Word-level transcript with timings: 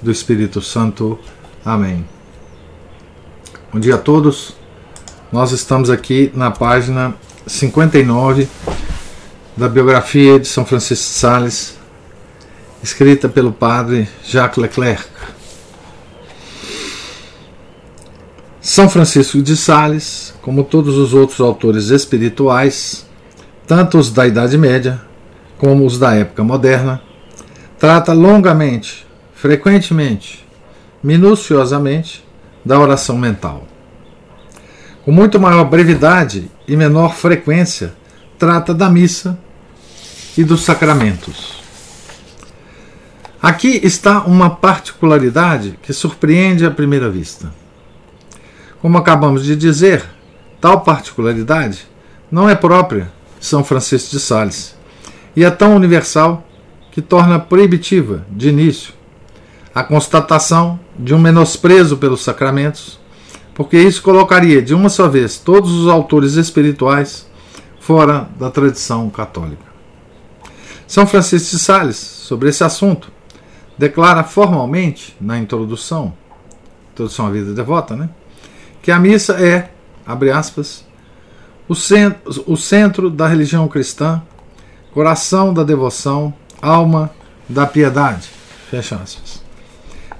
do 0.00 0.10
Espírito 0.10 0.60
Santo. 0.62 1.18
Amém. 1.64 2.04
Bom 3.72 3.80
dia 3.80 3.96
a 3.96 3.98
todos. 3.98 4.54
Nós 5.32 5.52
estamos 5.52 5.90
aqui 5.90 6.30
na 6.34 6.50
página 6.50 7.14
59 7.46 8.48
da 9.56 9.68
biografia 9.68 10.38
de 10.38 10.46
São 10.46 10.64
Francisco 10.64 11.04
de 11.04 11.10
Sales, 11.10 11.78
escrita 12.82 13.28
pelo 13.28 13.52
padre 13.52 14.08
Jacques 14.24 14.56
Leclerc. 14.56 15.08
São 18.60 18.88
Francisco 18.88 19.42
de 19.42 19.56
Sales, 19.56 20.34
como 20.42 20.62
todos 20.62 20.96
os 20.96 21.12
outros 21.12 21.40
autores 21.40 21.88
espirituais, 21.88 23.06
tanto 23.66 23.98
os 23.98 24.10
da 24.10 24.26
Idade 24.26 24.56
Média 24.56 25.00
como 25.58 25.84
os 25.84 25.98
da 25.98 26.14
época 26.14 26.44
moderna, 26.44 27.02
trata 27.78 28.12
longamente 28.12 29.07
frequentemente, 29.40 30.44
minuciosamente, 31.00 32.24
da 32.64 32.76
oração 32.76 33.16
mental. 33.16 33.68
Com 35.04 35.12
muito 35.12 35.38
maior 35.38 35.64
brevidade 35.64 36.50
e 36.66 36.76
menor 36.76 37.14
frequência, 37.14 37.94
trata 38.36 38.74
da 38.74 38.90
missa 38.90 39.38
e 40.36 40.42
dos 40.42 40.64
sacramentos. 40.64 41.62
Aqui 43.40 43.80
está 43.84 44.24
uma 44.24 44.50
particularidade 44.50 45.78
que 45.82 45.92
surpreende 45.92 46.66
à 46.66 46.70
primeira 46.70 47.08
vista. 47.08 47.54
Como 48.82 48.98
acabamos 48.98 49.44
de 49.44 49.54
dizer, 49.54 50.04
tal 50.60 50.80
particularidade 50.80 51.86
não 52.28 52.50
é 52.50 52.56
própria 52.56 53.12
de 53.38 53.46
São 53.46 53.62
Francisco 53.62 54.10
de 54.10 54.18
Sales 54.18 54.76
e 55.36 55.44
é 55.44 55.50
tão 55.50 55.76
universal 55.76 56.44
que 56.90 57.00
torna 57.00 57.38
proibitiva, 57.38 58.26
de 58.28 58.48
início, 58.48 58.97
a 59.78 59.84
constatação 59.84 60.80
de 60.98 61.14
um 61.14 61.20
menosprezo 61.20 61.96
pelos 61.98 62.24
sacramentos, 62.24 62.98
porque 63.54 63.78
isso 63.78 64.02
colocaria 64.02 64.60
de 64.60 64.74
uma 64.74 64.88
só 64.88 65.06
vez 65.06 65.38
todos 65.38 65.70
os 65.70 65.86
autores 65.86 66.34
espirituais 66.34 67.28
fora 67.78 68.28
da 68.36 68.50
tradição 68.50 69.08
católica. 69.08 69.62
São 70.84 71.06
Francisco 71.06 71.56
de 71.56 71.62
Sales, 71.62 71.96
sobre 71.96 72.48
esse 72.48 72.64
assunto, 72.64 73.08
declara 73.78 74.24
formalmente 74.24 75.16
na 75.20 75.38
introdução, 75.38 76.12
introdução 76.90 77.28
à 77.28 77.30
vida 77.30 77.54
devota, 77.54 77.94
né, 77.94 78.08
que 78.82 78.90
a 78.90 78.98
missa 78.98 79.34
é, 79.34 79.70
abre 80.04 80.32
aspas, 80.32 80.84
o 81.68 81.76
centro, 81.76 82.44
o 82.48 82.56
centro 82.56 83.08
da 83.08 83.28
religião 83.28 83.68
cristã, 83.68 84.20
coração 84.92 85.54
da 85.54 85.62
devoção, 85.62 86.34
alma 86.60 87.12
da 87.48 87.64
piedade, 87.64 88.28
fecha 88.68 88.96
aspas. 88.96 89.37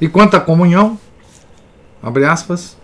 E 0.01 0.09
quanto 0.09 0.37
à 0.37 0.41
comunhão, 0.41 0.99
abre 2.03 2.25
aspas, 2.25 2.77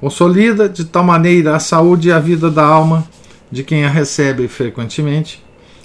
consolida 0.00 0.68
de 0.68 0.84
tal 0.84 1.04
maneira 1.04 1.54
a 1.54 1.58
saúde 1.58 2.08
e 2.08 2.12
a 2.12 2.18
vida 2.18 2.50
da 2.50 2.64
alma 2.64 3.06
de 3.50 3.64
quem 3.64 3.84
a 3.84 3.88
recebe 3.88 4.46
frequentemente, 4.48 5.44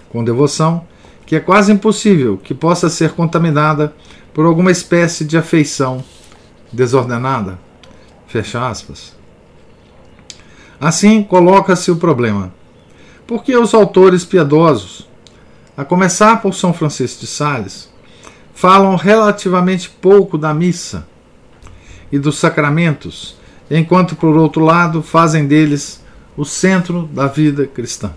com 0.09 0.23
devoção, 0.23 0.85
que 1.25 1.35
é 1.35 1.39
quase 1.39 1.71
impossível 1.71 2.37
que 2.37 2.53
possa 2.53 2.87
ser 2.89 3.11
contaminada 3.13 3.93
por 4.33 4.45
alguma 4.45 4.71
espécie 4.71 5.25
de 5.25 5.37
afeição 5.37 6.03
desordenada. 6.71 7.57
Fecha 8.27 8.67
aspas. 8.67 9.15
Assim 10.79 11.23
coloca-se 11.23 11.89
o 11.89 11.95
problema. 11.95 12.53
Por 13.25 13.43
que 13.43 13.55
os 13.57 13.73
autores 13.73 14.23
piedosos, 14.23 15.09
a 15.75 15.83
começar 15.83 16.41
por 16.41 16.53
São 16.53 16.73
Francisco 16.73 17.21
de 17.21 17.27
Sales, 17.27 17.89
falam 18.55 18.95
relativamente 18.95 19.89
pouco 19.89 20.37
da 20.37 20.53
missa 20.53 21.05
e 22.09 22.17
dos 22.17 22.37
sacramentos, 22.37 23.37
enquanto, 23.69 24.15
por 24.15 24.35
outro 24.37 24.63
lado, 24.63 25.03
fazem 25.03 25.45
deles 25.45 26.01
o 26.37 26.45
centro 26.45 27.03
da 27.13 27.27
vida 27.27 27.67
cristã. 27.67 28.13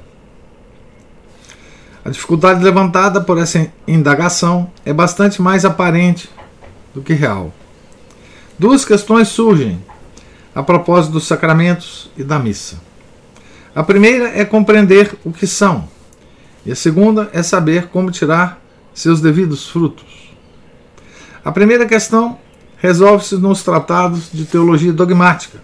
A 2.04 2.10
dificuldade 2.10 2.62
levantada 2.62 3.20
por 3.20 3.36
essa 3.36 3.70
indagação 3.86 4.70
é 4.84 4.92
bastante 4.92 5.42
mais 5.42 5.64
aparente 5.64 6.30
do 6.94 7.02
que 7.02 7.12
real. 7.12 7.52
Duas 8.56 8.84
questões 8.84 9.28
surgem 9.28 9.82
a 10.54 10.62
propósito 10.62 11.12
dos 11.12 11.26
sacramentos 11.26 12.10
e 12.16 12.22
da 12.22 12.38
missa. 12.38 12.80
A 13.74 13.82
primeira 13.82 14.28
é 14.28 14.44
compreender 14.44 15.16
o 15.24 15.32
que 15.32 15.46
são, 15.48 15.88
e 16.64 16.70
a 16.70 16.76
segunda 16.76 17.28
é 17.32 17.42
saber 17.42 17.88
como 17.88 18.10
tirar 18.12 18.62
seus 18.94 19.20
devidos 19.20 19.68
frutos. 19.68 20.27
A 21.44 21.52
primeira 21.52 21.86
questão 21.86 22.38
resolve-se 22.78 23.36
nos 23.36 23.62
tratados 23.62 24.30
de 24.32 24.44
teologia 24.44 24.92
dogmática, 24.92 25.58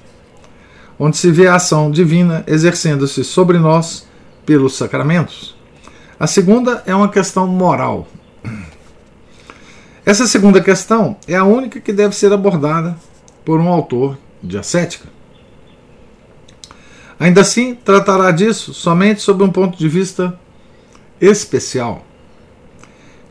onde 0.99 1.17
se 1.17 1.31
vê 1.31 1.47
a 1.47 1.57
ação 1.57 1.91
divina 1.91 2.45
exercendo-se 2.47 3.25
sobre 3.25 3.59
nós 3.59 4.07
pelos 4.47 4.77
sacramentos. 4.77 5.57
A 6.19 6.27
segunda 6.27 6.83
é 6.87 6.95
uma 6.95 7.09
questão 7.09 7.47
moral. 7.47 8.07
Essa 10.07 10.27
segunda 10.27 10.61
questão 10.61 11.17
é 11.27 11.35
a 11.35 11.45
única 11.45 11.81
que 11.81 11.93
deve 11.93 12.15
ser 12.15 12.33
abordada 12.33 12.97
por 13.45 13.59
um 13.59 13.69
autor 13.69 14.19
de 14.43 14.59
ascética. 14.59 15.09
Ainda 17.19 17.41
assim, 17.41 17.75
tratará 17.75 18.31
disso 18.31 18.75
somente 18.75 19.23
sob 19.23 19.43
um 19.43 19.51
ponto 19.51 19.79
de 19.79 19.89
vista 19.89 20.39
especial 21.21 22.05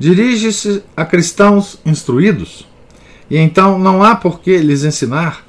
dirige-se 0.04 0.84
a 0.98 1.06
cristãos 1.06 1.80
instruídos, 1.86 2.68
e 3.30 3.38
então 3.38 3.80
não 3.80 4.04
há 4.04 4.18
por 4.18 4.42
que 4.42 4.58
lhes 4.58 4.84
ensinar 4.84 5.46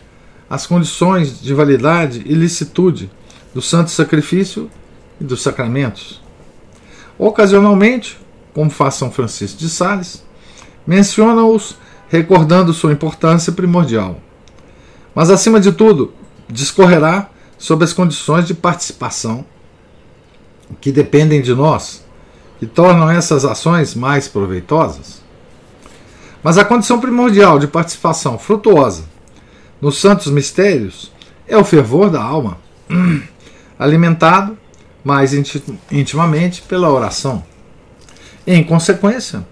as 0.48 0.65
condições 0.65 1.41
de 1.41 1.53
validade 1.53 2.22
e 2.25 2.34
licitude 2.34 3.10
do 3.53 3.60
santo 3.60 3.91
sacrifício 3.91 4.70
e 5.20 5.25
dos 5.25 5.43
sacramentos. 5.43 6.22
Ocasionalmente, 7.19 8.16
como 8.53 8.70
faz 8.70 8.94
São 8.94 9.10
Francisco 9.10 9.59
de 9.59 9.69
Sales, 9.69 10.22
menciona-os 10.87 11.76
recordando 12.09 12.72
sua 12.72 12.93
importância 12.93 13.53
primordial. 13.53 14.20
Mas, 15.16 15.31
acima 15.31 15.59
de 15.59 15.72
tudo, 15.72 16.12
discorrerá 16.48 17.28
sobre 17.59 17.87
as 17.87 17.93
condições 17.93 18.47
de 18.47 18.54
participação 18.54 19.44
que 20.81 20.93
dependem 20.93 21.43
de 21.43 21.53
nós 21.53 22.03
que 22.64 22.66
tornam 22.66 23.10
essas 23.10 23.44
ações 23.44 23.94
mais 23.94 24.26
proveitosas. 24.26 25.22
Mas 26.42 26.56
a 26.56 26.64
condição 26.64 26.98
primordial 26.98 27.58
de 27.58 27.66
participação 27.66 28.38
frutuosa 28.38 29.04
nos 29.82 30.00
santos 30.00 30.32
mistérios 30.32 31.12
é 31.47 31.58
o 31.58 31.64
fervor 31.64 32.08
da 32.08 32.22
alma, 32.22 32.56
alimentado 33.78 34.56
mais 35.04 35.34
intimamente 35.92 36.62
pela 36.62 36.91
oração. 36.91 37.44
Em 38.47 38.64
consequência, 38.64 39.46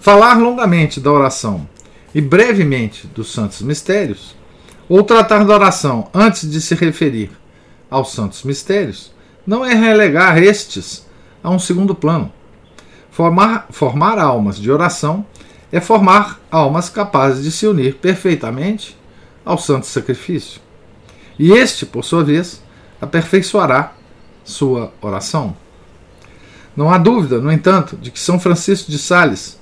falar 0.00 0.38
longamente 0.38 1.00
da 1.00 1.12
oração 1.12 1.68
e 2.14 2.20
brevemente 2.22 3.06
dos 3.08 3.30
santos 3.30 3.60
mistérios, 3.60 4.34
ou 4.88 5.02
tratar 5.02 5.44
da 5.44 5.52
oração 5.52 6.08
antes 6.14 6.50
de 6.50 6.62
se 6.62 6.74
referir 6.74 7.30
aos 7.90 8.12
santos 8.12 8.42
mistérios, 8.42 9.12
não 9.46 9.62
é 9.62 9.74
relegar 9.74 10.42
estes 10.42 11.06
a 11.42 11.50
um 11.50 11.58
segundo 11.58 11.94
plano 11.94 12.32
Formar, 13.14 13.68
formar 13.70 14.18
almas 14.18 14.56
de 14.56 14.68
oração 14.72 15.24
é 15.70 15.80
formar 15.80 16.40
almas 16.50 16.88
capazes 16.88 17.44
de 17.44 17.52
se 17.52 17.64
unir 17.64 17.94
perfeitamente 17.94 18.98
ao 19.44 19.56
santo 19.56 19.86
sacrifício. 19.86 20.60
E 21.38 21.52
este, 21.52 21.86
por 21.86 22.04
sua 22.04 22.24
vez, 22.24 22.60
aperfeiçoará 23.00 23.92
sua 24.42 24.92
oração. 25.00 25.56
Não 26.76 26.90
há 26.92 26.98
dúvida, 26.98 27.38
no 27.38 27.52
entanto, 27.52 27.96
de 27.96 28.10
que 28.10 28.18
São 28.18 28.40
Francisco 28.40 28.90
de 28.90 28.98
Sales 28.98 29.60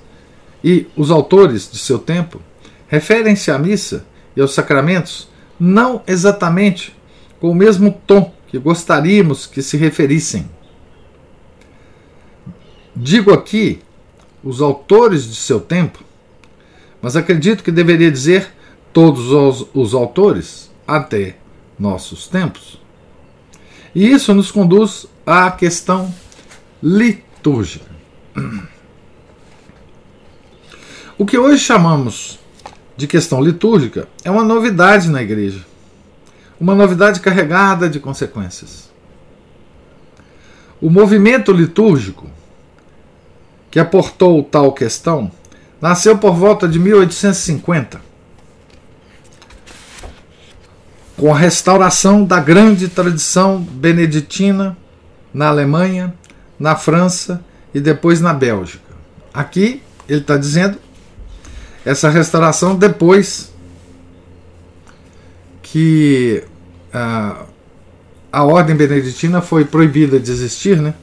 e 0.63 0.87
os 0.97 1.11
autores 1.11 1.69
de 1.71 1.77
seu 1.77 1.99
tempo 1.99 2.41
referem-se 2.87 3.51
à 3.51 3.59
missa 3.59 4.03
e 4.35 4.41
aos 4.41 4.55
sacramentos 4.55 5.29
não 5.59 6.01
exatamente 6.07 6.97
com 7.39 7.51
o 7.51 7.55
mesmo 7.55 8.01
tom 8.07 8.33
que 8.47 8.57
gostaríamos 8.57 9.45
que 9.45 9.61
se 9.61 9.77
referissem. 9.77 10.49
Digo 12.95 13.33
aqui 13.33 13.81
os 14.43 14.61
autores 14.61 15.27
de 15.27 15.35
seu 15.35 15.59
tempo, 15.59 16.03
mas 17.01 17.15
acredito 17.15 17.63
que 17.63 17.71
deveria 17.71 18.11
dizer 18.11 18.51
todos 18.91 19.31
os, 19.31 19.67
os 19.73 19.93
autores 19.93 20.71
até 20.87 21.37
nossos 21.79 22.27
tempos. 22.27 22.79
E 23.95 24.11
isso 24.11 24.33
nos 24.33 24.51
conduz 24.51 25.07
à 25.25 25.49
questão 25.51 26.13
litúrgica. 26.81 27.91
O 31.15 31.27
que 31.27 31.37
hoje 31.37 31.63
chamamos 31.63 32.39
de 32.97 33.05
questão 33.05 33.39
litúrgica 33.39 34.07
é 34.23 34.31
uma 34.31 34.43
novidade 34.43 35.09
na 35.09 35.21
igreja. 35.21 35.63
Uma 36.59 36.73
novidade 36.73 37.19
carregada 37.19 37.87
de 37.87 37.99
consequências. 37.99 38.91
O 40.81 40.89
movimento 40.89 41.51
litúrgico 41.51 42.27
que 43.73 43.79
aportou 43.79 44.43
tal 44.43 44.71
questão 44.71 45.31
nasceu 45.81 46.15
por 46.15 46.35
volta 46.35 46.67
de 46.67 46.77
1850, 46.77 47.99
com 51.17 51.33
a 51.33 51.35
restauração 51.35 52.23
da 52.23 52.39
grande 52.39 52.87
tradição 52.87 53.59
beneditina 53.59 54.77
na 55.33 55.47
Alemanha, 55.47 56.13
na 56.59 56.75
França 56.75 57.43
e 57.73 57.79
depois 57.81 58.21
na 58.21 58.31
Bélgica. 58.31 58.93
Aqui 59.33 59.81
ele 60.07 60.21
está 60.21 60.37
dizendo 60.37 60.77
essa 61.83 62.11
restauração 62.11 62.75
depois 62.75 63.51
que 65.63 66.43
a, 66.93 67.43
a 68.31 68.43
ordem 68.43 68.75
beneditina 68.75 69.41
foi 69.41 69.65
proibida 69.65 70.19
de 70.19 70.31
existir 70.31 70.79
né, 70.79 70.93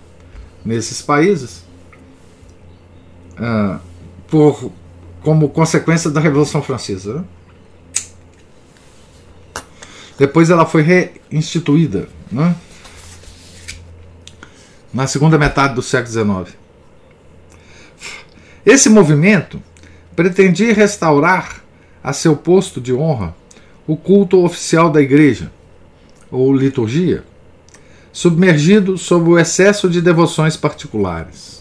nesses 0.65 1.03
países 1.03 1.69
uh, 3.41 3.81
por, 4.29 4.71
como 5.23 5.49
consequência 5.49 6.11
da 6.11 6.21
Revolução 6.21 6.63
Francesa. 6.63 7.25
Depois 10.19 10.51
ela 10.51 10.67
foi 10.67 10.83
reinstituída 10.83 12.09
né? 12.31 12.55
na 14.93 15.07
segunda 15.07 15.39
metade 15.39 15.75
do 15.75 15.83
século 15.83 16.45
XIX. 16.45 16.59
Esse 18.67 18.91
movimento 18.91 19.63
pretendia 20.15 20.75
restaurar 20.75 21.63
a 22.05 22.13
seu 22.13 22.37
posto 22.37 22.81
de 22.81 22.93
honra 22.93 23.35
o 23.87 23.97
culto 23.97 24.45
oficial 24.45 24.91
da 24.91 25.01
Igreja, 25.01 25.51
ou 26.31 26.55
liturgia, 26.55 27.25
submergido 28.13 28.97
sob 28.99 29.31
o 29.31 29.39
excesso 29.39 29.89
de 29.89 30.01
devoções 30.01 30.57
particulares. 30.57 31.60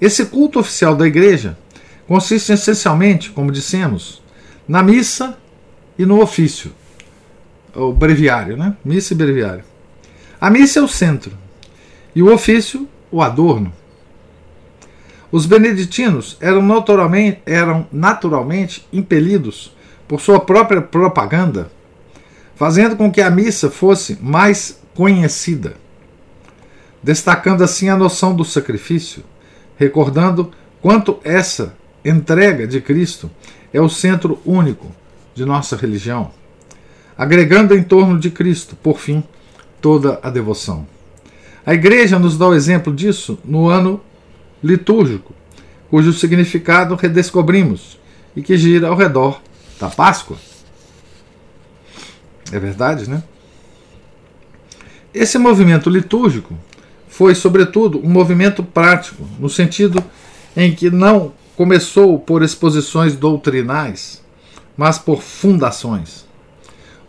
Esse 0.00 0.26
culto 0.26 0.60
oficial 0.60 0.94
da 0.94 1.06
Igreja 1.06 1.58
consiste 2.06 2.52
essencialmente, 2.52 3.30
como 3.30 3.52
dissemos, 3.52 4.22
na 4.66 4.82
missa 4.82 5.36
e 5.98 6.06
no 6.06 6.22
ofício, 6.22 6.72
o 7.74 7.92
breviário, 7.92 8.56
né? 8.56 8.76
Missa 8.84 9.12
e 9.12 9.16
breviário. 9.16 9.64
A 10.40 10.50
missa 10.50 10.78
é 10.78 10.82
o 10.82 10.88
centro 10.88 11.32
e 12.14 12.22
o 12.22 12.32
ofício, 12.32 12.88
o 13.10 13.20
adorno. 13.20 13.72
Os 15.30 15.44
beneditinos 15.44 16.36
eram 16.40 16.62
naturalmente, 16.62 17.40
eram 17.44 17.86
naturalmente 17.92 18.86
impelidos 18.92 19.76
por 20.06 20.20
sua 20.20 20.40
própria 20.40 20.80
propaganda, 20.80 21.70
fazendo 22.54 22.96
com 22.96 23.10
que 23.12 23.20
a 23.20 23.30
missa 23.30 23.70
fosse 23.70 24.18
mais 24.22 24.80
conhecida, 24.94 25.74
destacando 27.02 27.62
assim 27.62 27.88
a 27.88 27.96
noção 27.96 28.34
do 28.34 28.44
sacrifício, 28.44 29.22
recordando 29.78 30.50
quanto 30.82 31.18
essa 31.22 31.74
entrega 32.04 32.66
de 32.66 32.80
Cristo 32.80 33.30
é 33.72 33.80
o 33.80 33.88
centro 33.88 34.40
único 34.44 34.86
de 35.34 35.44
nossa 35.44 35.76
religião, 35.76 36.32
agregando 37.16 37.74
em 37.74 37.82
torno 37.82 38.18
de 38.18 38.30
Cristo, 38.30 38.76
por 38.76 38.98
fim, 38.98 39.22
toda 39.80 40.18
a 40.22 40.28
devoção. 40.30 40.86
A 41.64 41.74
Igreja 41.74 42.18
nos 42.18 42.36
dá 42.36 42.48
o 42.48 42.54
exemplo 42.54 42.92
disso 42.92 43.38
no 43.44 43.68
ano 43.68 44.00
litúrgico, 44.62 45.32
cujo 45.88 46.12
significado 46.12 46.94
redescobrimos 46.96 47.98
e 48.34 48.42
que 48.42 48.56
gira 48.56 48.88
ao 48.88 48.96
redor 48.96 49.40
da 49.78 49.88
Páscoa. 49.88 50.36
É 52.50 52.58
verdade, 52.58 53.08
né? 53.08 53.22
Esse 55.14 55.38
movimento 55.38 55.88
litúrgico 55.88 56.58
foi, 57.18 57.34
sobretudo, 57.34 57.98
um 57.98 58.08
movimento 58.08 58.62
prático, 58.62 59.26
no 59.40 59.50
sentido 59.50 60.00
em 60.56 60.72
que 60.72 60.88
não 60.88 61.32
começou 61.56 62.16
por 62.16 62.44
exposições 62.44 63.16
doutrinais, 63.16 64.22
mas 64.76 65.00
por 65.00 65.20
fundações. 65.20 66.24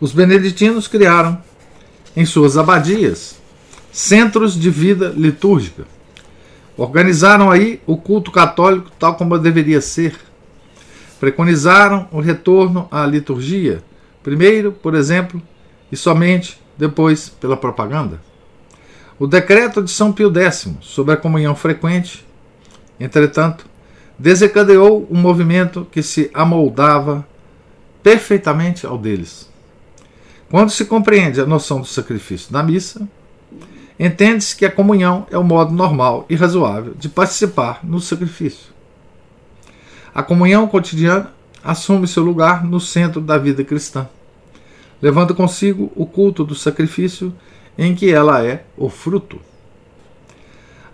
Os 0.00 0.10
beneditinos 0.10 0.88
criaram, 0.88 1.40
em 2.16 2.26
suas 2.26 2.58
abadias, 2.58 3.36
centros 3.92 4.58
de 4.58 4.68
vida 4.68 5.14
litúrgica 5.16 5.86
Organizaram 6.76 7.48
aí 7.48 7.80
o 7.86 7.96
culto 7.96 8.32
católico 8.32 8.90
tal 8.98 9.14
como 9.14 9.38
deveria 9.38 9.80
ser. 9.80 10.16
Preconizaram 11.20 12.08
o 12.10 12.18
retorno 12.18 12.88
à 12.90 13.06
liturgia, 13.06 13.80
primeiro, 14.24 14.72
por 14.72 14.96
exemplo, 14.96 15.40
e 15.92 15.96
somente 15.96 16.58
depois 16.76 17.28
pela 17.28 17.56
propaganda. 17.56 18.29
O 19.20 19.28
decreto 19.28 19.82
de 19.82 19.90
São 19.92 20.12
Pio 20.12 20.32
X 20.34 20.68
sobre 20.80 21.14
a 21.14 21.16
comunhão 21.16 21.54
frequente, 21.54 22.26
entretanto, 22.98 23.66
desencadeou 24.18 25.06
um 25.08 25.20
movimento 25.20 25.86
que 25.92 26.02
se 26.02 26.28
amoldava 26.34 27.24
perfeitamente 28.02 28.84
ao 28.84 28.98
deles. 28.98 29.48
Quando 30.50 30.70
se 30.70 30.84
compreende 30.84 31.40
a 31.40 31.46
noção 31.46 31.80
do 31.80 31.86
sacrifício 31.86 32.52
da 32.52 32.62
missa, 32.62 33.06
Entende-se 34.02 34.56
que 34.56 34.64
a 34.64 34.70
comunhão 34.70 35.26
é 35.30 35.36
o 35.36 35.44
modo 35.44 35.74
normal 35.74 36.24
e 36.26 36.34
razoável 36.34 36.94
de 36.94 37.06
participar 37.06 37.80
no 37.84 38.00
sacrifício. 38.00 38.72
A 40.14 40.22
comunhão 40.22 40.66
cotidiana 40.66 41.30
assume 41.62 42.08
seu 42.08 42.22
lugar 42.22 42.64
no 42.64 42.80
centro 42.80 43.20
da 43.20 43.36
vida 43.36 43.62
cristã, 43.62 44.08
levando 45.02 45.34
consigo 45.34 45.92
o 45.94 46.06
culto 46.06 46.46
do 46.46 46.54
sacrifício 46.54 47.30
em 47.80 47.94
que 47.94 48.12
ela 48.12 48.44
é 48.44 48.62
o 48.76 48.90
fruto. 48.90 49.40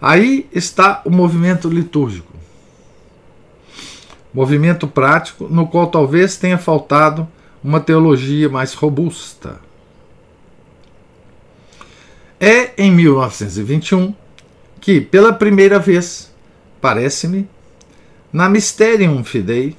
Aí 0.00 0.48
está 0.52 1.02
o 1.04 1.10
movimento 1.10 1.68
litúrgico. 1.68 2.32
Movimento 4.32 4.86
prático 4.86 5.48
no 5.48 5.66
qual 5.66 5.88
talvez 5.88 6.36
tenha 6.36 6.56
faltado 6.56 7.26
uma 7.62 7.80
teologia 7.80 8.48
mais 8.48 8.72
robusta. 8.72 9.58
É 12.38 12.72
em 12.80 12.92
1921 12.92 14.14
que, 14.80 15.00
pela 15.00 15.32
primeira 15.32 15.80
vez, 15.80 16.32
parece-me, 16.80 17.48
na 18.32 18.48
Mysterium 18.48 19.24
Fidei, 19.24 19.76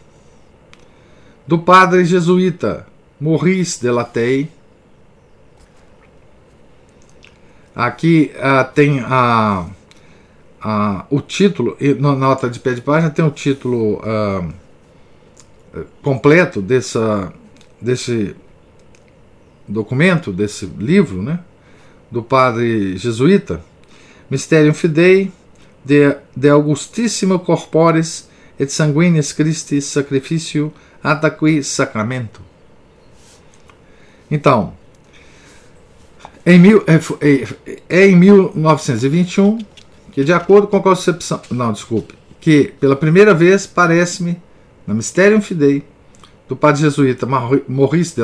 do 1.47 1.57
padre 1.57 2.03
jesuíta 2.03 2.85
Maurice 3.17 3.79
de 3.79 3.89
Latey, 3.89 4.49
aqui 7.77 8.31
uh, 8.35 8.73
tem 8.73 8.99
a, 9.01 9.67
a, 10.59 11.05
o 11.11 11.21
título, 11.21 11.77
na 11.99 12.15
nota 12.15 12.49
de 12.49 12.59
pé 12.59 12.73
de 12.73 12.81
página 12.81 13.11
tem 13.11 13.23
o 13.23 13.29
título 13.29 14.01
uh, 14.01 14.51
completo 16.01 16.59
dessa, 16.59 17.31
desse 17.79 18.35
documento, 19.67 20.33
desse 20.33 20.65
livro, 20.65 21.21
né? 21.21 21.39
do 22.09 22.23
padre 22.23 22.97
jesuíta, 22.97 23.61
Mysterium 24.29 24.73
Fidei, 24.73 25.31
de, 25.85 26.15
de 26.35 26.49
Augustissimo 26.49 27.37
Corporis 27.37 28.27
et 28.59 28.71
Sanguinis 28.71 29.31
Christi 29.31 29.81
Sacrificio 29.81 30.73
Ataqui 31.03 31.61
Sacramento. 31.63 32.41
Então, 34.31 34.73
em 36.53 36.59
mil, 36.59 36.83
é, 36.87 36.95
é, 37.27 37.77
é 37.89 38.07
em 38.07 38.15
1921 38.15 39.59
que, 40.11 40.23
de 40.23 40.33
acordo 40.33 40.67
com 40.67 40.77
a 40.77 40.81
concepção. 40.81 41.41
Não, 41.51 41.73
desculpe. 41.73 42.15
Que 42.39 42.73
pela 42.79 42.95
primeira 42.95 43.33
vez 43.33 43.67
parece-me, 43.67 44.37
na 44.85 44.93
Mysterium 44.93 45.41
Fidei, 45.41 45.83
do 46.47 46.55
padre 46.55 46.81
jesuíta 46.81 47.27
Maurice 47.67 48.15
de 48.15 48.21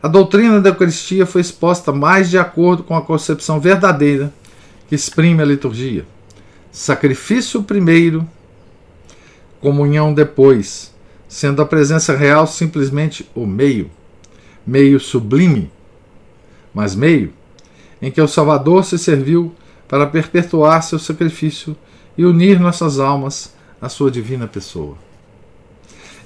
a 0.00 0.06
doutrina 0.06 0.60
da 0.60 0.70
Eucaristia 0.70 1.26
foi 1.26 1.40
exposta 1.40 1.90
mais 1.90 2.30
de 2.30 2.38
acordo 2.38 2.84
com 2.84 2.94
a 2.94 3.02
concepção 3.02 3.58
verdadeira 3.58 4.32
que 4.88 4.94
exprime 4.94 5.42
a 5.42 5.44
liturgia. 5.44 6.06
Sacrifício 6.70 7.64
primeiro, 7.64 8.24
comunhão 9.60 10.14
depois, 10.14 10.94
sendo 11.26 11.60
a 11.60 11.66
presença 11.66 12.16
real 12.16 12.46
simplesmente 12.46 13.28
o 13.34 13.44
meio, 13.44 13.90
meio 14.64 15.00
sublime, 15.00 15.68
mas 16.78 16.94
meio 16.94 17.32
em 18.00 18.08
que 18.08 18.20
o 18.20 18.28
Salvador 18.28 18.84
se 18.84 18.96
serviu 18.96 19.52
para 19.88 20.06
perpetuar 20.06 20.80
seu 20.84 20.96
sacrifício 20.96 21.76
e 22.16 22.24
unir 22.24 22.60
nossas 22.60 23.00
almas 23.00 23.52
à 23.82 23.88
sua 23.88 24.12
divina 24.12 24.46
pessoa. 24.46 24.96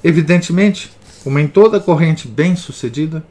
Evidentemente, 0.04 0.92
como 1.24 1.38
em 1.38 1.48
toda 1.48 1.80
corrente 1.80 2.28
bem-sucedida, 2.28 3.24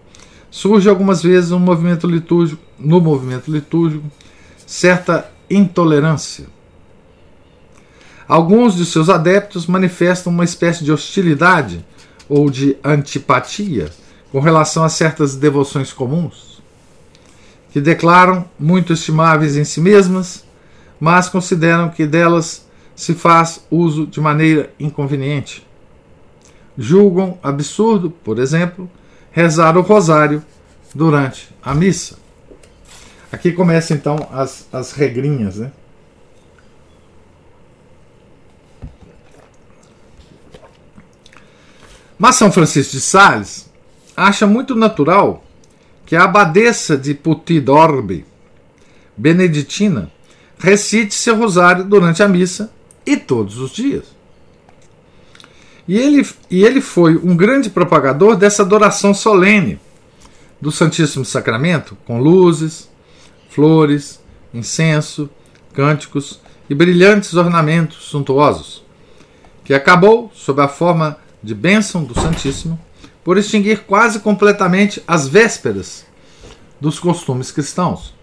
surge 0.49 0.89
algumas 0.89 1.21
vezes 1.21 1.51
um 1.51 1.59
movimento 1.59 2.07
litúrgico, 2.07 2.59
no 2.79 2.99
movimento 2.99 3.51
litúrgico 3.51 4.09
certa 4.65 5.29
intolerância. 5.47 6.47
Alguns 8.27 8.75
de 8.75 8.83
seus 8.83 9.09
adeptos 9.09 9.67
manifestam 9.67 10.33
uma 10.33 10.43
espécie 10.43 10.83
de 10.83 10.91
hostilidade 10.91 11.85
ou 12.27 12.49
de 12.49 12.75
antipatia 12.83 13.91
com 14.31 14.39
relação 14.39 14.83
a 14.83 14.89
certas 14.89 15.35
devoções 15.35 15.93
comuns, 15.93 16.50
que 17.71 17.79
declaram 17.79 18.45
muito 18.59 18.93
estimáveis 18.93 19.55
em 19.55 19.63
si 19.63 19.79
mesmas, 19.79 20.45
mas 20.99 21.29
consideram 21.29 21.89
que 21.89 22.05
delas 22.05 22.67
se 22.95 23.13
faz 23.13 23.65
uso 23.71 24.05
de 24.05 24.19
maneira 24.19 24.71
inconveniente. 24.79 25.65
Julgam 26.77 27.39
absurdo, 27.41 28.11
por 28.11 28.39
exemplo, 28.39 28.89
rezar 29.31 29.77
o 29.77 29.81
rosário 29.81 30.43
durante 30.93 31.49
a 31.63 31.73
missa. 31.73 32.17
Aqui 33.31 33.53
começam 33.53 33.95
então 33.95 34.27
as, 34.31 34.67
as 34.71 34.91
regrinhas, 34.91 35.57
né? 35.57 35.71
Mas 42.19 42.35
São 42.35 42.51
Francisco 42.51 42.91
de 42.91 43.01
Sales 43.01 43.71
acha 44.15 44.45
muito 44.45 44.75
natural 44.75 45.43
que 46.11 46.15
a 46.17 46.25
abadesa 46.25 46.97
de 46.97 47.13
Putidorbe, 47.13 48.25
beneditina, 49.15 50.11
recite 50.59 51.13
seu 51.13 51.37
rosário 51.37 51.85
durante 51.85 52.21
a 52.21 52.27
missa 52.27 52.69
e 53.05 53.15
todos 53.15 53.59
os 53.59 53.71
dias. 53.71 54.07
E 55.87 55.97
ele, 55.97 56.27
e 56.49 56.65
ele 56.65 56.81
foi 56.81 57.15
um 57.15 57.33
grande 57.33 57.69
propagador 57.69 58.35
dessa 58.35 58.61
adoração 58.61 59.13
solene 59.13 59.79
do 60.59 60.69
Santíssimo 60.69 61.23
Sacramento, 61.23 61.97
com 62.03 62.19
luzes, 62.19 62.89
flores, 63.49 64.21
incenso, 64.53 65.29
cânticos 65.71 66.41
e 66.69 66.75
brilhantes 66.75 67.35
ornamentos 67.35 68.03
suntuosos, 68.09 68.83
que 69.63 69.73
acabou, 69.73 70.29
sob 70.35 70.61
a 70.61 70.67
forma 70.67 71.17
de 71.41 71.55
bênção 71.55 72.03
do 72.03 72.13
Santíssimo, 72.13 72.77
por 73.23 73.37
extinguir 73.37 73.83
quase 73.85 74.19
completamente 74.19 75.03
as 75.07 75.27
vésperas 75.27 76.05
dos 76.79 76.99
costumes 76.99 77.51
cristãos. 77.51 78.13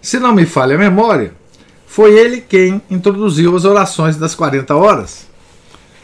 Se 0.00 0.18
não 0.18 0.34
me 0.34 0.46
falha 0.46 0.76
a 0.76 0.78
memória, 0.78 1.34
foi 1.86 2.18
ele 2.18 2.40
quem 2.40 2.82
introduziu 2.90 3.56
as 3.56 3.64
orações 3.64 4.16
das 4.16 4.34
40 4.34 4.74
horas 4.76 5.26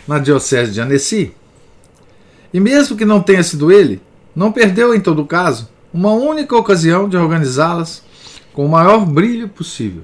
na 0.07 0.19
Diocese 0.19 0.73
de 0.73 0.81
Annecy. 0.81 1.35
E 2.53 2.59
mesmo 2.59 2.97
que 2.97 3.05
não 3.05 3.23
tenha 3.23 3.43
sido 3.43 3.71
ele, 3.71 4.01
não 4.35 4.51
perdeu, 4.51 4.95
em 4.95 5.01
todo 5.01 5.25
caso, 5.25 5.69
uma 5.93 6.13
única 6.13 6.57
ocasião 6.57 7.09
de 7.09 7.17
organizá-las 7.17 8.03
com 8.53 8.65
o 8.65 8.69
maior 8.69 9.05
brilho 9.05 9.49
possível. 9.49 10.03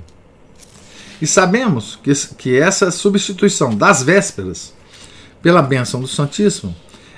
E 1.20 1.26
sabemos 1.26 1.98
que, 2.02 2.12
que 2.36 2.58
essa 2.58 2.90
substituição 2.90 3.74
das 3.74 4.02
vésperas 4.02 4.74
pela 5.40 5.62
bênção 5.62 6.00
do 6.00 6.06
Santíssimo 6.06 6.74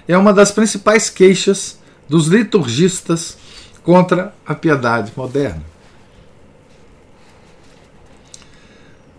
é 0.09 0.17
uma 0.17 0.33
das 0.33 0.51
principais 0.51 1.11
queixas 1.11 1.79
dos 2.09 2.27
liturgistas 2.27 3.37
contra 3.85 4.35
a 4.47 4.55
piedade 4.55 5.13
moderna. 5.15 5.63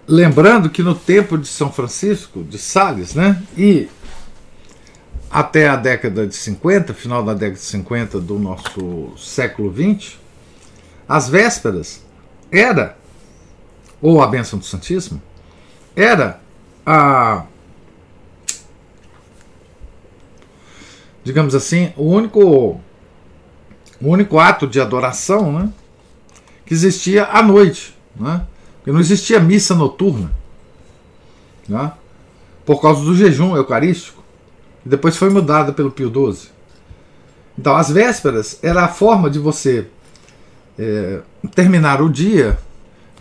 Lembrando 0.07 0.71
que 0.71 0.81
no 0.81 0.95
tempo 0.95 1.37
de 1.37 1.47
São 1.47 1.71
Francisco 1.71 2.43
de 2.43 2.57
Sales, 2.57 3.13
né, 3.13 3.41
e 3.55 3.87
até 5.29 5.69
a 5.69 5.75
década 5.75 6.25
de 6.25 6.35
50, 6.35 6.95
final 6.95 7.23
da 7.23 7.35
década 7.35 7.59
de 7.59 7.65
50 7.65 8.19
do 8.19 8.39
nosso 8.39 9.13
século 9.17 9.69
20, 9.69 10.19
as 11.07 11.29
vésperas 11.29 12.03
era, 12.51 12.97
ou 14.01 14.23
a 14.23 14.27
bênção 14.27 14.57
do 14.57 14.65
Santíssimo, 14.65 15.21
era 15.95 16.39
a, 16.83 17.43
digamos 21.29 21.53
assim, 21.53 21.93
o 21.95 22.05
único, 22.05 22.41
o 22.41 22.81
único 24.01 24.39
ato 24.39 24.65
de 24.65 24.81
adoração 24.81 25.51
né, 25.51 25.69
que 26.65 26.73
existia 26.73 27.25
à 27.25 27.43
noite, 27.43 27.95
né, 28.19 28.47
porque 28.77 28.91
não 28.91 28.99
existia 28.99 29.39
missa 29.39 29.75
noturna, 29.75 30.31
né, 31.67 31.91
por 32.65 32.81
causa 32.81 33.05
do 33.05 33.15
jejum 33.15 33.55
eucarístico 33.55 34.23
depois 34.83 35.15
foi 35.15 35.29
mudada 35.29 35.71
pelo 35.71 35.91
Pio 35.91 36.09
XII. 36.09 36.49
Então, 37.57 37.75
as 37.75 37.91
vésperas 37.91 38.57
era 38.63 38.85
a 38.85 38.87
forma 38.87 39.29
de 39.29 39.37
você 39.37 39.85
é, 40.79 41.19
terminar 41.53 42.01
o 42.01 42.09
dia 42.09 42.57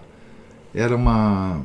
Era 0.74 0.96
uma 0.96 1.60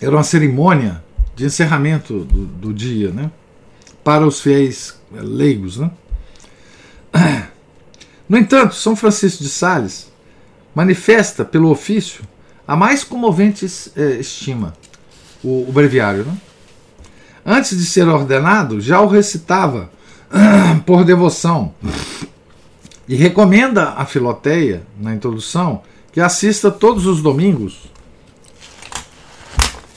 era 0.00 0.10
uma 0.10 0.24
cerimônia 0.24 1.02
de 1.36 1.46
encerramento 1.46 2.24
do, 2.24 2.46
do 2.46 2.74
dia, 2.74 3.12
né? 3.12 3.30
Para 4.02 4.26
os 4.26 4.40
fiéis 4.40 5.00
leigos, 5.12 5.76
né? 5.78 5.88
No 8.28 8.36
entanto, 8.38 8.74
São 8.74 8.96
Francisco 8.96 9.42
de 9.42 9.50
Sales 9.50 10.10
manifesta 10.74 11.44
pelo 11.44 11.70
ofício 11.70 12.24
a 12.66 12.76
mais 12.76 13.02
comovente 13.02 13.66
eh, 13.96 14.16
estima, 14.20 14.74
o, 15.42 15.68
o 15.68 15.72
breviário. 15.72 16.24
Né? 16.24 16.36
Antes 17.44 17.76
de 17.76 17.84
ser 17.84 18.06
ordenado, 18.08 18.80
já 18.80 19.00
o 19.00 19.08
recitava 19.08 19.90
por 20.86 21.04
devoção 21.04 21.74
e 23.08 23.16
recomenda 23.16 23.90
a 23.90 24.06
Filoteia, 24.06 24.82
na 25.00 25.12
introdução, 25.12 25.82
que 26.12 26.20
assista 26.20 26.70
todos 26.70 27.06
os 27.06 27.20
domingos 27.20 27.90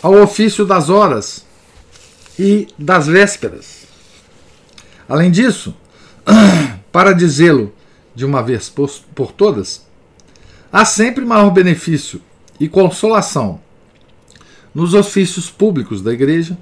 ao 0.01 0.21
ofício 0.21 0.65
das 0.65 0.89
horas 0.89 1.45
e 2.37 2.67
das 2.77 3.07
vésperas. 3.07 3.85
Além 5.07 5.29
disso, 5.29 5.75
para 6.91 7.13
dizê-lo 7.13 7.73
de 8.15 8.25
uma 8.25 8.41
vez 8.41 8.69
por 8.69 9.31
todas, 9.31 9.85
há 10.71 10.83
sempre 10.83 11.23
maior 11.25 11.51
benefício 11.51 12.21
e 12.59 12.67
consolação 12.67 13.59
nos 14.73 14.93
ofícios 14.93 15.49
públicos 15.49 16.01
da 16.01 16.13
igreja 16.13 16.57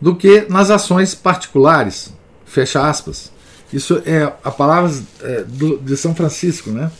do 0.00 0.16
que 0.16 0.46
nas 0.48 0.70
ações 0.70 1.14
particulares. 1.14 2.12
Fecha 2.44 2.88
aspas. 2.88 3.32
Isso 3.72 4.02
é 4.04 4.24
a 4.44 4.50
palavra 4.50 4.92
é, 5.22 5.44
de 5.80 5.96
São 5.96 6.14
Francisco, 6.14 6.70
né? 6.70 6.90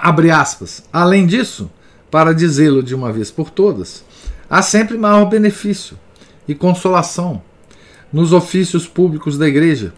Abre 0.00 0.30
aspas. 0.30 0.82
Além 0.92 1.26
disso, 1.26 1.70
para 2.10 2.32
dizê-lo 2.32 2.82
de 2.82 2.94
uma 2.94 3.12
vez 3.12 3.30
por 3.30 3.50
todas, 3.50 4.04
há 4.48 4.62
sempre 4.62 4.96
maior 4.96 5.26
benefício 5.26 5.98
e 6.46 6.54
consolação 6.54 7.42
nos 8.12 8.32
ofícios 8.32 8.86
públicos 8.86 9.36
da 9.36 9.48
igreja 9.48 9.92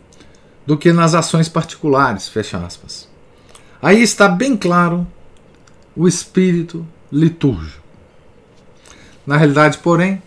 do 0.66 0.78
que 0.78 0.92
nas 0.92 1.14
ações 1.14 1.48
particulares, 1.48 2.28
fecha 2.28 2.58
aspas. 2.58 3.08
Aí 3.82 4.02
está 4.02 4.28
bem 4.28 4.56
claro 4.56 5.06
o 5.96 6.08
espírito 6.08 6.86
litúrgico. 7.10 7.82
Na 9.26 9.36
realidade, 9.36 9.78
porém, 9.78 10.22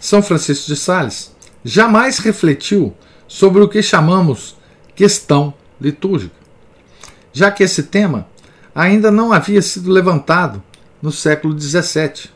São 0.00 0.22
Francisco 0.22 0.66
de 0.66 0.76
Sales 0.76 1.34
jamais 1.64 2.18
refletiu 2.18 2.94
sobre 3.28 3.62
o 3.62 3.68
que 3.68 3.82
chamamos 3.82 4.56
questão 4.94 5.54
litúrgica, 5.80 6.34
já 7.32 7.50
que 7.50 7.62
esse 7.62 7.84
tema 7.84 8.26
ainda 8.74 9.10
não 9.10 9.32
havia 9.32 9.62
sido 9.62 9.90
levantado 9.90 10.62
no 11.00 11.12
século 11.12 11.58
XVII 11.58 12.34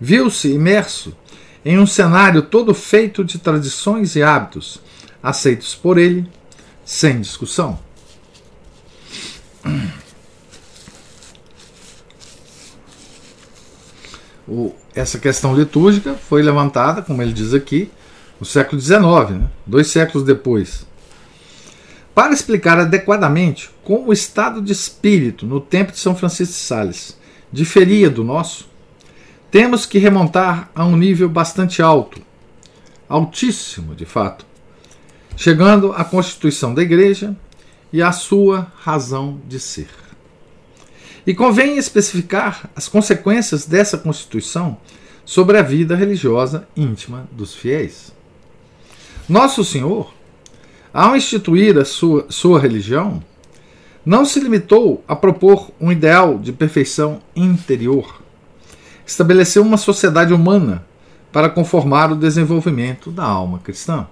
viu-se 0.00 0.48
imerso 0.48 1.16
em 1.64 1.78
um 1.78 1.86
cenário 1.86 2.42
todo 2.42 2.74
feito 2.74 3.24
de 3.24 3.38
tradições 3.38 4.16
e 4.16 4.22
hábitos, 4.22 4.80
aceitos 5.22 5.74
por 5.74 5.96
ele 5.96 6.28
sem 6.84 7.20
discussão. 7.20 7.78
O, 14.46 14.74
essa 14.94 15.18
questão 15.18 15.54
litúrgica 15.54 16.14
foi 16.14 16.42
levantada, 16.42 17.02
como 17.02 17.22
ele 17.22 17.32
diz 17.32 17.54
aqui, 17.54 17.90
no 18.38 18.46
século 18.46 18.80
XIX, 18.80 19.30
né? 19.30 19.50
dois 19.66 19.86
séculos 19.86 20.26
depois. 20.26 20.86
Para 22.14 22.32
explicar 22.32 22.78
adequadamente 22.78 23.70
como 23.82 24.08
o 24.08 24.12
estado 24.12 24.62
de 24.62 24.72
espírito 24.72 25.46
no 25.46 25.60
tempo 25.60 25.92
de 25.92 25.98
São 25.98 26.14
Francisco 26.14 26.54
de 26.54 26.60
Sales 26.60 27.18
diferia 27.52 28.10
do 28.10 28.22
nosso, 28.22 28.68
temos 29.50 29.86
que 29.86 29.98
remontar 29.98 30.70
a 30.74 30.84
um 30.84 30.96
nível 30.96 31.28
bastante 31.28 31.80
alto, 31.80 32.20
altíssimo 33.08 33.94
de 33.94 34.04
fato, 34.04 34.44
chegando 35.36 35.92
à 35.92 36.04
constituição 36.04 36.74
da 36.74 36.82
Igreja 36.82 37.36
e 37.92 38.02
à 38.02 38.10
sua 38.12 38.72
razão 38.76 39.40
de 39.46 39.58
ser. 39.58 40.03
E 41.26 41.34
convém 41.34 41.78
especificar 41.78 42.68
as 42.76 42.88
consequências 42.88 43.64
dessa 43.64 43.96
constituição 43.96 44.76
sobre 45.24 45.56
a 45.56 45.62
vida 45.62 45.96
religiosa 45.96 46.68
íntima 46.76 47.26
dos 47.32 47.54
fiéis. 47.54 48.12
Nosso 49.28 49.64
Senhor, 49.64 50.12
ao 50.92 51.16
instituir 51.16 51.78
a 51.78 51.84
sua, 51.84 52.26
sua 52.28 52.60
religião, 52.60 53.22
não 54.04 54.26
se 54.26 54.38
limitou 54.38 55.02
a 55.08 55.16
propor 55.16 55.70
um 55.80 55.90
ideal 55.90 56.38
de 56.38 56.52
perfeição 56.52 57.22
interior. 57.34 58.22
Estabeleceu 59.06 59.62
uma 59.62 59.78
sociedade 59.78 60.34
humana 60.34 60.84
para 61.32 61.48
conformar 61.48 62.12
o 62.12 62.16
desenvolvimento 62.16 63.10
da 63.10 63.24
alma 63.24 63.58
cristã. 63.58 64.06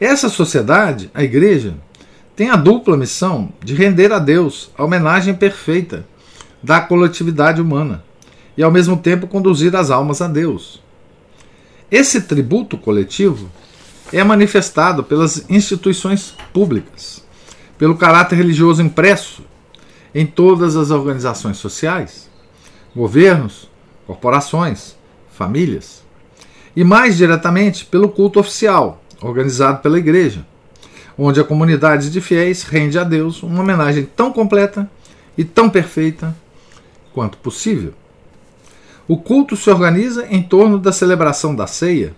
Essa 0.00 0.30
sociedade, 0.30 1.10
a 1.12 1.22
Igreja, 1.22 1.74
tem 2.34 2.50
a 2.50 2.56
dupla 2.56 2.96
missão 2.96 3.50
de 3.62 3.74
render 3.74 4.12
a 4.12 4.18
Deus 4.18 4.70
a 4.76 4.84
homenagem 4.84 5.34
perfeita 5.34 6.06
da 6.62 6.80
coletividade 6.80 7.60
humana 7.60 8.02
e, 8.56 8.62
ao 8.62 8.70
mesmo 8.70 8.96
tempo, 8.96 9.26
conduzir 9.26 9.74
as 9.76 9.90
almas 9.90 10.20
a 10.20 10.28
Deus. 10.28 10.82
Esse 11.90 12.22
tributo 12.22 12.78
coletivo 12.78 13.50
é 14.12 14.22
manifestado 14.22 15.02
pelas 15.04 15.44
instituições 15.48 16.34
públicas, 16.52 17.24
pelo 17.78 17.96
caráter 17.96 18.36
religioso 18.36 18.82
impresso 18.82 19.42
em 20.14 20.26
todas 20.26 20.76
as 20.76 20.90
organizações 20.90 21.56
sociais, 21.56 22.28
governos, 22.94 23.68
corporações, 24.06 24.96
famílias, 25.32 26.02
e 26.74 26.84
mais 26.84 27.16
diretamente 27.16 27.84
pelo 27.84 28.08
culto 28.08 28.40
oficial, 28.40 29.02
organizado 29.20 29.80
pela 29.80 29.98
Igreja, 29.98 30.46
onde 31.22 31.38
a 31.38 31.44
comunidade 31.44 32.10
de 32.10 32.18
fiéis 32.18 32.62
rende 32.62 32.98
a 32.98 33.04
Deus 33.04 33.42
uma 33.42 33.60
homenagem 33.60 34.08
tão 34.16 34.32
completa 34.32 34.90
e 35.36 35.44
tão 35.44 35.68
perfeita 35.68 36.34
quanto 37.12 37.36
possível. 37.36 37.92
O 39.06 39.18
culto 39.18 39.54
se 39.54 39.68
organiza 39.68 40.26
em 40.30 40.42
torno 40.42 40.78
da 40.78 40.92
celebração 40.92 41.54
da 41.54 41.66
ceia, 41.66 42.14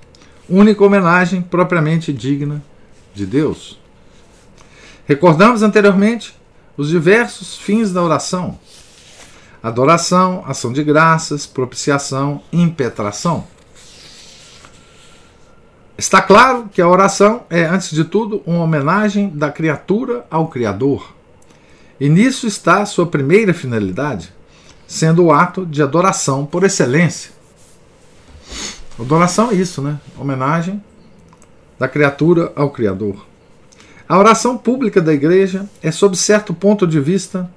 única 0.49 0.85
homenagem 0.85 1.43
propriamente 1.43 2.13
digna 2.13 2.63
de 3.13 3.27
Deus. 3.27 3.77
Recordamos 5.05 5.65
anteriormente 5.65 6.37
os 6.77 6.89
diversos 6.89 7.57
fins 7.57 7.93
da 7.93 8.05
oração: 8.05 8.57
adoração, 9.61 10.45
ação 10.47 10.73
de 10.73 10.85
graças, 10.85 11.45
propiciação, 11.45 12.41
impetração. 12.53 13.49
Está 16.03 16.21
claro 16.21 16.69
que 16.69 16.83
a 16.83 16.89
oração 16.89 17.45
é, 17.49 17.63
antes 17.65 17.93
de 17.93 18.03
tudo, 18.03 18.43
uma 18.45 18.65
homenagem 18.65 19.29
da 19.29 19.53
criatura 19.53 20.27
ao 20.29 20.49
Criador. 20.49 21.15
E 22.01 22.09
nisso 22.09 22.45
está 22.45 22.85
sua 22.85 23.07
primeira 23.07 23.55
finalidade, 23.55 24.35
sendo 24.85 25.27
o 25.27 25.33
ato 25.33 25.65
de 25.65 25.81
adoração 25.81 26.45
por 26.45 26.65
excelência. 26.65 27.31
Adoração 28.99 29.53
é 29.53 29.55
isso, 29.55 29.81
né? 29.81 30.01
Homenagem 30.19 30.83
da 31.79 31.87
criatura 31.87 32.53
ao 32.57 32.71
Criador. 32.71 33.25
A 34.09 34.19
oração 34.19 34.59
pública 34.59 35.01
da 35.01 35.15
igreja 35.15 35.71
é, 35.81 35.93
sob 35.93 36.17
certo 36.17 36.53
ponto 36.53 36.85
de 36.85 36.99
vista, 36.99 37.49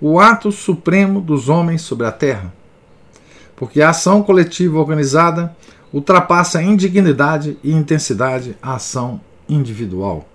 o 0.00 0.18
ato 0.18 0.50
supremo 0.50 1.20
dos 1.20 1.48
homens 1.48 1.82
sobre 1.82 2.04
a 2.04 2.10
terra. 2.10 2.52
Porque 3.54 3.80
a 3.80 3.90
ação 3.90 4.24
coletiva 4.24 4.76
organizada 4.76 5.54
ultrapassa 5.96 6.62
em 6.62 6.76
dignidade 6.76 7.56
e 7.64 7.72
intensidade 7.72 8.56
a 8.62 8.74
ação 8.74 9.20
individual. 9.48 10.28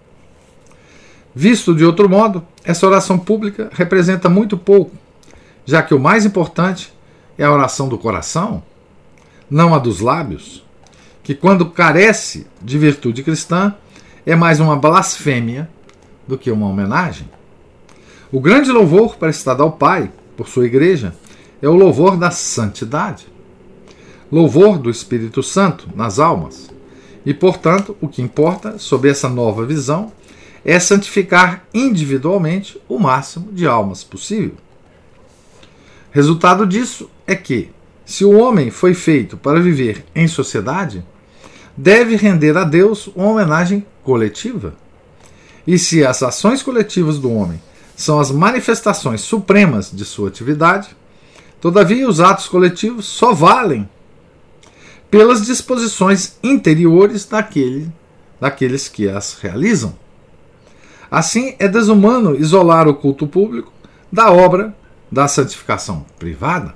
Visto 1.33 1.75
de 1.75 1.85
outro 1.85 2.09
modo, 2.09 2.43
essa 2.63 2.85
oração 2.85 3.17
pública 3.17 3.69
representa 3.73 4.27
muito 4.27 4.57
pouco 4.57 4.91
já 5.65 5.81
que 5.81 5.93
o 5.93 5.99
mais 5.99 6.25
importante 6.25 6.93
é 7.37 7.43
a 7.43 7.51
oração 7.51 7.87
do 7.87 7.97
coração, 7.97 8.63
não 9.49 9.73
a 9.73 9.79
dos 9.79 9.99
lábios, 9.99 10.65
que 11.23 11.35
quando 11.35 11.69
carece 11.69 12.47
de 12.61 12.77
virtude 12.77 13.23
cristã 13.23 13.73
é 14.25 14.35
mais 14.35 14.59
uma 14.59 14.75
blasfêmia 14.75 15.69
do 16.27 16.37
que 16.37 16.51
uma 16.51 16.67
homenagem. 16.67 17.29
O 18.31 18.39
grande 18.39 18.71
louvor 18.71 19.17
prestado 19.17 19.61
ao 19.61 19.71
Pai 19.71 20.11
por 20.35 20.47
sua 20.47 20.65
igreja 20.65 21.13
é 21.61 21.67
o 21.67 21.75
louvor 21.75 22.17
da 22.17 22.31
santidade, 22.31 23.27
louvor 24.31 24.77
do 24.77 24.89
Espírito 24.89 25.43
Santo 25.43 25.89
nas 25.95 26.17
almas. 26.17 26.69
E, 27.25 27.33
portanto, 27.33 27.95
o 27.99 28.07
que 28.07 28.21
importa 28.21 28.79
sob 28.79 29.09
essa 29.09 29.27
nova 29.27 29.65
visão 29.65 30.11
é 30.63 30.79
santificar 30.79 31.65
individualmente 31.73 32.79
o 32.87 32.97
máximo 32.97 33.51
de 33.51 33.67
almas 33.67 34.03
possível. 34.03 34.55
Resultado 36.11 36.65
disso 36.65 37.09
é 37.25 37.35
que, 37.35 37.69
se 38.05 38.25
o 38.25 38.37
homem 38.37 38.69
foi 38.69 38.93
feito 38.93 39.37
para 39.37 39.59
viver 39.59 40.03
em 40.15 40.27
sociedade, 40.27 41.03
deve 41.75 42.15
render 42.15 42.57
a 42.57 42.63
Deus 42.63 43.07
uma 43.15 43.27
homenagem 43.27 43.85
coletiva. 44.03 44.75
E 45.65 45.77
se 45.77 46.05
as 46.05 46.21
ações 46.23 46.63
coletivas 46.63 47.19
do 47.19 47.31
homem 47.31 47.61
são 47.95 48.19
as 48.19 48.31
manifestações 48.31 49.21
supremas 49.21 49.91
de 49.91 50.03
sua 50.03 50.27
atividade, 50.27 50.89
todavia 51.59 52.07
os 52.07 52.19
atos 52.19 52.47
coletivos 52.47 53.05
só 53.05 53.33
valem 53.33 53.87
pelas 55.11 55.45
disposições 55.45 56.37
interiores 56.41 57.25
daquele, 57.25 57.91
daqueles 58.39 58.87
que 58.87 59.09
as 59.09 59.33
realizam. 59.33 59.93
Assim, 61.11 61.53
é 61.59 61.67
desumano 61.67 62.33
isolar 62.35 62.87
o 62.87 62.95
culto 62.95 63.27
público 63.27 63.73
da 64.09 64.31
obra 64.31 64.73
da 65.11 65.27
santificação 65.27 66.05
privada? 66.17 66.73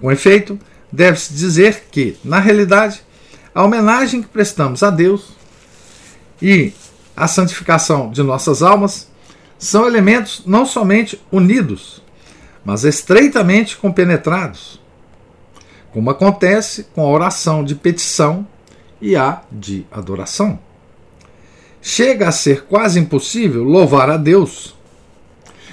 Com 0.00 0.12
efeito, 0.12 0.56
deve-se 0.90 1.34
dizer 1.34 1.88
que, 1.90 2.16
na 2.24 2.38
realidade, 2.38 3.02
a 3.52 3.64
homenagem 3.64 4.22
que 4.22 4.28
prestamos 4.28 4.84
a 4.84 4.90
Deus 4.90 5.30
e 6.40 6.72
a 7.16 7.26
santificação 7.26 8.10
de 8.10 8.22
nossas 8.22 8.62
almas 8.62 9.10
são 9.58 9.86
elementos 9.86 10.42
não 10.46 10.64
somente 10.64 11.20
unidos, 11.30 12.00
mas 12.64 12.84
estreitamente 12.84 13.76
compenetrados, 13.76 14.79
como 15.92 16.10
acontece 16.10 16.84
com 16.94 17.02
a 17.02 17.10
oração 17.10 17.64
de 17.64 17.74
petição 17.74 18.46
e 19.00 19.16
a 19.16 19.42
de 19.50 19.86
adoração. 19.90 20.58
Chega 21.82 22.28
a 22.28 22.32
ser 22.32 22.64
quase 22.64 23.00
impossível 23.00 23.64
louvar 23.64 24.10
a 24.10 24.16
Deus 24.16 24.74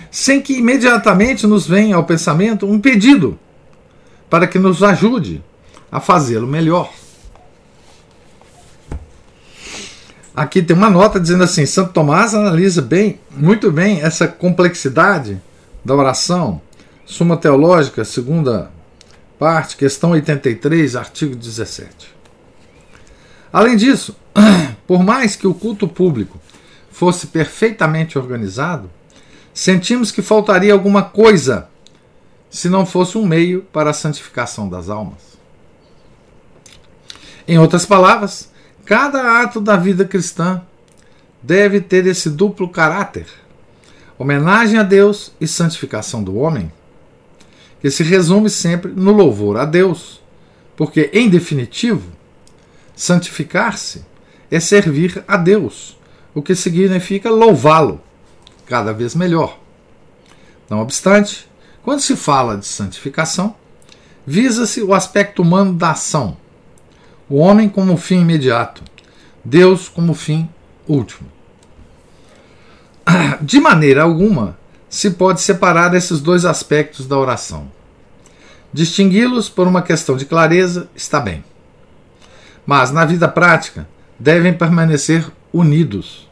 sem 0.09 0.41
que 0.41 0.57
imediatamente 0.57 1.45
nos 1.45 1.67
venha 1.67 1.95
ao 1.95 2.03
pensamento 2.03 2.65
um 2.65 2.79
pedido 2.79 3.37
para 4.29 4.47
que 4.47 4.57
nos 4.57 4.81
ajude 4.81 5.43
a 5.91 5.99
fazê-lo 5.99 6.47
melhor. 6.47 6.91
Aqui 10.35 10.61
tem 10.61 10.75
uma 10.75 10.89
nota 10.89 11.19
dizendo 11.19 11.43
assim: 11.43 11.65
Santo 11.65 11.93
Tomás 11.93 12.33
analisa 12.33 12.81
bem, 12.81 13.19
muito 13.31 13.71
bem 13.71 14.01
essa 14.01 14.27
complexidade 14.27 15.41
da 15.83 15.95
oração. 15.95 16.61
Suma 17.05 17.37
Teológica, 17.37 18.03
segunda 18.03 18.71
parte, 19.37 19.77
questão 19.77 20.11
83, 20.11 20.95
artigo 20.95 21.35
17. 21.35 22.15
Além 23.51 23.75
disso, 23.75 24.15
por 24.87 25.03
mais 25.03 25.35
que 25.35 25.47
o 25.47 25.53
culto 25.53 25.87
público 25.87 26.39
fosse 26.91 27.27
perfeitamente 27.27 28.17
organizado, 28.17 28.89
sentimos 29.53 30.11
que 30.11 30.21
faltaria 30.21 30.73
alguma 30.73 31.03
coisa 31.03 31.69
se 32.49 32.69
não 32.69 32.85
fosse 32.85 33.17
um 33.17 33.25
meio 33.25 33.63
para 33.71 33.91
a 33.91 33.93
santificação 33.93 34.67
das 34.67 34.89
almas. 34.89 35.37
Em 37.47 37.57
outras 37.57 37.85
palavras, 37.85 38.51
cada 38.85 39.41
ato 39.41 39.61
da 39.61 39.77
vida 39.77 40.05
cristã 40.05 40.61
deve 41.41 41.79
ter 41.79 42.05
esse 42.07 42.29
duplo 42.29 42.69
caráter: 42.69 43.27
homenagem 44.17 44.79
a 44.79 44.83
Deus 44.83 45.31
e 45.39 45.47
santificação 45.47 46.23
do 46.23 46.37
homem, 46.37 46.71
que 47.81 47.89
se 47.91 48.03
resume 48.03 48.49
sempre 48.49 48.91
no 48.91 49.11
louvor 49.11 49.57
a 49.57 49.65
Deus, 49.65 50.21
porque, 50.75 51.09
em 51.13 51.29
definitivo, 51.29 52.11
santificar-se 52.95 54.05
é 54.49 54.59
servir 54.59 55.23
a 55.27 55.37
Deus, 55.37 55.97
o 56.33 56.41
que 56.41 56.55
significa 56.55 57.29
louvá-lo 57.29 58.01
cada 58.65 58.93
vez 58.93 59.15
melhor. 59.15 59.59
Não 60.69 60.79
obstante, 60.79 61.47
quando 61.83 62.01
se 62.01 62.15
fala 62.15 62.57
de 62.57 62.65
santificação, 62.65 63.55
visa-se 64.25 64.81
o 64.81 64.93
aspecto 64.93 65.41
humano 65.41 65.73
da 65.73 65.91
ação, 65.91 66.37
o 67.29 67.37
homem 67.37 67.69
como 67.69 67.95
fim 67.97 68.21
imediato, 68.21 68.83
Deus 69.43 69.87
como 69.87 70.13
fim 70.13 70.49
último. 70.87 71.29
De 73.41 73.59
maneira 73.59 74.03
alguma 74.03 74.57
se 74.89 75.11
pode 75.11 75.41
separar 75.41 75.93
esses 75.93 76.21
dois 76.21 76.45
aspectos 76.45 77.07
da 77.07 77.17
oração. 77.17 77.69
Distingui-los 78.71 79.49
por 79.49 79.67
uma 79.67 79.81
questão 79.81 80.15
de 80.15 80.25
clareza 80.25 80.89
está 80.95 81.19
bem. 81.19 81.43
Mas 82.65 82.91
na 82.91 83.05
vida 83.05 83.27
prática 83.27 83.87
devem 84.19 84.53
permanecer 84.53 85.25
unidos. 85.53 86.27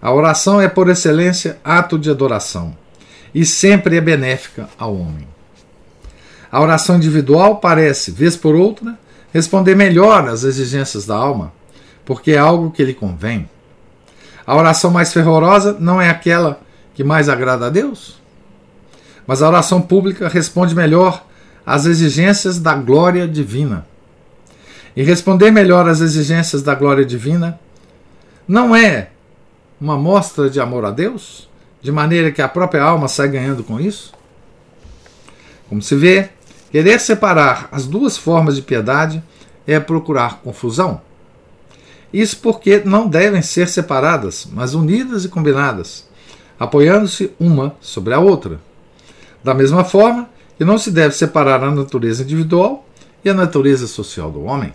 A 0.00 0.12
oração 0.12 0.60
é 0.60 0.68
por 0.68 0.88
excelência 0.88 1.58
ato 1.64 1.98
de 1.98 2.10
adoração 2.10 2.76
e 3.34 3.44
sempre 3.44 3.96
é 3.96 4.00
benéfica 4.00 4.68
ao 4.78 4.96
homem. 4.96 5.26
A 6.50 6.60
oração 6.60 6.96
individual 6.96 7.56
parece, 7.56 8.10
vez 8.10 8.36
por 8.36 8.54
outra, 8.54 8.98
responder 9.32 9.74
melhor 9.74 10.28
às 10.28 10.44
exigências 10.44 11.04
da 11.04 11.16
alma, 11.16 11.52
porque 12.04 12.32
é 12.32 12.38
algo 12.38 12.70
que 12.70 12.84
lhe 12.84 12.94
convém. 12.94 13.48
A 14.46 14.56
oração 14.56 14.90
mais 14.90 15.12
fervorosa 15.12 15.76
não 15.78 16.00
é 16.00 16.08
aquela 16.08 16.60
que 16.96 17.04
mais 17.04 17.28
agrada 17.28 17.66
a 17.66 17.70
Deus? 17.70 18.16
Mas 19.26 19.42
a 19.42 19.48
oração 19.48 19.82
pública 19.82 20.28
responde 20.28 20.74
melhor 20.74 21.26
às 21.64 21.84
exigências 21.84 22.58
da 22.58 22.74
glória 22.74 23.28
divina. 23.28 23.86
E 24.96 25.02
responder 25.02 25.50
melhor 25.50 25.86
às 25.86 26.00
exigências 26.00 26.62
da 26.62 26.74
glória 26.74 27.04
divina 27.04 27.60
não 28.48 28.74
é 28.74 29.10
uma 29.78 29.98
mostra 29.98 30.48
de 30.48 30.58
amor 30.58 30.86
a 30.86 30.90
Deus, 30.90 31.50
de 31.82 31.92
maneira 31.92 32.32
que 32.32 32.40
a 32.40 32.48
própria 32.48 32.82
alma 32.82 33.08
sai 33.08 33.28
ganhando 33.28 33.62
com 33.62 33.78
isso? 33.78 34.14
Como 35.68 35.82
se 35.82 35.94
vê, 35.96 36.30
querer 36.70 36.98
separar 36.98 37.68
as 37.70 37.86
duas 37.86 38.16
formas 38.16 38.56
de 38.56 38.62
piedade 38.62 39.22
é 39.66 39.78
procurar 39.78 40.40
confusão. 40.40 41.02
Isso 42.10 42.38
porque 42.38 42.80
não 42.82 43.06
devem 43.06 43.42
ser 43.42 43.68
separadas, 43.68 44.48
mas 44.50 44.72
unidas 44.72 45.26
e 45.26 45.28
combinadas, 45.28 46.05
apoiando-se 46.58 47.32
uma 47.38 47.76
sobre 47.80 48.14
a 48.14 48.18
outra. 48.18 48.60
Da 49.42 49.54
mesma 49.54 49.84
forma 49.84 50.28
que 50.56 50.64
não 50.64 50.78
se 50.78 50.90
deve 50.90 51.14
separar 51.14 51.62
a 51.62 51.70
natureza 51.70 52.22
individual 52.22 52.86
e 53.24 53.28
a 53.28 53.34
natureza 53.34 53.86
social 53.86 54.30
do 54.30 54.44
homem. 54.44 54.72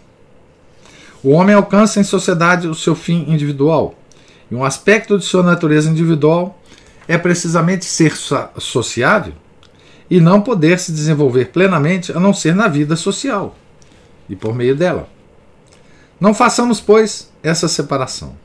O 1.23 1.31
homem 1.31 1.55
alcança 1.55 1.99
em 1.99 2.03
sociedade 2.03 2.67
o 2.67 2.75
seu 2.75 2.95
fim 2.95 3.25
individual, 3.27 3.95
e 4.49 4.55
um 4.55 4.63
aspecto 4.63 5.17
de 5.17 5.25
sua 5.25 5.43
natureza 5.43 5.89
individual 5.89 6.59
é 7.07 7.17
precisamente 7.17 7.85
ser 7.85 8.13
sociável 8.57 9.33
e 10.09 10.19
não 10.19 10.41
poder 10.41 10.79
se 10.79 10.91
desenvolver 10.91 11.45
plenamente 11.45 12.11
a 12.11 12.19
não 12.19 12.33
ser 12.33 12.53
na 12.55 12.67
vida 12.67 12.95
social 12.95 13.55
e 14.29 14.35
por 14.35 14.53
meio 14.53 14.75
dela. 14.75 15.07
Não 16.19 16.33
façamos, 16.33 16.79
pois, 16.79 17.31
essa 17.41 17.67
separação. 17.67 18.35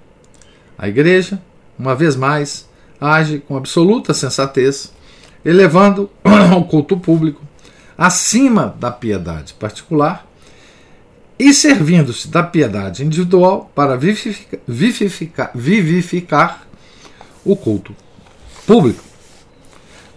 A 0.78 0.88
Igreja, 0.88 1.40
uma 1.78 1.94
vez 1.94 2.16
mais, 2.16 2.68
age 3.00 3.40
com 3.40 3.56
absoluta 3.56 4.14
sensatez, 4.14 4.92
elevando 5.44 6.10
o 6.56 6.64
culto 6.64 6.96
público 6.96 7.42
acima 7.96 8.74
da 8.78 8.90
piedade 8.90 9.54
particular 9.54 10.26
e 11.38 11.52
servindo-se 11.52 12.28
da 12.28 12.42
piedade 12.42 13.04
individual 13.04 13.70
para 13.74 13.96
vivificar, 13.96 14.60
vivificar, 14.66 15.50
vivificar 15.54 16.66
o 17.44 17.56
culto 17.56 17.94
público. 18.66 19.04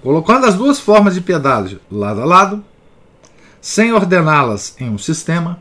Colocando 0.02 0.46
as 0.46 0.56
duas 0.56 0.80
formas 0.80 1.14
de 1.14 1.22
piedade 1.22 1.80
lado 1.92 2.22
a 2.22 2.26
lado, 2.26 2.64
sem 3.62 3.92
ordená-las 3.92 4.76
em 4.80 4.90
um 4.90 4.98
sistema, 4.98 5.60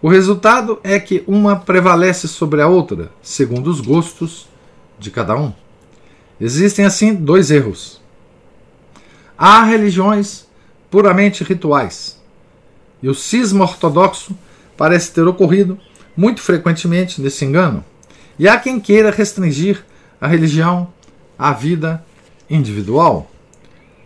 o 0.00 0.08
resultado 0.08 0.80
é 0.84 0.98
que 0.98 1.24
uma 1.26 1.56
prevalece 1.56 2.28
sobre 2.28 2.62
a 2.62 2.68
outra, 2.68 3.10
segundo 3.20 3.68
os 3.68 3.80
gostos 3.80 4.48
de 4.98 5.10
cada 5.10 5.36
um. 5.36 5.52
Existem 6.44 6.84
assim 6.84 7.14
dois 7.14 7.52
erros. 7.52 8.00
Há 9.38 9.62
religiões 9.62 10.44
puramente 10.90 11.44
rituais, 11.44 12.20
e 13.00 13.08
o 13.08 13.14
cisma 13.14 13.62
ortodoxo 13.62 14.36
parece 14.76 15.12
ter 15.12 15.22
ocorrido 15.22 15.78
muito 16.16 16.40
frequentemente 16.40 17.22
nesse 17.22 17.44
engano. 17.44 17.84
E 18.36 18.48
há 18.48 18.58
quem 18.58 18.80
queira 18.80 19.12
restringir 19.12 19.84
a 20.20 20.26
religião 20.26 20.92
à 21.38 21.52
vida 21.52 22.04
individual, 22.50 23.30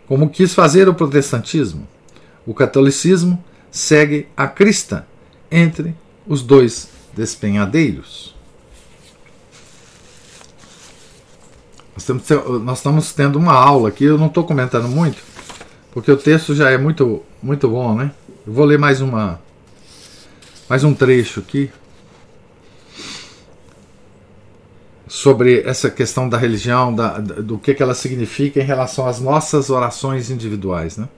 como 0.06 0.28
quis 0.28 0.52
fazer 0.52 0.90
o 0.90 0.94
protestantismo. 0.94 1.88
O 2.44 2.52
catolicismo 2.52 3.42
segue 3.70 4.28
a 4.36 4.46
crista 4.46 5.08
entre 5.50 5.94
os 6.26 6.42
dois 6.42 6.90
despenhadeiros. 7.14 8.35
Nós, 12.62 12.78
estamos 12.78 13.12
tendo 13.12 13.38
uma 13.38 13.54
aula 13.54 13.88
aqui, 13.88 14.04
eu 14.04 14.18
não 14.18 14.26
estou 14.26 14.44
comentando 14.44 14.86
muito, 14.86 15.16
porque 15.92 16.12
o 16.12 16.16
texto 16.16 16.54
já 16.54 16.70
é 16.70 16.76
muito, 16.76 17.22
muito 17.42 17.68
bom, 17.68 17.94
né? 17.94 18.10
Eu 18.46 18.52
vou 18.52 18.66
ler 18.66 18.78
mais 18.78 19.00
uma 19.00 19.40
mais 20.68 20.84
um 20.84 20.92
trecho 20.92 21.40
aqui 21.40 21.70
sobre 25.08 25.62
essa 25.62 25.88
questão 25.88 26.28
da 26.28 26.36
religião, 26.36 26.94
da, 26.94 27.18
do 27.18 27.56
que, 27.56 27.72
que 27.72 27.82
ela 27.82 27.94
significa 27.94 28.60
em 28.60 28.64
relação 28.64 29.06
às 29.06 29.20
nossas 29.20 29.70
orações 29.70 30.30
individuais. 30.30 30.96
Né? 30.98 31.08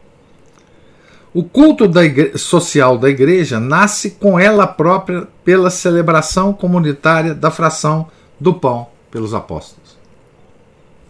O 1.34 1.42
culto 1.42 1.88
da 1.88 2.02
social 2.36 2.96
da 2.96 3.08
igreja 3.08 3.58
nasce 3.58 4.12
com 4.12 4.38
ela 4.38 4.66
própria 4.66 5.26
pela 5.44 5.70
celebração 5.70 6.52
comunitária 6.52 7.34
da 7.34 7.50
fração 7.50 8.08
do 8.38 8.54
pão 8.54 8.86
pelos 9.10 9.34
apóstolos. 9.34 9.97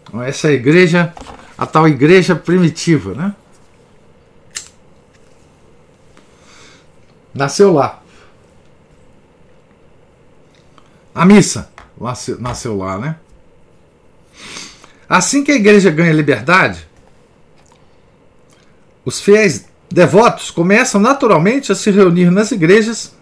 Então, 0.09 0.23
essa 0.23 0.47
é 0.47 0.51
a 0.51 0.53
igreja, 0.53 1.13
a 1.55 1.67
tal 1.67 1.87
igreja 1.87 2.35
primitiva, 2.35 3.13
né? 3.13 3.35
Nasceu 7.31 7.71
lá. 7.71 8.01
A 11.13 11.25
missa 11.25 11.69
nasceu, 11.99 12.41
nasceu 12.41 12.75
lá, 12.75 12.97
né? 12.97 13.17
Assim 15.07 15.43
que 15.43 15.51
a 15.51 15.55
igreja 15.55 15.91
ganha 15.91 16.11
liberdade, 16.11 16.87
os 19.05 19.21
fiéis 19.21 19.65
devotos 19.91 20.49
começam 20.49 20.99
naturalmente 20.99 21.71
a 21.71 21.75
se 21.75 21.91
reunir 21.91 22.31
nas 22.31 22.51
igrejas 22.51 23.13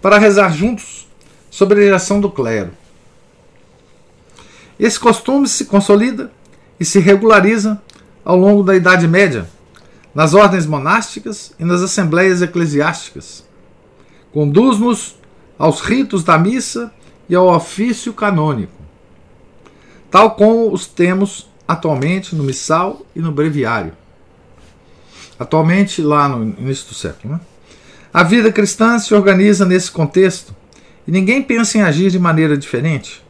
para 0.00 0.18
rezar 0.18 0.52
juntos 0.52 1.08
sobre 1.50 1.80
a 1.80 1.84
direção 1.84 2.20
do 2.20 2.30
clero. 2.30 2.70
Esse 4.78 5.00
costume 5.00 5.48
se 5.48 5.64
consolida 5.64 6.30
e 6.78 6.84
se 6.84 6.98
regulariza 6.98 7.80
ao 8.24 8.36
longo 8.36 8.62
da 8.62 8.74
Idade 8.74 9.06
Média, 9.06 9.48
nas 10.14 10.34
ordens 10.34 10.66
monásticas 10.66 11.52
e 11.58 11.64
nas 11.64 11.82
assembleias 11.82 12.42
eclesiásticas. 12.42 13.44
Conduz-nos 14.32 15.16
aos 15.58 15.80
ritos 15.80 16.24
da 16.24 16.38
missa 16.38 16.92
e 17.28 17.34
ao 17.34 17.54
ofício 17.54 18.12
canônico, 18.12 18.72
tal 20.10 20.32
como 20.32 20.72
os 20.72 20.86
temos 20.86 21.48
atualmente 21.66 22.34
no 22.34 22.44
missal 22.44 23.04
e 23.14 23.20
no 23.20 23.32
breviário. 23.32 23.92
Atualmente, 25.38 26.00
lá 26.00 26.28
no 26.28 26.42
início 26.58 26.88
do 26.88 26.94
século. 26.94 27.34
Né? 27.34 27.40
A 28.12 28.22
vida 28.22 28.50
cristã 28.50 28.98
se 28.98 29.14
organiza 29.14 29.66
nesse 29.66 29.90
contexto 29.90 30.54
e 31.06 31.10
ninguém 31.10 31.42
pensa 31.42 31.76
em 31.76 31.82
agir 31.82 32.10
de 32.10 32.18
maneira 32.18 32.56
diferente. 32.56 33.25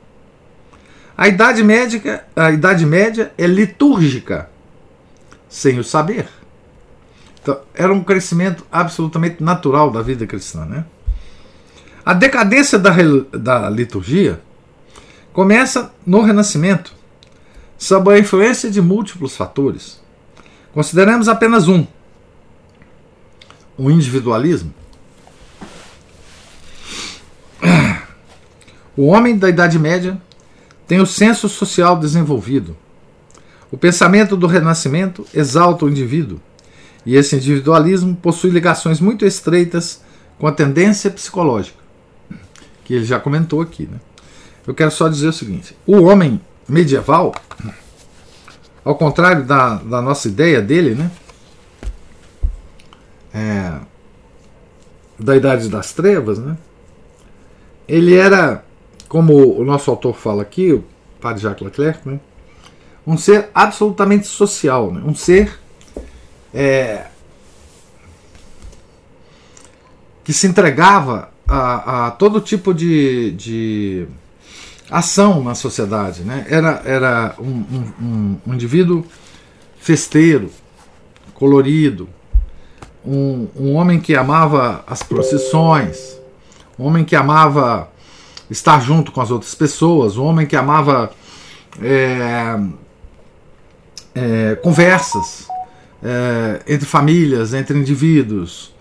A 1.16 1.28
Idade 1.28 1.64
Média, 1.64 2.24
a 2.34 2.50
Idade 2.50 2.84
Média 2.84 3.32
é 3.38 3.46
litúrgica, 3.46 4.50
sem 5.48 5.78
o 5.78 5.84
saber. 5.84 6.28
Então, 7.40 7.58
era 7.72 7.92
um 7.92 8.04
crescimento 8.04 8.66
absolutamente 8.70 9.42
natural 9.42 9.90
da 9.90 10.02
vida 10.02 10.26
cristã. 10.26 10.66
Né? 10.66 10.84
A 12.04 12.12
decadência 12.12 12.78
da, 12.78 12.90
da 13.32 13.70
liturgia 13.70 14.40
começa 15.32 15.90
no 16.04 16.20
Renascimento, 16.20 16.92
sob 17.78 18.12
a 18.12 18.18
influência 18.18 18.70
de 18.70 18.82
múltiplos 18.82 19.36
fatores. 19.36 20.00
Consideramos 20.74 21.28
apenas 21.28 21.66
um: 21.66 21.86
o 23.78 23.90
individualismo. 23.90 24.74
O 28.94 29.06
homem 29.06 29.36
da 29.36 29.48
Idade 29.48 29.78
Média 29.78 30.20
tem 30.86 31.00
o 31.00 31.06
senso 31.06 31.48
social 31.48 31.98
desenvolvido. 31.98 32.76
O 33.70 33.76
pensamento 33.76 34.36
do 34.36 34.46
Renascimento 34.46 35.26
exalta 35.34 35.84
o 35.84 35.88
indivíduo, 35.88 36.40
e 37.04 37.16
esse 37.16 37.36
individualismo 37.36 38.16
possui 38.16 38.50
ligações 38.50 39.00
muito 39.00 39.24
estreitas 39.24 40.02
com 40.38 40.46
a 40.46 40.52
tendência 40.52 41.10
psicológica 41.10 41.86
que 42.86 42.94
ele 42.94 43.04
já 43.04 43.18
comentou 43.18 43.60
aqui. 43.60 43.88
Né? 43.90 43.98
Eu 44.64 44.72
quero 44.72 44.92
só 44.92 45.08
dizer 45.08 45.26
o 45.26 45.32
seguinte: 45.32 45.76
o 45.84 46.02
homem 46.02 46.40
medieval, 46.68 47.34
ao 48.84 48.94
contrário 48.94 49.44
da, 49.44 49.74
da 49.74 50.00
nossa 50.00 50.28
ideia 50.28 50.62
dele, 50.62 50.94
né? 50.94 51.10
É, 53.34 53.80
da 55.18 55.36
Idade 55.36 55.68
das 55.68 55.92
Trevas, 55.92 56.38
né? 56.38 56.56
ele 57.88 58.14
era, 58.14 58.64
como 59.16 59.58
o 59.58 59.64
nosso 59.64 59.90
autor 59.90 60.14
fala 60.14 60.42
aqui, 60.42 60.74
o 60.74 60.84
padre 61.22 61.40
Jacques 61.40 61.64
Leclerc, 61.64 62.06
né? 62.06 62.20
um 63.06 63.16
ser 63.16 63.48
absolutamente 63.54 64.26
social, 64.26 64.92
né? 64.92 65.00
um 65.06 65.14
ser 65.14 65.58
é, 66.52 67.06
que 70.22 70.34
se 70.34 70.46
entregava 70.46 71.30
a, 71.48 72.08
a 72.08 72.10
todo 72.10 72.42
tipo 72.42 72.74
de, 72.74 73.30
de 73.30 74.06
ação 74.90 75.42
na 75.42 75.54
sociedade. 75.54 76.20
Né? 76.20 76.44
Era, 76.50 76.82
era 76.84 77.34
um, 77.38 77.64
um, 77.98 78.36
um, 78.46 78.52
indivíduo 78.52 79.02
festeiro, 79.78 80.50
colorido, 81.32 82.06
um, 83.02 83.48
um 83.56 83.74
homem 83.76 83.98
que 83.98 84.14
amava 84.14 84.84
as 84.86 85.02
procissões, 85.02 86.20
um 86.78 86.84
homem 86.84 87.02
que 87.02 87.16
amava 87.16 87.95
estar 88.50 88.80
junto 88.80 89.12
com 89.12 89.20
as 89.20 89.30
outras 89.30 89.54
pessoas, 89.54 90.16
um 90.16 90.24
homem 90.24 90.46
que 90.46 90.56
amava 90.56 91.10
é, 91.82 92.58
é, 94.14 94.54
conversas 94.56 95.48
é, 96.02 96.62
entre 96.66 96.86
famílias, 96.86 97.52
entre 97.52 97.78
indivíduos. 97.78 98.74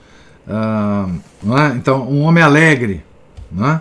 Uh, 0.47 1.21
é? 1.57 1.75
Então, 1.75 2.07
um 2.07 2.21
homem 2.21 2.43
alegre, 2.43 3.03
é? 3.59 3.79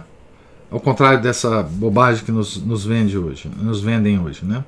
ao 0.70 0.80
contrário 0.80 1.20
dessa 1.20 1.62
bobagem 1.62 2.24
que 2.24 2.32
nos, 2.32 2.56
nos 2.56 2.84
vende 2.86 3.18
hoje, 3.18 3.50
nos 3.60 3.82
vendem 3.82 4.18
hoje, 4.18 4.44
né? 4.44 4.64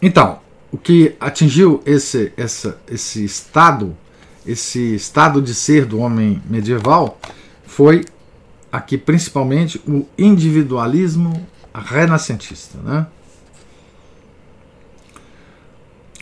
Então, 0.00 0.38
o 0.72 0.78
que 0.78 1.14
atingiu 1.20 1.82
esse, 1.84 2.32
essa, 2.36 2.78
esse 2.88 3.24
estado, 3.24 3.96
esse 4.46 4.94
estado 4.94 5.42
de 5.42 5.52
ser 5.52 5.84
do 5.84 5.98
homem 5.98 6.40
medieval, 6.48 7.18
foi 7.66 8.04
aqui 8.70 8.96
principalmente 8.96 9.80
o 9.86 10.06
individualismo 10.16 11.46
renascentista, 11.74 12.78
né? 12.78 13.06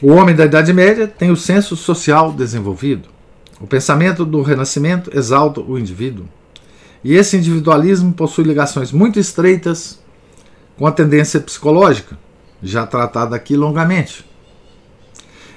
O 0.00 0.12
homem 0.12 0.34
da 0.34 0.44
Idade 0.44 0.72
Média 0.72 1.08
tem 1.08 1.30
o 1.30 1.36
senso 1.36 1.76
social 1.76 2.32
desenvolvido. 2.32 3.08
O 3.60 3.66
pensamento 3.66 4.24
do 4.24 4.42
Renascimento 4.42 5.10
exalta 5.12 5.60
o 5.60 5.76
indivíduo. 5.76 6.28
E 7.02 7.14
esse 7.14 7.36
individualismo 7.36 8.12
possui 8.12 8.44
ligações 8.44 8.92
muito 8.92 9.18
estreitas 9.18 10.00
com 10.76 10.86
a 10.86 10.92
tendência 10.92 11.40
psicológica, 11.40 12.16
já 12.62 12.86
tratada 12.86 13.34
aqui 13.34 13.56
longamente. 13.56 14.24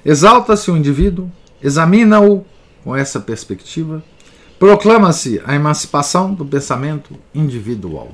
Exalta-se 0.03 0.71
o 0.71 0.77
indivíduo, 0.77 1.31
examina-o 1.61 2.43
com 2.83 2.95
essa 2.95 3.19
perspectiva, 3.19 4.03
proclama-se 4.61 5.41
a 5.43 5.55
emancipação 5.55 6.35
do 6.35 6.45
pensamento 6.45 7.15
individual. 7.33 8.11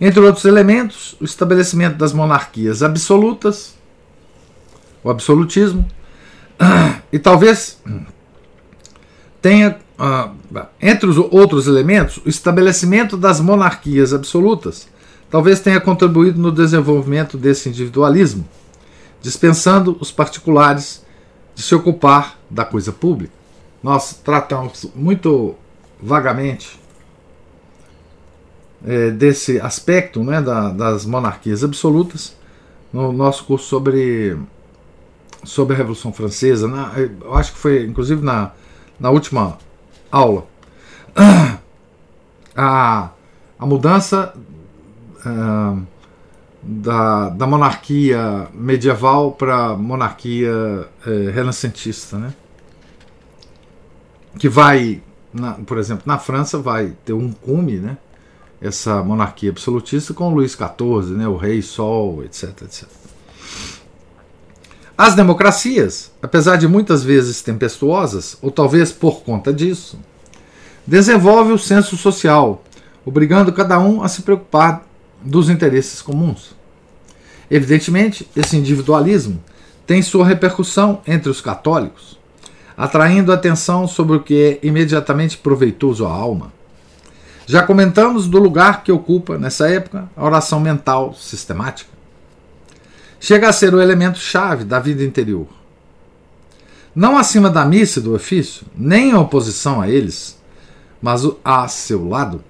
Entre 0.00 0.20
outros 0.20 0.44
elementos, 0.44 1.16
o 1.20 1.24
estabelecimento 1.24 1.96
das 1.96 2.12
monarquias 2.12 2.84
absolutas, 2.84 3.74
o 5.02 5.10
absolutismo, 5.10 5.84
e 7.12 7.18
talvez 7.18 7.82
tenha 9.40 9.76
ah, 9.98 10.30
entre 10.80 11.10
os 11.10 11.18
outros 11.18 11.66
elementos, 11.66 12.18
o 12.18 12.28
estabelecimento 12.28 13.16
das 13.16 13.40
monarquias 13.40 14.14
absolutas 14.14 14.86
talvez 15.28 15.58
tenha 15.58 15.80
contribuído 15.80 16.40
no 16.40 16.52
desenvolvimento 16.52 17.36
desse 17.36 17.68
individualismo, 17.68 18.48
dispensando 19.20 19.96
os 19.98 20.12
particulares 20.12 21.04
de 21.56 21.62
se 21.62 21.74
ocupar 21.74 22.38
da 22.48 22.64
coisa 22.64 22.92
pública. 22.92 23.41
Nós 23.82 24.14
tratamos 24.14 24.86
muito 24.94 25.54
vagamente 26.00 26.78
é, 28.84 29.10
desse 29.10 29.60
aspecto 29.60 30.22
né, 30.22 30.40
da, 30.40 30.70
das 30.70 31.04
monarquias 31.06 31.64
absolutas 31.64 32.36
no 32.92 33.12
nosso 33.12 33.44
curso 33.44 33.66
sobre, 33.66 34.36
sobre 35.44 35.74
a 35.74 35.76
Revolução 35.78 36.12
Francesa. 36.12 36.68
Na, 36.68 36.92
eu 36.96 37.34
acho 37.34 37.52
que 37.52 37.58
foi, 37.58 37.84
inclusive, 37.84 38.22
na, 38.22 38.52
na 39.00 39.10
última 39.10 39.58
aula. 40.10 40.46
A, 42.54 43.08
a 43.58 43.64
mudança 43.64 44.34
uh, 45.24 45.82
da, 46.62 47.30
da 47.30 47.46
monarquia 47.46 48.46
medieval 48.52 49.32
para 49.32 49.68
a 49.68 49.74
monarquia 49.74 50.52
uh, 50.52 51.30
renascentista, 51.32 52.18
né? 52.18 52.34
Que 54.38 54.48
vai, 54.48 55.02
na, 55.32 55.52
por 55.52 55.78
exemplo, 55.78 56.04
na 56.06 56.18
França 56.18 56.58
vai 56.58 56.94
ter 57.04 57.12
um 57.12 57.32
cume, 57.32 57.78
né? 57.78 57.96
essa 58.60 59.02
monarquia 59.02 59.50
absolutista 59.50 60.14
com 60.14 60.32
Luís 60.32 60.52
XIV, 60.52 61.16
né? 61.16 61.26
o 61.26 61.36
Rei 61.36 61.60
Sol, 61.62 62.22
etc, 62.24 62.62
etc. 62.62 62.88
As 64.96 65.14
democracias, 65.14 66.12
apesar 66.22 66.56
de 66.56 66.68
muitas 66.68 67.02
vezes 67.02 67.42
tempestuosas, 67.42 68.36
ou 68.40 68.50
talvez 68.50 68.92
por 68.92 69.22
conta 69.22 69.52
disso, 69.52 69.98
desenvolvem 70.86 71.52
o 71.52 71.58
senso 71.58 71.96
social, 71.96 72.62
obrigando 73.04 73.52
cada 73.52 73.80
um 73.80 74.02
a 74.02 74.08
se 74.08 74.22
preocupar 74.22 74.86
dos 75.20 75.48
interesses 75.48 76.00
comuns. 76.00 76.54
Evidentemente, 77.50 78.28
esse 78.36 78.56
individualismo 78.56 79.42
tem 79.86 80.02
sua 80.02 80.26
repercussão 80.26 81.02
entre 81.06 81.30
os 81.30 81.40
católicos, 81.40 82.18
atraindo 82.76 83.32
atenção 83.32 83.86
sobre 83.86 84.16
o 84.16 84.20
que 84.20 84.60
é 84.62 84.66
imediatamente 84.66 85.38
proveitoso 85.38 86.06
à 86.06 86.10
alma. 86.10 86.52
Já 87.46 87.62
comentamos 87.62 88.28
do 88.28 88.38
lugar 88.38 88.82
que 88.82 88.92
ocupa, 88.92 89.36
nessa 89.36 89.68
época, 89.68 90.08
a 90.16 90.24
oração 90.24 90.60
mental 90.60 91.14
sistemática 91.14 91.92
chega 93.22 93.48
a 93.48 93.52
ser 93.52 93.72
o 93.72 93.80
elemento 93.80 94.18
chave 94.18 94.64
da 94.64 94.80
vida 94.80 95.04
interior. 95.04 95.46
Não 96.92 97.16
acima 97.16 97.48
da 97.48 97.64
missa 97.64 98.00
e 98.00 98.02
do 98.02 98.16
ofício, 98.16 98.66
nem 98.74 99.10
em 99.10 99.14
oposição 99.14 99.80
a 99.80 99.88
eles, 99.88 100.36
mas 101.00 101.22
a 101.44 101.68
seu 101.68 102.08
lado. 102.08 102.42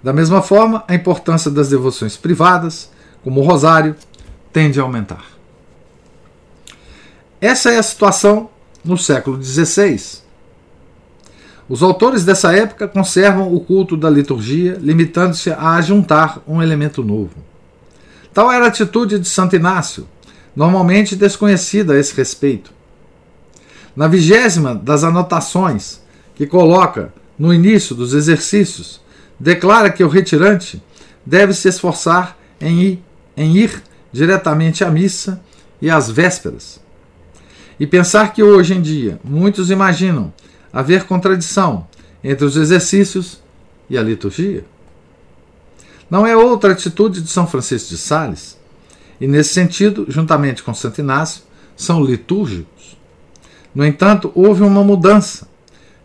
Da 0.00 0.12
mesma 0.12 0.40
forma, 0.40 0.84
a 0.86 0.94
importância 0.94 1.50
das 1.50 1.68
devoções 1.68 2.16
privadas, 2.16 2.92
como 3.24 3.40
o 3.40 3.44
rosário, 3.44 3.96
tende 4.52 4.78
a 4.78 4.84
aumentar. 4.84 5.24
Essa 7.40 7.72
é 7.72 7.78
a 7.78 7.82
situação 7.82 8.48
no 8.88 8.96
século 8.96 9.42
XVI. 9.42 10.22
Os 11.68 11.82
autores 11.82 12.24
dessa 12.24 12.56
época 12.56 12.88
conservam 12.88 13.52
o 13.52 13.60
culto 13.60 13.98
da 13.98 14.08
liturgia, 14.08 14.78
limitando-se 14.80 15.50
a 15.50 15.78
juntar 15.82 16.42
um 16.48 16.62
elemento 16.62 17.04
novo. 17.04 17.34
Tal 18.32 18.50
era 18.50 18.64
a 18.64 18.68
atitude 18.68 19.18
de 19.18 19.28
Santo 19.28 19.54
Inácio, 19.54 20.08
normalmente 20.56 21.14
desconhecida 21.14 21.92
a 21.92 21.98
esse 21.98 22.14
respeito. 22.14 22.72
Na 23.94 24.08
vigésima 24.08 24.74
das 24.74 25.04
anotações, 25.04 26.00
que 26.34 26.46
coloca 26.46 27.12
no 27.38 27.52
início 27.52 27.94
dos 27.94 28.14
exercícios, 28.14 29.02
declara 29.38 29.90
que 29.90 30.02
o 30.02 30.08
retirante 30.08 30.82
deve 31.26 31.52
se 31.52 31.68
esforçar 31.68 32.38
em 32.58 32.80
ir, 32.80 33.04
em 33.36 33.54
ir 33.54 33.82
diretamente 34.10 34.82
à 34.82 34.90
missa 34.90 35.42
e 35.82 35.90
às 35.90 36.10
vésperas. 36.10 36.87
E 37.78 37.86
pensar 37.86 38.32
que 38.32 38.42
hoje 38.42 38.74
em 38.74 38.82
dia 38.82 39.20
muitos 39.22 39.70
imaginam 39.70 40.32
haver 40.72 41.04
contradição 41.04 41.86
entre 42.22 42.44
os 42.44 42.56
exercícios 42.56 43.40
e 43.88 43.96
a 43.96 44.02
liturgia. 44.02 44.64
Não 46.10 46.26
é 46.26 46.36
outra 46.36 46.72
atitude 46.72 47.20
de 47.20 47.28
São 47.28 47.46
Francisco 47.46 47.90
de 47.90 47.98
Sales, 47.98 48.58
e 49.20 49.26
nesse 49.26 49.52
sentido, 49.52 50.06
juntamente 50.08 50.62
com 50.62 50.72
Santo 50.72 51.00
Inácio, 51.00 51.42
são 51.76 52.02
litúrgicos. 52.02 52.96
No 53.74 53.84
entanto, 53.84 54.32
houve 54.34 54.62
uma 54.62 54.82
mudança, 54.82 55.46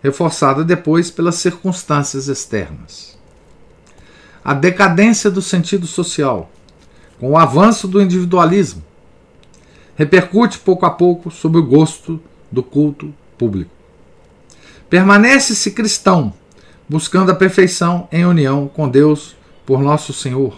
reforçada 0.01 0.63
depois 0.63 1.09
pelas 1.09 1.35
circunstâncias 1.35 2.27
externas. 2.27 3.17
A 4.43 4.53
decadência 4.53 5.31
do 5.31 5.41
sentido 5.41 5.87
social, 5.87 6.51
com 7.19 7.31
o 7.31 7.37
avanço 7.37 7.87
do 7.87 8.01
individualismo, 8.01 8.83
repercute 9.95 10.59
pouco 10.59 10.85
a 10.85 10.89
pouco 10.89 11.29
sobre 11.29 11.59
o 11.59 11.65
gosto 11.65 12.19
do 12.51 12.63
culto 12.63 13.13
público. 13.37 13.71
Permanece-se 14.89 15.71
cristão, 15.71 16.33
buscando 16.87 17.31
a 17.31 17.35
perfeição 17.35 18.07
em 18.11 18.25
união 18.25 18.67
com 18.67 18.87
Deus 18.87 19.35
por 19.65 19.81
Nosso 19.81 20.13
Senhor. 20.13 20.55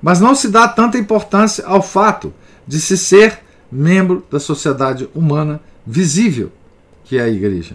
Mas 0.00 0.20
não 0.20 0.34
se 0.34 0.48
dá 0.48 0.66
tanta 0.66 0.98
importância 0.98 1.64
ao 1.66 1.82
fato 1.82 2.32
de 2.66 2.80
se 2.80 2.96
ser 2.96 3.40
membro 3.70 4.24
da 4.30 4.40
sociedade 4.40 5.08
humana 5.14 5.60
visível 5.86 6.50
que 7.04 7.18
é 7.18 7.22
a 7.22 7.28
igreja. 7.28 7.74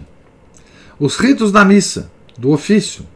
Os 0.98 1.16
ritos 1.16 1.52
da 1.52 1.64
missa, 1.64 2.10
do 2.36 2.50
ofício, 2.50 3.06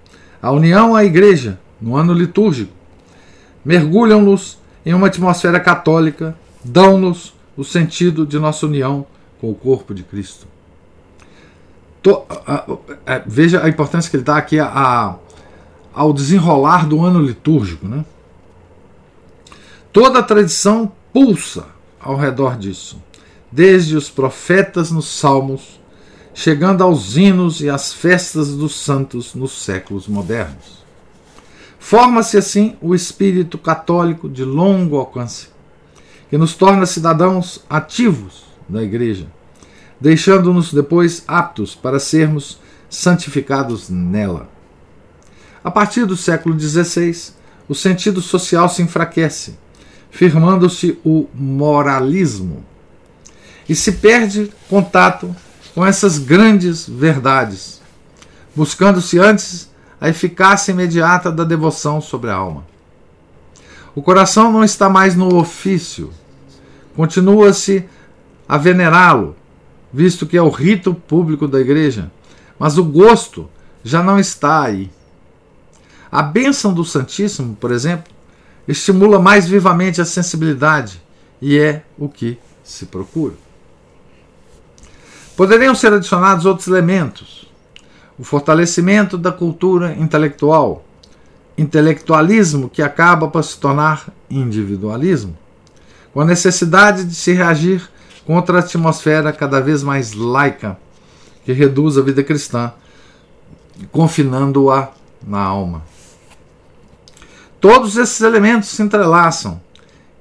a 0.41 0.51
união 0.53 0.95
à 0.95 1.05
igreja 1.05 1.59
no 1.81 1.97
ano 1.97 2.13
litúrgico, 2.13 2.73
mergulham-nos 3.65 4.59
em 4.87 4.95
uma 4.95 5.09
atmosfera 5.09 5.59
católica, 5.59 6.37
dão-nos 6.65 7.35
o 7.57 7.65
sentido 7.65 8.27
de 8.27 8.39
nossa 8.39 8.67
união 8.67 9.07
com 9.41 9.51
o 9.51 9.55
corpo 9.55 9.95
de 9.95 10.03
Cristo. 10.03 10.47
veja 13.27 13.65
a 13.65 13.69
importância 13.69 14.11
que 14.11 14.17
ele 14.17 14.25
dá 14.25 14.37
aqui 14.37 14.59
a, 14.59 15.17
ao 15.93 16.13
desenrolar 16.13 16.87
do 16.87 17.05
ano 17.05 17.21
litúrgico. 17.21 17.87
Né? 17.87 18.05
Toda 19.93 20.21
a 20.21 20.23
tradição 20.23 20.91
pulsa 21.13 21.67
ao 22.01 22.17
redor 22.17 22.57
disso, 22.57 23.01
desde 23.51 23.97
os 23.97 24.09
profetas 24.09 24.91
nos 24.91 25.07
Salmos, 25.07 25.81
chegando 26.35 26.83
aos 26.83 27.17
hinos 27.17 27.61
e 27.61 27.69
às 27.69 27.93
festas 27.93 28.53
dos 28.53 28.75
santos 28.75 29.35
nos 29.35 29.53
séculos 29.53 30.09
modernos. 30.09 30.83
Forma-se 31.79 32.39
assim 32.39 32.77
o 32.81 32.95
espírito 32.95 33.59
católico 33.59 34.29
de 34.29 34.45
longo 34.45 34.97
alcance, 34.97 35.49
que 36.33 36.39
nos 36.39 36.55
torna 36.55 36.87
cidadãos 36.87 37.63
ativos 37.69 38.45
da 38.67 38.83
Igreja, 38.83 39.27
deixando-nos 40.01 40.73
depois 40.73 41.23
aptos 41.29 41.75
para 41.75 42.01
sermos 42.01 42.59
santificados 42.89 43.91
nela. 43.91 44.49
A 45.63 45.71
partir 45.71 46.07
do 46.07 46.17
século 46.17 46.59
XVI, 46.59 47.35
o 47.69 47.75
sentido 47.75 48.23
social 48.23 48.67
se 48.71 48.81
enfraquece, 48.81 49.59
firmando-se 50.11 50.99
o 51.05 51.29
moralismo, 51.35 52.65
e 53.69 53.75
se 53.75 53.93
perde 53.93 54.51
contato 54.71 55.37
com 55.75 55.85
essas 55.85 56.17
grandes 56.17 56.89
verdades, 56.89 57.83
buscando-se 58.57 59.19
antes 59.19 59.71
a 60.01 60.09
eficácia 60.09 60.73
imediata 60.73 61.31
da 61.31 61.45
devoção 61.45 62.01
sobre 62.01 62.31
a 62.31 62.35
alma. 62.37 62.65
O 63.95 64.01
coração 64.01 64.51
não 64.51 64.65
está 64.65 64.89
mais 64.89 65.15
no 65.15 65.37
ofício, 65.37 66.11
continua-se 66.97 67.85
a 68.49 68.59
venerá-lo, 68.59 69.37
visto 69.93 70.27
que 70.27 70.37
é 70.37 70.43
o 70.43 70.49
rito 70.49 70.95
público 70.95 71.49
da 71.49 71.61
igreja, 71.61 72.11
mas 72.59 72.79
o 72.79 72.85
gosto 72.85 73.49
já 73.83 74.03
não 74.03 74.19
está 74.19 74.63
aí. 74.63 74.91
A 76.11 76.23
bênção 76.23 76.75
do 76.75 76.85
Santíssimo, 76.85 77.57
por 77.57 77.71
exemplo, 77.71 78.13
estimula 78.69 79.19
mais 79.19 79.49
vivamente 79.49 80.01
a 80.01 80.05
sensibilidade 80.05 81.03
e 81.41 81.59
é 81.59 81.83
o 81.99 82.09
que 82.09 82.39
se 82.63 82.87
procura. 82.87 83.35
Poderiam 85.37 85.75
ser 85.75 85.93
adicionados 85.93 86.45
outros 86.45 86.69
elementos. 86.69 87.51
O 88.19 88.25
fortalecimento 88.25 89.17
da 89.17 89.33
cultura 89.33 89.97
intelectual, 89.99 90.85
intelectualismo 91.57 92.69
que 92.69 92.83
acaba 92.83 93.27
por 93.29 93.43
se 93.43 93.59
tornar 93.59 94.09
individualismo, 94.31 95.37
com 96.13 96.21
a 96.21 96.25
necessidade 96.25 97.05
de 97.05 97.15
se 97.15 97.33
reagir 97.33 97.89
contra 98.27 98.59
a 98.59 98.61
atmosfera 98.61 99.33
cada 99.33 99.61
vez 99.61 99.83
mais 99.83 100.13
laica 100.13 100.77
que 101.45 101.53
reduz 101.53 101.99
a 101.99 102.03
vida 102.03 102.23
cristã, 102.23 102.73
confinando-a 103.91 104.91
na 105.27 105.41
alma. 105.41 105.83
Todos 107.61 107.97
esses 107.97 108.21
elementos 108.21 108.69
se 108.69 108.83
entrelaçam 108.83 109.61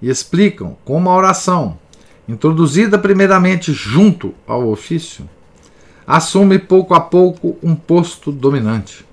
e 0.02 0.10
explicam 0.10 0.78
como 0.86 1.10
a 1.10 1.16
oração, 1.16 1.78
introduzida 2.28 2.98
primeiramente 2.98 3.74
junto 3.74 4.34
ao 4.48 4.68
ofício, 4.70 5.30
assume 6.08 6.58
pouco 6.58 6.94
a 6.94 7.00
pouco 7.00 7.58
um 7.62 7.76
posto 7.76 8.32
dominante. 8.32 9.06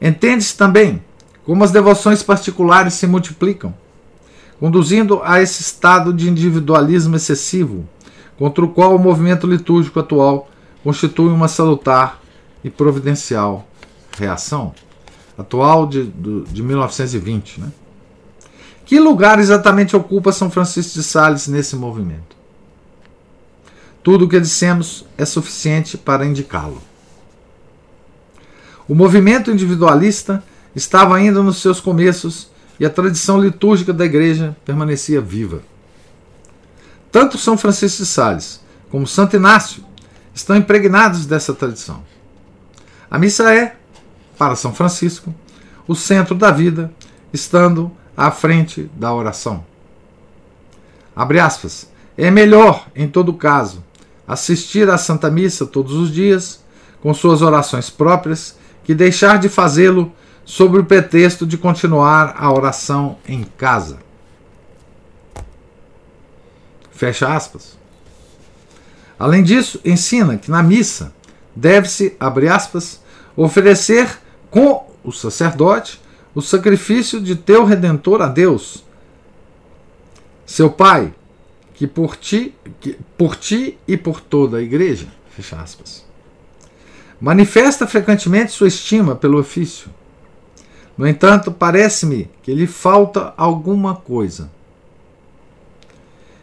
Entende-se 0.00 0.56
também 0.56 1.02
como 1.44 1.64
as 1.64 1.70
devoções 1.70 2.22
particulares 2.22 2.94
se 2.94 3.06
multiplicam, 3.06 3.74
conduzindo 4.62 5.20
a 5.24 5.42
esse 5.42 5.60
estado 5.60 6.12
de 6.12 6.30
individualismo 6.30 7.16
excessivo, 7.16 7.84
contra 8.38 8.64
o 8.64 8.68
qual 8.68 8.94
o 8.94 8.98
movimento 8.98 9.44
litúrgico 9.44 9.98
atual 9.98 10.48
constitui 10.84 11.32
uma 11.32 11.48
salutar 11.48 12.20
e 12.62 12.70
providencial 12.70 13.66
reação. 14.16 14.72
Atual 15.36 15.84
de, 15.88 16.04
de 16.04 16.62
1920. 16.62 17.60
Né? 17.60 17.72
Que 18.86 19.00
lugar 19.00 19.40
exatamente 19.40 19.96
ocupa 19.96 20.30
São 20.30 20.48
Francisco 20.48 20.94
de 20.94 21.02
Sales 21.02 21.48
nesse 21.48 21.74
movimento? 21.74 22.36
Tudo 24.00 24.26
o 24.26 24.28
que 24.28 24.38
dissemos 24.38 25.04
é 25.18 25.24
suficiente 25.24 25.98
para 25.98 26.24
indicá-lo. 26.24 26.80
O 28.86 28.94
movimento 28.94 29.50
individualista 29.50 30.40
estava 30.72 31.16
ainda 31.16 31.42
nos 31.42 31.60
seus 31.60 31.80
começos 31.80 32.51
e 32.82 32.84
a 32.84 32.90
tradição 32.90 33.40
litúrgica 33.40 33.92
da 33.92 34.04
igreja 34.04 34.56
permanecia 34.64 35.20
viva. 35.20 35.62
Tanto 37.12 37.38
São 37.38 37.56
Francisco 37.56 38.02
de 38.02 38.06
Sales 38.06 38.60
como 38.90 39.06
Santo 39.06 39.36
Inácio 39.36 39.84
estão 40.34 40.56
impregnados 40.56 41.24
dessa 41.24 41.54
tradição. 41.54 42.02
A 43.08 43.20
missa 43.20 43.54
é, 43.54 43.76
para 44.36 44.56
São 44.56 44.74
Francisco, 44.74 45.32
o 45.86 45.94
centro 45.94 46.34
da 46.34 46.50
vida, 46.50 46.92
estando 47.32 47.88
à 48.16 48.32
frente 48.32 48.90
da 48.96 49.14
oração. 49.14 49.64
Abre 51.14 51.38
aspas. 51.38 51.88
É 52.18 52.32
melhor, 52.32 52.88
em 52.96 53.06
todo 53.06 53.32
caso, 53.32 53.84
assistir 54.26 54.90
à 54.90 54.98
Santa 54.98 55.30
Missa 55.30 55.66
todos 55.66 55.94
os 55.94 56.10
dias, 56.10 56.64
com 57.00 57.14
suas 57.14 57.42
orações 57.42 57.88
próprias, 57.88 58.58
que 58.82 58.92
deixar 58.92 59.38
de 59.38 59.48
fazê-lo 59.48 60.12
sob 60.44 60.78
o 60.78 60.84
pretexto 60.84 61.46
de 61.46 61.56
continuar 61.56 62.34
a 62.38 62.52
oração 62.52 63.18
em 63.26 63.44
casa. 63.44 63.98
Fecha 66.90 67.34
aspas. 67.34 67.78
Além 69.18 69.42
disso, 69.42 69.80
ensina 69.84 70.36
que 70.36 70.50
na 70.50 70.62
missa 70.62 71.12
deve-se, 71.54 72.16
abre 72.18 72.48
aspas, 72.48 73.00
oferecer 73.36 74.18
com 74.50 74.86
o 75.04 75.12
sacerdote 75.12 76.00
o 76.34 76.40
sacrifício 76.40 77.20
de 77.20 77.36
teu 77.36 77.64
redentor 77.64 78.22
a 78.22 78.26
Deus, 78.26 78.84
seu 80.46 80.70
Pai, 80.70 81.14
que 81.74 81.86
por 81.86 82.16
ti, 82.16 82.54
que, 82.80 82.98
por 83.16 83.36
ti 83.36 83.78
e 83.86 83.96
por 83.96 84.20
toda 84.20 84.58
a 84.58 84.62
igreja, 84.62 85.06
fecha 85.30 85.56
aspas. 85.56 86.04
Manifesta 87.20 87.86
frequentemente 87.86 88.52
sua 88.52 88.68
estima 88.68 89.14
pelo 89.14 89.38
ofício. 89.38 89.88
No 90.96 91.06
entanto, 91.06 91.50
parece-me 91.50 92.30
que 92.42 92.54
lhe 92.54 92.66
falta 92.66 93.32
alguma 93.36 93.94
coisa. 93.94 94.50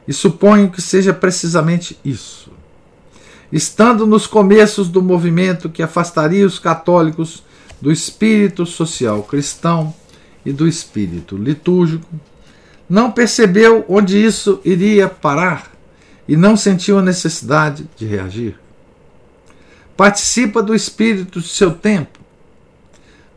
E 0.08 0.14
suponho 0.14 0.72
que 0.72 0.82
seja 0.82 1.14
precisamente 1.14 2.00
isso. 2.04 2.52
Estando 3.52 4.06
nos 4.06 4.26
começos 4.28 4.90
do 4.90 5.02
movimento 5.02 5.70
que 5.70 5.84
afastaria 5.84 6.46
os 6.46 6.60
católicos 6.60 7.44
do 7.82 7.92
espírito 7.92 8.66
social 8.66 9.24
cristão 9.24 9.94
e 10.46 10.52
do 10.52 10.68
espírito 10.68 11.38
litúrgico, 11.38 12.08
não 12.90 13.12
percebeu 13.12 13.86
onde 13.88 14.24
isso 14.24 14.60
iria 14.66 15.08
parar 15.08 15.72
e 16.28 16.36
não 16.36 16.58
sentiu 16.58 16.98
a 16.98 17.04
necessidade 17.04 17.88
de 17.96 18.06
reagir. 18.06 18.60
Participa 19.96 20.64
do 20.64 20.74
espírito 20.74 21.40
de 21.40 21.48
seu 21.48 21.72
tempo, 21.72 22.20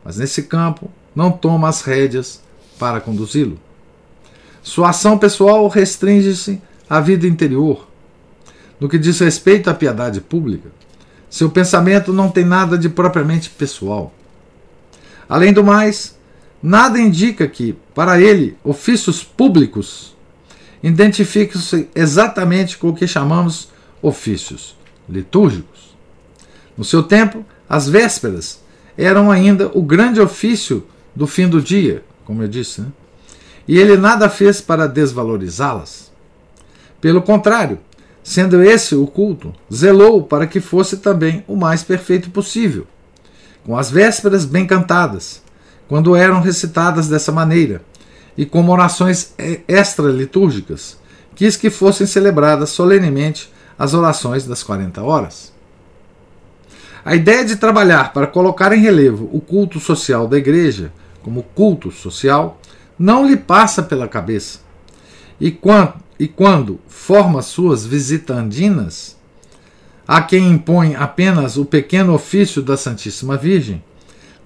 mas 0.03 0.17
nesse 0.17 0.43
campo 0.43 0.89
não 1.15 1.31
toma 1.31 1.69
as 1.69 1.81
rédeas 1.81 2.41
para 2.79 3.01
conduzi-lo. 3.01 3.59
Sua 4.61 4.89
ação 4.89 5.17
pessoal 5.17 5.67
restringe-se 5.67 6.61
à 6.89 6.99
vida 6.99 7.27
interior. 7.27 7.87
No 8.79 8.89
que 8.89 8.97
diz 8.97 9.19
respeito 9.19 9.69
à 9.69 9.73
piedade 9.73 10.21
pública, 10.21 10.69
seu 11.29 11.49
pensamento 11.49 12.13
não 12.13 12.29
tem 12.29 12.45
nada 12.45 12.77
de 12.77 12.89
propriamente 12.89 13.49
pessoal. 13.49 14.13
Além 15.27 15.51
do 15.51 15.63
mais, 15.63 16.17
nada 16.61 16.99
indica 16.99 17.47
que, 17.47 17.75
para 17.95 18.21
ele, 18.21 18.57
ofícios 18.63 19.23
públicos 19.23 20.15
identificam-se 20.81 21.89
exatamente 21.95 22.77
com 22.77 22.89
o 22.89 22.95
que 22.95 23.07
chamamos 23.07 23.69
ofícios 24.01 24.75
litúrgicos. 25.09 25.95
No 26.77 26.83
seu 26.83 27.03
tempo, 27.03 27.45
as 27.69 27.87
vésperas 27.87 28.61
eram 28.97 29.31
ainda 29.31 29.71
o 29.73 29.81
grande 29.81 30.19
ofício 30.19 30.85
do 31.15 31.27
fim 31.27 31.47
do 31.47 31.61
dia, 31.61 32.03
como 32.25 32.41
eu 32.41 32.47
disse, 32.47 32.81
né? 32.81 32.87
e 33.67 33.77
ele 33.77 33.95
nada 33.97 34.29
fez 34.29 34.59
para 34.61 34.87
desvalorizá-las. 34.87 36.11
Pelo 36.99 37.21
contrário, 37.21 37.79
sendo 38.23 38.63
esse 38.63 38.95
o 38.95 39.05
culto, 39.05 39.53
zelou 39.73 40.23
para 40.23 40.47
que 40.47 40.59
fosse 40.59 40.97
também 40.97 41.43
o 41.47 41.55
mais 41.55 41.83
perfeito 41.83 42.29
possível, 42.29 42.87
com 43.65 43.77
as 43.77 43.91
vésperas 43.91 44.45
bem 44.45 44.65
cantadas, 44.65 45.41
quando 45.87 46.15
eram 46.15 46.41
recitadas 46.41 47.07
dessa 47.07 47.31
maneira, 47.31 47.81
e 48.37 48.45
como 48.45 48.71
orações 48.71 49.33
extra-litúrgicas, 49.67 50.97
quis 51.35 51.55
que 51.55 51.69
fossem 51.69 52.07
celebradas 52.07 52.69
solenemente 52.69 53.51
as 53.77 53.93
orações 53.93 54.45
das 54.45 54.63
40 54.63 55.01
horas. 55.01 55.53
A 57.05 57.15
ideia 57.15 57.43
de 57.43 57.57
trabalhar 57.57 58.13
para 58.13 58.27
colocar 58.27 58.71
em 58.71 58.79
relevo 58.79 59.29
o 59.33 59.41
culto 59.41 59.79
social 59.79 60.25
da 60.27 60.37
Igreja 60.37 60.91
como 61.23 61.43
culto 61.43 61.91
social 61.91 62.59
não 62.97 63.25
lhe 63.25 63.35
passa 63.35 63.81
pela 63.81 64.07
cabeça. 64.07 64.59
E 65.39 65.49
quando, 65.49 65.95
e 66.19 66.27
quando 66.27 66.79
forma 66.87 67.41
suas 67.41 67.85
visitandinas, 67.85 69.17
a 70.07 70.21
quem 70.21 70.51
impõe 70.51 70.95
apenas 70.95 71.57
o 71.57 71.65
pequeno 71.65 72.13
ofício 72.13 72.61
da 72.61 72.77
Santíssima 72.77 73.37
Virgem, 73.37 73.83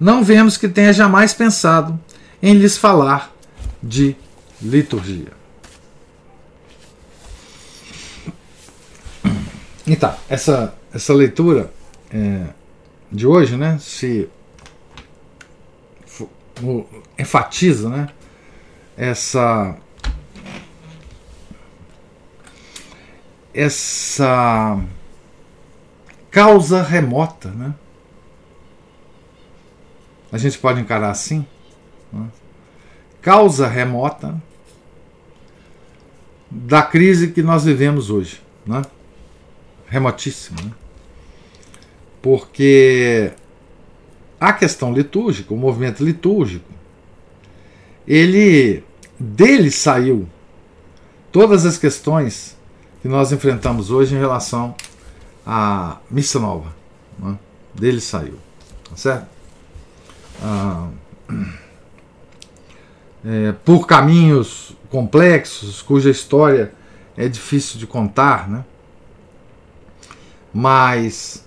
não 0.00 0.22
vemos 0.24 0.56
que 0.56 0.68
tenha 0.68 0.92
jamais 0.92 1.34
pensado 1.34 1.98
em 2.42 2.54
lhes 2.54 2.78
falar 2.78 3.34
de 3.82 4.16
liturgia. 4.62 5.36
Então, 9.86 10.14
essa 10.28 10.74
essa 10.92 11.12
leitura 11.12 11.70
é, 12.10 12.46
de 13.10 13.26
hoje, 13.26 13.56
né, 13.56 13.78
se 13.80 14.28
enfatiza, 17.18 17.88
né, 17.88 18.08
essa 18.96 19.76
essa 23.54 24.80
causa 26.30 26.82
remota, 26.82 27.50
né? 27.50 27.74
A 30.30 30.38
gente 30.38 30.58
pode 30.58 30.80
encarar 30.80 31.10
assim, 31.10 31.44
né? 32.12 32.28
causa 33.20 33.66
remota 33.66 34.40
da 36.50 36.82
crise 36.82 37.32
que 37.32 37.42
nós 37.42 37.64
vivemos 37.64 38.10
hoje, 38.10 38.40
né? 38.64 38.82
Remotíssima, 39.86 40.60
né? 40.62 40.72
Porque 42.22 43.32
a 44.40 44.52
questão 44.52 44.92
litúrgica, 44.92 45.52
o 45.52 45.56
movimento 45.56 46.04
litúrgico, 46.04 46.70
ele 48.06 48.84
dele 49.18 49.70
saiu 49.70 50.28
todas 51.32 51.66
as 51.66 51.76
questões 51.76 52.56
que 53.02 53.08
nós 53.08 53.32
enfrentamos 53.32 53.90
hoje 53.90 54.14
em 54.14 54.18
relação 54.18 54.74
à 55.44 55.98
missa 56.10 56.38
nova. 56.38 56.74
Né? 57.18 57.36
Dele 57.74 58.00
saiu. 58.00 58.38
Tá 58.88 58.96
certo? 58.96 59.26
Ah, 60.42 60.88
é, 63.24 63.52
por 63.64 63.86
caminhos 63.86 64.76
complexos, 64.90 65.82
cuja 65.82 66.10
história 66.10 66.72
é 67.16 67.28
difícil 67.28 67.78
de 67.78 67.86
contar, 67.86 68.48
né? 68.48 68.64
mas 70.54 71.44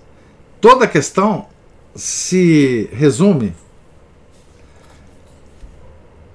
toda 0.60 0.86
a 0.86 0.88
questão 0.88 1.48
se 1.96 2.90
resume 2.94 3.54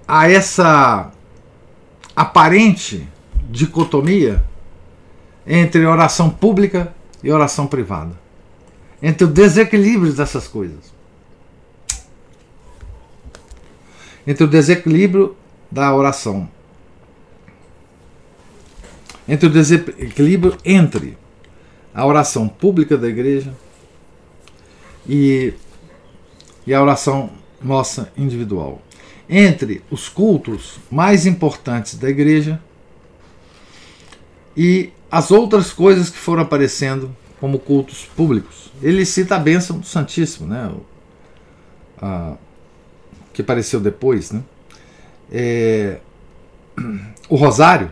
a 0.07 0.31
essa 0.31 1.11
aparente 2.15 3.09
dicotomia 3.51 4.45
entre 5.47 5.85
oração 5.85 6.31
pública 6.31 6.95
e 7.23 7.31
oração 7.31 7.67
privada. 7.67 8.13
Entre 9.03 9.25
o 9.25 9.29
desequilíbrio 9.29 10.13
dessas 10.13 10.49
coisas. 10.49 10.95
Entre 14.27 14.45
o 14.45 14.49
desequilíbrio 14.49 15.37
da 15.71 15.95
oração. 15.95 16.49
Entre 19.29 19.47
o 19.49 19.51
desequilíbrio 19.51 20.57
entre 20.65 21.19
a 21.95 22.05
oração 22.05 22.49
pública 22.49 22.97
da 22.97 23.09
igreja 23.09 23.55
e, 25.09 25.53
e 26.67 26.75
a 26.75 26.81
oração 26.81 27.31
nossa 27.63 28.13
individual. 28.17 28.81
Entre 29.29 29.83
os 29.91 30.09
cultos 30.09 30.79
mais 30.91 31.27
importantes 31.27 31.97
da 31.97 32.09
igreja 32.09 32.61
e 34.57 34.93
as 35.11 35.31
outras 35.31 35.73
coisas 35.73 36.11
que 36.11 36.19
foram 36.19 36.43
aparecendo 36.43 37.15
como 37.41 37.59
cultos 37.59 38.05
públicos. 38.05 38.73
Ele 38.83 39.05
cita 39.05 39.37
a 39.37 39.39
bênção 39.39 39.79
do 39.79 39.87
Santíssimo, 39.87 40.47
né? 40.47 40.73
A, 42.01 42.35
que 43.33 43.43
apareceu 43.43 43.81
depois, 43.81 44.31
né? 44.31 44.43
É, 45.31 45.99
o 47.29 47.37
Rosário, 47.37 47.91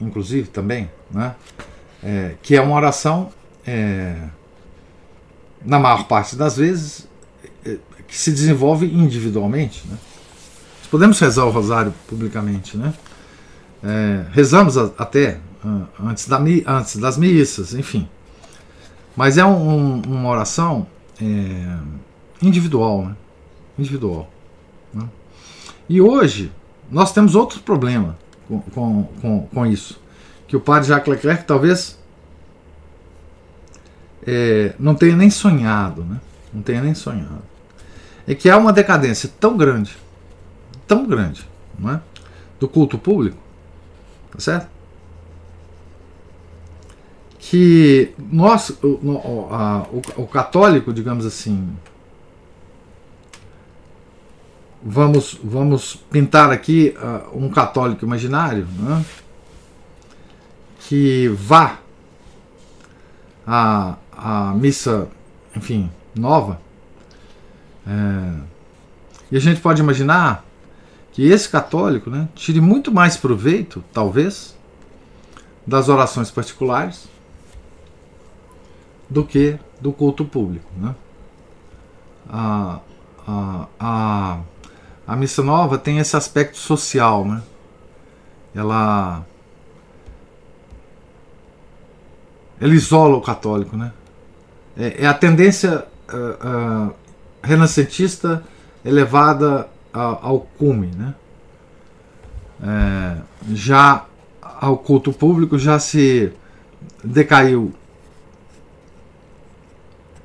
inclusive, 0.00 0.48
também, 0.48 0.90
né? 1.10 1.34
É, 2.02 2.34
que 2.42 2.56
é 2.56 2.60
uma 2.60 2.74
oração, 2.74 3.30
é, 3.66 4.16
na 5.64 5.78
maior 5.78 6.04
parte 6.04 6.36
das 6.36 6.56
vezes, 6.56 7.08
é, 7.64 7.76
que 8.06 8.16
se 8.16 8.32
desenvolve 8.32 8.86
individualmente. 8.86 9.86
Né? 9.86 9.96
Podemos 10.90 11.18
rezar 11.20 11.44
o 11.44 11.50
Rosário 11.50 11.94
publicamente, 12.08 12.76
né? 12.76 12.92
É, 13.82 14.24
rezamos 14.32 14.76
a, 14.76 14.90
até 14.98 15.38
ah, 15.64 15.84
antes, 16.02 16.26
da, 16.26 16.38
antes 16.66 16.96
das 16.96 17.16
missas, 17.16 17.74
enfim. 17.74 18.08
Mas 19.16 19.38
é 19.38 19.44
um, 19.44 19.68
um, 19.68 20.02
uma 20.02 20.28
oração 20.28 20.86
é, 21.20 21.76
individual, 22.42 23.06
né? 23.06 23.16
individual. 23.78 24.28
Né? 24.92 25.04
E 25.88 26.00
hoje 26.00 26.50
nós 26.90 27.12
temos 27.12 27.34
outro 27.34 27.60
problema 27.60 28.18
com, 28.48 28.60
com, 28.60 29.04
com, 29.20 29.46
com 29.46 29.66
isso, 29.66 30.00
que 30.48 30.56
o 30.56 30.60
padre 30.60 30.88
Jacques 30.88 31.08
Leclerc 31.08 31.44
talvez 31.44 31.99
é, 34.26 34.74
não 34.78 34.94
tenha 34.94 35.16
nem 35.16 35.30
sonhado, 35.30 36.04
né? 36.04 36.20
não 36.52 36.62
tenha 36.62 36.82
nem 36.82 36.94
sonhado. 36.94 37.42
É 38.26 38.34
que 38.34 38.48
há 38.48 38.56
uma 38.56 38.72
decadência 38.72 39.30
tão 39.40 39.56
grande, 39.56 39.96
tão 40.86 41.06
grande, 41.06 41.46
não 41.78 41.90
é? 41.92 42.00
do 42.58 42.68
culto 42.68 42.98
público, 42.98 43.38
tá 44.30 44.38
certo? 44.40 44.80
que 47.50 48.12
nós, 48.30 48.70
o, 48.80 49.48
a, 49.50 49.86
o, 49.90 50.22
o 50.22 50.26
católico, 50.28 50.92
digamos 50.92 51.26
assim, 51.26 51.68
vamos, 54.80 55.38
vamos 55.42 55.96
pintar 56.10 56.52
aqui 56.52 56.94
uh, 56.96 57.36
um 57.36 57.48
católico 57.50 58.04
imaginário 58.04 58.68
né, 58.78 59.04
que 60.80 61.28
vá 61.28 61.78
à 64.20 64.52
missa, 64.52 65.08
enfim, 65.56 65.90
nova. 66.14 66.60
É, 67.86 68.40
e 69.32 69.36
a 69.36 69.40
gente 69.40 69.60
pode 69.60 69.80
imaginar 69.80 70.44
que 71.12 71.26
esse 71.26 71.48
católico 71.48 72.10
né, 72.10 72.28
tire 72.34 72.60
muito 72.60 72.92
mais 72.92 73.16
proveito, 73.16 73.82
talvez, 73.92 74.56
das 75.66 75.88
orações 75.88 76.30
particulares 76.30 77.08
do 79.08 79.24
que 79.24 79.58
do 79.80 79.92
culto 79.92 80.24
público. 80.24 80.70
Né? 80.76 80.94
A, 82.28 82.80
a, 83.26 83.66
a, 83.78 84.38
a 85.06 85.16
missa 85.16 85.42
nova 85.42 85.78
tem 85.78 85.98
esse 85.98 86.16
aspecto 86.16 86.58
social. 86.58 87.24
Né? 87.24 87.42
Ela, 88.54 89.24
ela 92.60 92.74
isola 92.74 93.16
o 93.16 93.20
católico. 93.20 93.76
Né? 93.76 93.92
É, 94.80 95.04
é 95.04 95.06
a 95.06 95.12
tendência 95.12 95.84
uh, 96.08 96.88
uh, 96.88 96.94
renascentista 97.42 98.42
elevada 98.82 99.68
ao 99.92 100.40
cume. 100.56 100.90
Né? 100.96 101.14
É, 102.62 103.16
já 103.52 104.06
ao 104.40 104.78
culto 104.78 105.12
público 105.12 105.58
já 105.58 105.78
se 105.78 106.32
decaiu 107.02 107.74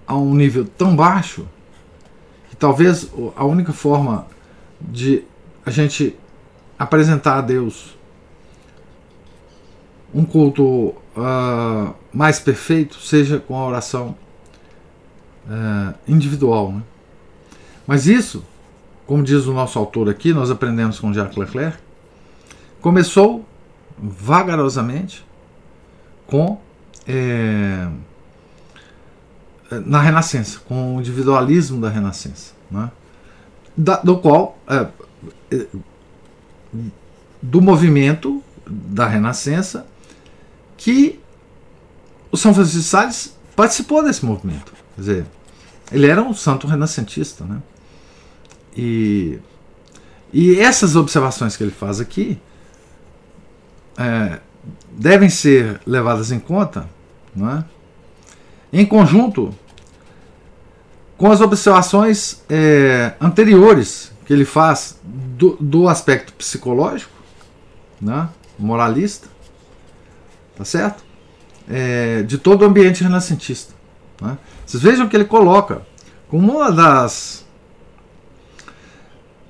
a 0.08 0.16
um 0.16 0.34
nível 0.36 0.66
tão 0.78 0.96
baixo 0.96 1.48
que 2.50 2.56
talvez 2.56 3.10
a 3.36 3.44
única 3.44 3.74
forma 3.74 4.28
de 4.80 5.24
a 5.66 5.72
gente 5.72 6.16
apresentar 6.78 7.40
a 7.40 7.42
Deus 7.42 7.98
um 10.14 10.24
culto 10.24 10.64
uh, 11.18 11.94
mais 12.14 12.40
perfeito 12.40 13.00
seja 13.00 13.40
com 13.40 13.58
a 13.58 13.66
oração 13.66 14.16
uh, 15.48 15.94
individual. 16.08 16.72
Né? 16.72 16.84
Mas 17.86 18.08
isso, 18.08 18.44
como 19.06 19.24
diz 19.24 19.46
o 19.46 19.54
nosso 19.54 19.78
autor 19.78 20.10
aqui, 20.10 20.34
nós 20.34 20.50
aprendemos 20.50 21.00
com 21.00 21.14
Jacques 21.14 21.38
Leclerc, 21.38 21.78
começou 22.82 23.46
vagarosamente 23.98 25.26
com. 26.28 26.60
Eh, 27.08 27.88
na 29.86 30.02
Renascença, 30.02 30.60
com 30.60 30.96
o 30.96 31.00
individualismo 31.00 31.82
da 31.82 31.90
Renascença, 31.90 32.54
né? 32.70 32.92
da, 33.76 33.98
do 33.98 34.18
qual 34.18 34.58
é, 34.68 34.88
é, 35.52 35.68
do 37.42 37.62
movimento 37.62 38.44
da 38.68 39.08
Renascença 39.08 39.86
que 40.78 41.20
o 42.32 42.38
São 42.38 42.54
Francisco 42.54 42.80
de 42.80 42.86
Sales 42.86 43.38
participou 43.56 44.04
desse 44.04 44.26
movimento, 44.26 44.74
quer 44.96 45.02
dizer, 45.02 45.26
ele 45.92 46.08
era 46.08 46.22
um 46.22 46.34
santo 46.34 46.68
renascentista, 46.68 47.44
né? 47.44 47.62
E, 48.76 49.40
e 50.34 50.60
essas 50.60 50.96
observações 50.96 51.56
que 51.56 51.64
ele 51.64 51.72
faz 51.72 52.00
aqui 52.00 52.40
é, 53.98 54.40
devem 54.92 55.30
ser 55.30 55.80
levadas 55.86 56.32
em 56.32 56.40
conta, 56.40 56.90
não 57.36 57.50
é? 57.50 57.66
em 58.74 58.86
conjunto 58.86 59.56
com 61.18 61.32
as 61.32 61.40
observações 61.40 62.44
é, 62.50 63.14
anteriores 63.22 64.12
que 64.26 64.34
ele 64.34 64.44
faz 64.44 65.00
do, 65.04 65.56
do 65.60 65.88
aspecto 65.88 66.34
psicológico, 66.34 67.14
né, 68.02 68.28
moralista, 68.60 69.30
tá 70.58 70.66
certo? 70.66 71.04
É, 71.70 72.24
de 72.24 72.38
todo 72.38 72.64
o 72.64 72.66
ambiente 72.66 73.02
renascentista. 73.02 73.74
Né? 74.22 74.38
Vocês 74.66 74.82
vejam 74.82 75.08
que 75.08 75.16
ele 75.16 75.26
coloca 75.26 75.82
como 76.28 76.58
uma 76.58 76.72
das, 76.72 77.46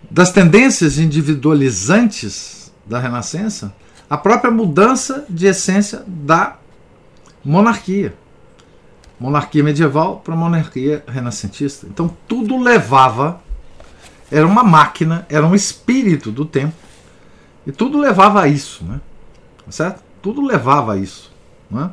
das 0.09 0.31
tendências 0.31 0.97
individualizantes 0.97 2.73
da 2.85 2.99
Renascença 2.99 3.73
a 4.09 4.17
própria 4.17 4.51
mudança 4.51 5.25
de 5.29 5.47
essência 5.47 6.03
da 6.05 6.57
monarquia. 7.43 8.13
Monarquia 9.19 9.63
medieval 9.63 10.19
para 10.23 10.35
monarquia 10.35 11.03
renascentista. 11.07 11.87
Então 11.87 12.15
tudo 12.27 12.57
levava, 12.61 13.41
era 14.31 14.45
uma 14.45 14.63
máquina, 14.63 15.25
era 15.29 15.45
um 15.45 15.55
espírito 15.55 16.31
do 16.31 16.45
tempo, 16.45 16.75
e 17.65 17.71
tudo 17.71 17.97
levava 17.97 18.41
a 18.41 18.47
isso, 18.47 18.83
né? 18.83 18.99
certo? 19.69 20.03
Tudo 20.21 20.41
levava 20.41 20.93
a 20.93 20.97
isso. 20.97 21.31
Né? 21.69 21.89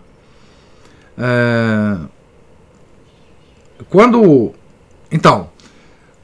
É... 1.16 1.98
Quando. 3.88 4.52
Então, 5.10 5.50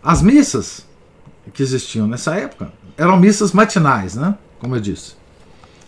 as 0.03 0.23
missas 0.23 0.87
que 1.53 1.63
existiam 1.63 2.07
nessa 2.07 2.35
época 2.35 2.73
eram 2.97 3.17
missas 3.19 3.53
matinais, 3.53 4.15
né? 4.15 4.35
Como 4.59 4.75
eu 4.77 4.81
disse. 4.81 5.15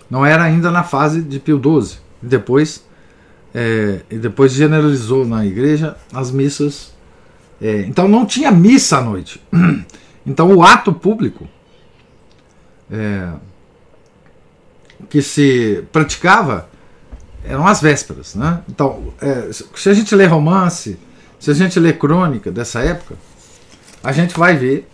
Não 0.08 0.24
era 0.24 0.42
ainda 0.42 0.70
na 0.70 0.82
fase 0.82 1.22
de 1.22 1.38
Pio 1.38 1.60
XII. 1.60 1.98
Depois, 2.22 2.84
é, 3.54 4.00
e 4.10 4.18
depois 4.18 4.52
generalizou 4.52 5.26
na 5.26 5.46
igreja 5.46 5.96
as 6.12 6.30
missas. 6.30 6.92
É, 7.60 7.82
então 7.82 8.08
não 8.08 8.26
tinha 8.26 8.50
missa 8.50 8.98
à 8.98 9.00
noite. 9.00 9.42
Então 10.26 10.54
o 10.54 10.62
ato 10.62 10.92
público 10.92 11.48
é, 12.90 13.30
que 15.08 15.22
se 15.22 15.82
praticava 15.90 16.68
eram 17.44 17.66
as 17.66 17.80
vésperas. 17.80 18.34
Né? 18.34 18.62
Então, 18.68 19.14
é, 19.20 19.50
se 19.52 19.88
a 19.88 19.94
gente 19.94 20.14
lê 20.14 20.26
romance, 20.26 20.98
se 21.40 21.50
a 21.50 21.54
gente 21.54 21.80
lê 21.80 21.92
crônica 21.92 22.52
dessa 22.52 22.80
época, 22.80 23.16
a 24.04 24.12
gente 24.12 24.38
vai 24.38 24.56
ver 24.56 24.86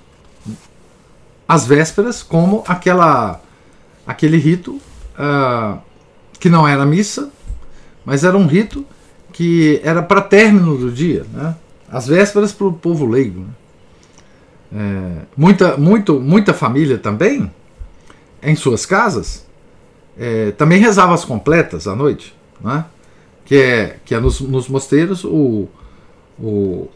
as 1.46 1.66
vésperas 1.66 2.22
como 2.22 2.64
aquela 2.66 3.40
aquele 4.06 4.36
rito 4.38 4.80
uh, 5.18 5.78
que 6.38 6.48
não 6.48 6.66
era 6.66 6.86
missa, 6.86 7.30
mas 8.04 8.22
era 8.22 8.36
um 8.36 8.46
rito 8.46 8.86
que 9.32 9.80
era 9.82 10.02
para 10.02 10.20
término 10.20 10.78
do 10.78 10.90
dia, 10.90 11.26
né? 11.32 11.56
as 11.90 12.06
vésperas 12.06 12.52
para 12.52 12.68
o 12.68 12.72
povo 12.72 13.04
leigo. 13.04 13.40
Né? 13.40 13.48
É, 14.72 15.22
muita, 15.36 15.76
muito, 15.76 16.20
muita 16.20 16.54
família 16.54 16.98
também, 16.98 17.50
em 18.42 18.54
suas 18.54 18.86
casas, 18.86 19.44
é, 20.18 20.52
também 20.52 20.80
rezava 20.80 21.14
as 21.14 21.24
completas 21.24 21.86
à 21.86 21.94
noite, 21.94 22.34
né? 22.60 22.84
que 23.44 23.56
é, 23.56 23.96
que 24.04 24.14
é 24.14 24.20
nos, 24.20 24.40
nos 24.40 24.68
mosteiros 24.68 25.24
o, 25.24 25.68
o, 26.38 26.88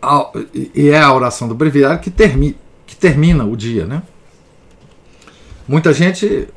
a, 0.00 0.30
e 0.74 0.88
é 0.90 1.00
a 1.00 1.12
oração 1.12 1.48
do 1.48 1.54
breviário 1.54 2.00
que, 2.00 2.10
termi, 2.10 2.56
que 2.86 2.96
termina 2.96 3.44
o 3.44 3.56
dia. 3.56 3.86
Né? 3.86 4.02
Muita 5.66 5.92
gente 5.92 6.48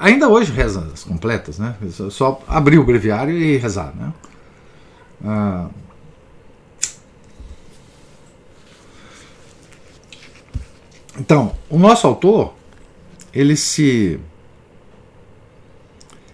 ainda 0.00 0.28
hoje 0.28 0.50
reza 0.52 0.88
as 0.92 1.04
completas, 1.04 1.58
né? 1.58 1.76
Só 2.10 2.42
abrir 2.48 2.78
o 2.78 2.84
breviário 2.84 3.36
e 3.36 3.58
rezar, 3.58 3.92
né? 3.94 4.12
Ah, 5.22 5.68
então, 11.18 11.54
o 11.68 11.78
nosso 11.78 12.06
autor 12.06 12.54
ele 13.32 13.56
se 13.56 14.18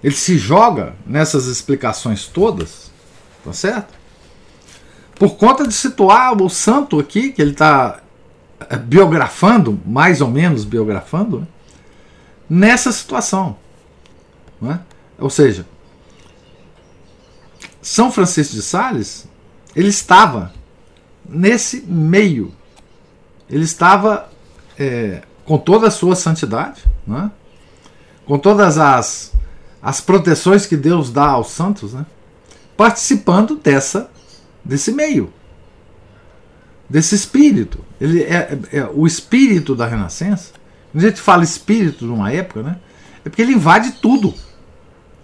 ele 0.03 0.15
se 0.15 0.39
joga 0.39 0.95
nessas 1.05 1.47
explicações 1.47 2.27
todas, 2.27 2.91
tá 3.45 3.53
certo? 3.53 4.00
Por 5.21 5.37
conta 5.37 5.69
de 5.69 5.75
situar 5.75 6.41
o 6.41 6.49
santo 6.49 6.99
aqui 6.99 7.31
que 7.31 7.43
ele 7.43 7.51
está 7.51 8.01
eh, 8.59 8.77
biografando, 8.79 9.79
mais 9.85 10.23
ou 10.23 10.29
menos 10.29 10.65
biografando, 10.65 11.41
né? 11.41 11.47
nessa 12.49 12.91
situação. 12.91 13.59
É? 14.63 14.79
Ou 15.19 15.29
seja, 15.29 15.67
São 17.83 18.11
Francisco 18.11 18.55
de 18.55 18.63
Sales 18.63 19.29
ele 19.77 19.89
estava 19.89 20.55
nesse 21.29 21.83
meio. 21.83 22.55
Ele 23.47 23.65
estava 23.65 24.31
é, 24.79 25.21
com 25.45 25.59
toda 25.59 25.89
a 25.89 25.91
sua 25.91 26.17
santidade, 26.17 26.83
é? 27.11 27.31
com 28.25 28.39
todas 28.39 28.79
as, 28.79 29.35
as 29.83 30.01
proteções 30.01 30.65
que 30.65 30.79
Deus 30.79 31.13
dá 31.13 31.27
aos 31.27 31.49
santos, 31.49 31.93
né? 31.93 32.07
participando 32.75 33.57
dessa 33.57 34.11
desse 34.65 34.93
meio, 34.93 35.33
desse 36.89 37.15
espírito. 37.15 37.85
Ele 38.01 38.23
é, 38.23 38.59
é, 38.73 38.79
é 38.79 38.91
o 38.93 39.07
espírito 39.07 39.75
da 39.75 39.87
Renascença 39.87 40.61
quando 40.93 41.05
a 41.05 41.09
gente 41.09 41.21
fala 41.21 41.45
espírito 41.45 42.05
numa 42.05 42.33
época, 42.33 42.63
né? 42.63 42.77
É 43.25 43.29
porque 43.29 43.43
ele 43.43 43.53
invade 43.53 43.93
tudo. 43.93 44.35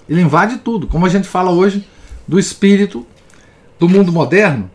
Ele 0.09 0.20
invade 0.20 0.59
tudo. 0.59 0.87
Como 0.87 1.05
a 1.05 1.09
gente 1.09 1.26
fala 1.26 1.51
hoje 1.51 1.87
do 2.26 2.39
espírito 2.39 3.07
do 3.78 3.89
mundo 3.89 4.12
moderno, 4.12 4.70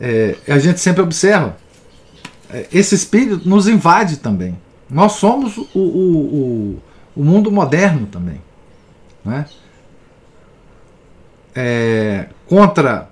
é, 0.00 0.36
a 0.46 0.58
gente 0.58 0.80
sempre 0.80 1.02
observa. 1.02 1.56
É, 2.48 2.66
esse 2.72 2.94
espírito 2.94 3.48
nos 3.48 3.66
invade 3.66 4.18
também. 4.18 4.56
Nós 4.88 5.12
somos 5.12 5.56
o, 5.56 5.66
o, 5.74 5.80
o, 5.80 6.82
o 7.16 7.24
mundo 7.24 7.50
moderno 7.50 8.06
também. 8.06 8.40
Né? 9.24 9.46
É, 11.54 12.28
contra 12.46 13.10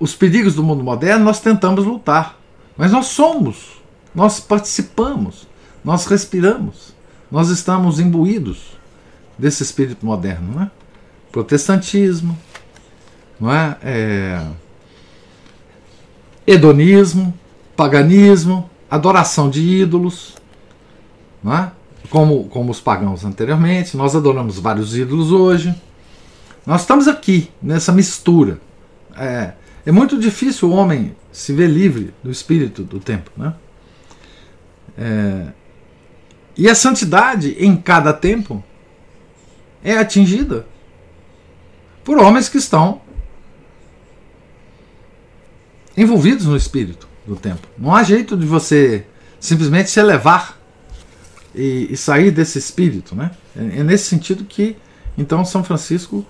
os 0.00 0.14
perigos 0.14 0.54
do 0.54 0.62
mundo 0.62 0.82
moderno, 0.82 1.24
nós 1.24 1.40
tentamos 1.40 1.84
lutar. 1.84 2.36
Mas 2.76 2.90
nós 2.90 3.06
somos, 3.06 3.80
nós 4.14 4.40
participamos. 4.40 5.48
Nós 5.84 6.06
respiramos, 6.06 6.94
nós 7.30 7.48
estamos 7.48 7.98
imbuídos 7.98 8.76
desse 9.38 9.62
espírito 9.62 10.04
moderno, 10.04 10.54
não 10.54 10.62
é? 10.64 10.70
Protestantismo, 11.32 12.36
não 13.40 13.50
é? 13.50 13.78
é 13.82 14.46
hedonismo, 16.46 17.32
paganismo, 17.74 18.68
adoração 18.90 19.48
de 19.48 19.60
ídolos, 19.62 20.34
não 21.42 21.54
é? 21.54 21.72
como, 22.10 22.44
como 22.48 22.70
os 22.70 22.80
pagãos 22.80 23.24
anteriormente, 23.24 23.96
nós 23.96 24.14
adoramos 24.14 24.58
vários 24.58 24.94
ídolos 24.96 25.32
hoje. 25.32 25.74
Nós 26.66 26.82
estamos 26.82 27.08
aqui, 27.08 27.48
nessa 27.62 27.92
mistura. 27.92 28.60
É, 29.16 29.52
é 29.84 29.92
muito 29.92 30.18
difícil 30.18 30.70
o 30.70 30.72
homem 30.72 31.16
se 31.32 31.52
ver 31.52 31.68
livre 31.68 32.12
do 32.22 32.30
espírito 32.30 32.82
do 32.82 33.00
tempo. 33.00 33.30
Né? 33.36 33.54
É, 34.98 35.46
e 36.56 36.68
a 36.68 36.74
santidade 36.74 37.56
em 37.58 37.76
cada 37.76 38.12
tempo 38.12 38.62
é 39.82 39.96
atingida 39.96 40.66
por 42.04 42.18
homens 42.18 42.48
que 42.48 42.58
estão 42.58 43.00
envolvidos 45.96 46.46
no 46.46 46.56
espírito 46.56 47.08
do 47.26 47.36
tempo. 47.36 47.66
Não 47.78 47.94
há 47.94 48.02
jeito 48.02 48.36
de 48.36 48.46
você 48.46 49.06
simplesmente 49.38 49.90
se 49.90 49.98
elevar 49.98 50.58
e, 51.54 51.88
e 51.90 51.96
sair 51.96 52.30
desse 52.30 52.58
espírito. 52.58 53.14
Né? 53.14 53.30
É, 53.56 53.80
é, 53.80 53.82
nesse 53.82 54.04
sentido 54.04 54.44
que, 54.44 54.76
então, 55.16 55.44
São 55.44 55.64
Francisco 55.64 56.24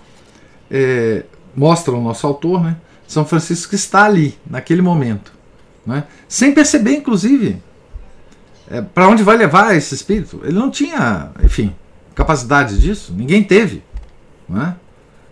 é, 0.69 1.23
mostra 1.55 1.93
o 1.93 2.01
nosso 2.01 2.25
autor, 2.25 2.63
né? 2.63 2.77
São 3.11 3.25
Francisco 3.25 3.75
está 3.75 4.05
ali, 4.05 4.39
naquele 4.49 4.81
momento. 4.81 5.33
Né? 5.85 6.05
Sem 6.29 6.53
perceber, 6.53 6.91
inclusive, 6.93 7.61
é, 8.69 8.81
para 8.81 9.09
onde 9.09 9.21
vai 9.21 9.35
levar 9.35 9.75
esse 9.75 9.93
espírito? 9.93 10.39
Ele 10.45 10.57
não 10.57 10.71
tinha, 10.71 11.29
enfim, 11.43 11.75
capacidade 12.15 12.79
disso, 12.79 13.13
ninguém 13.13 13.43
teve. 13.43 13.83
Não 14.47 14.61
é? 14.61 14.75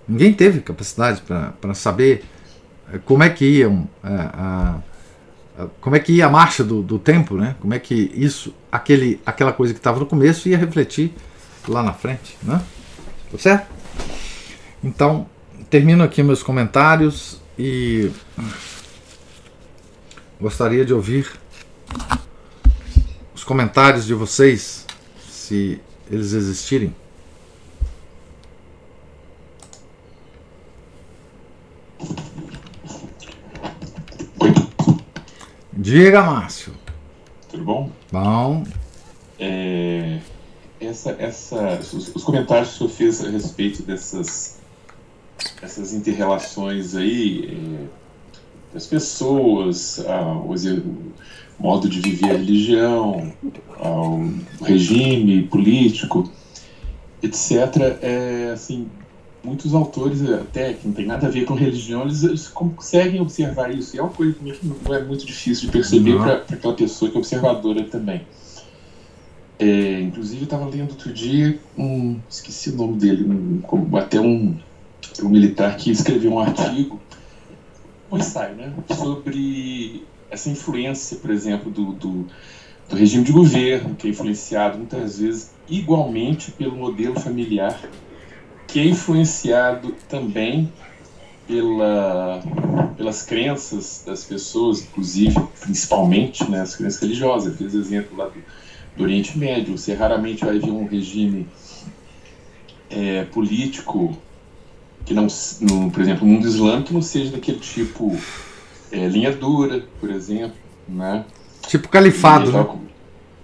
Ninguém 0.06 0.34
teve 0.34 0.60
capacidade 0.60 1.22
para 1.22 1.74
saber 1.74 2.26
é, 2.92 2.98
como 2.98 3.24
é 3.24 3.30
que 3.30 3.46
iam 3.46 3.88
é, 4.04 4.10
a, 4.10 4.76
a, 5.58 5.68
como 5.80 5.96
é 5.96 6.00
que 6.00 6.12
ia 6.12 6.26
a 6.26 6.30
marcha 6.30 6.66
do, 6.66 6.82
do 6.82 7.00
tempo, 7.00 7.38
né? 7.38 7.56
Como 7.62 7.74
é 7.74 7.80
que 7.80 8.12
isso, 8.14 8.54
aquele, 8.70 9.22
aquela 9.26 9.54
coisa 9.54 9.74
que 9.74 9.80
estava 9.80 10.00
no 10.00 10.06
começo 10.06 10.50
ia 10.50 10.58
refletir 10.58 11.14
lá 11.66 11.82
na 11.82 11.94
frente, 11.94 12.38
né? 12.44 12.62
Tá 13.32 13.38
certo? 13.38 13.68
Então, 14.84 15.28
termino 15.70 16.04
aqui 16.04 16.22
meus 16.22 16.44
comentários 16.44 17.40
e 17.60 18.12
gostaria 20.40 20.86
de 20.86 20.94
ouvir 20.94 21.30
comentários 23.50 24.06
de 24.06 24.14
vocês, 24.14 24.86
se 25.28 25.82
eles 26.08 26.34
existirem. 26.34 26.96
Oi. 34.40 34.54
Diga, 35.74 36.22
Márcio. 36.22 36.76
Tudo 37.50 37.64
bom? 37.64 37.92
Bom. 38.12 38.64
É, 39.40 40.20
essa, 40.80 41.16
essa, 41.18 41.80
os, 41.80 42.16
os, 42.16 42.24
comentários 42.24 42.78
que 42.78 42.84
eu 42.84 42.90
fiz 42.90 43.26
a 43.26 43.32
respeito 43.32 43.82
dessas 43.82 44.59
essas 45.62 45.94
interrelações 45.94 46.96
aí 46.96 47.58
é, 47.82 48.74
das 48.74 48.86
pessoas, 48.86 50.04
ao 50.08 50.56
modo 51.60 51.90
de 51.90 52.00
viver 52.00 52.32
a 52.32 52.38
religião, 52.38 53.34
ao 53.80 54.22
regime 54.62 55.44
político, 55.44 56.32
etc. 57.22 57.98
É, 58.02 58.52
assim, 58.54 58.88
muitos 59.44 59.74
autores, 59.74 60.22
até 60.30 60.74
que 60.74 60.88
não 60.88 60.94
tem 60.94 61.06
nada 61.06 61.28
a 61.28 61.30
ver 61.30 61.46
com 61.46 61.54
religião, 61.54 62.04
eles, 62.04 62.24
eles 62.24 62.48
conseguem 62.48 63.20
observar 63.22 63.74
isso. 63.74 63.96
E 63.96 64.00
é 64.00 64.02
uma 64.02 64.12
coisa 64.12 64.34
que 64.34 64.66
não 64.66 64.96
é 64.96 65.04
muito 65.04 65.26
difícil 65.26 65.66
de 65.66 65.72
perceber 65.72 66.18
para 66.18 66.34
aquela 66.34 66.74
pessoa 66.74 67.10
que 67.10 67.18
é 67.18 67.20
observadora 67.20 67.84
também. 67.84 68.22
É, 69.58 70.00
inclusive, 70.00 70.42
eu 70.42 70.46
estava 70.46 70.66
lendo 70.66 70.92
outro 70.92 71.12
dia, 71.12 71.60
um, 71.78 72.18
esqueci 72.30 72.70
o 72.70 72.76
nome 72.78 72.98
dele, 72.98 73.26
um, 73.26 73.98
até 73.98 74.20
um, 74.20 74.58
um 75.26 75.30
militar 75.30 75.76
que 75.78 75.92
escreveu 75.92 76.34
um 76.34 76.40
artigo, 76.40 77.00
um 78.12 78.18
ensaio, 78.18 78.56
né, 78.56 78.74
sobre 78.94 80.06
essa 80.30 80.50
influência, 80.50 81.18
por 81.18 81.30
exemplo, 81.32 81.72
do, 81.72 81.94
do, 81.94 82.26
do 82.90 82.96
regime 82.96 83.24
de 83.24 83.32
governo, 83.32 83.96
que 83.96 84.08
é 84.08 84.10
influenciado 84.10 84.78
muitas 84.78 85.20
vezes 85.20 85.52
igualmente 85.68 86.52
pelo 86.52 86.76
modelo 86.76 87.20
familiar, 87.20 87.80
que 88.68 88.80
é 88.80 88.86
influenciado 88.86 89.96
também 90.08 90.72
pela, 91.48 92.44
pelas 92.96 93.24
crenças 93.24 94.04
das 94.06 94.24
pessoas, 94.24 94.82
inclusive, 94.84 95.36
principalmente, 95.60 96.50
né, 96.50 96.62
as 96.62 96.76
crenças 96.76 97.02
religiosas. 97.02 97.54
Aqueles 97.54 97.74
exemplos 97.74 98.18
lá 98.18 98.28
do, 98.28 98.44
do 98.96 99.04
Oriente 99.04 99.38
Médio. 99.38 99.76
Você 99.76 99.96
raramente 99.96 100.46
vai 100.46 100.60
ver 100.60 100.70
um 100.70 100.86
regime 100.86 101.48
é, 102.90 103.24
político 103.26 104.16
que 105.06 105.14
não, 105.14 105.28
no, 105.62 105.92
por 105.92 106.02
exemplo, 106.02 106.28
no 106.28 106.34
mundo 106.34 106.48
islâmico 106.48 106.94
não 106.94 107.02
seja 107.02 107.32
daquele 107.32 107.60
tipo 107.60 108.16
é, 108.92 109.08
linha 109.08 109.32
dura, 109.32 109.84
por 110.00 110.10
exemplo, 110.10 110.58
né? 110.88 111.26
Tipo 111.68 111.88
califado, 111.90 112.52
né? 112.52 112.68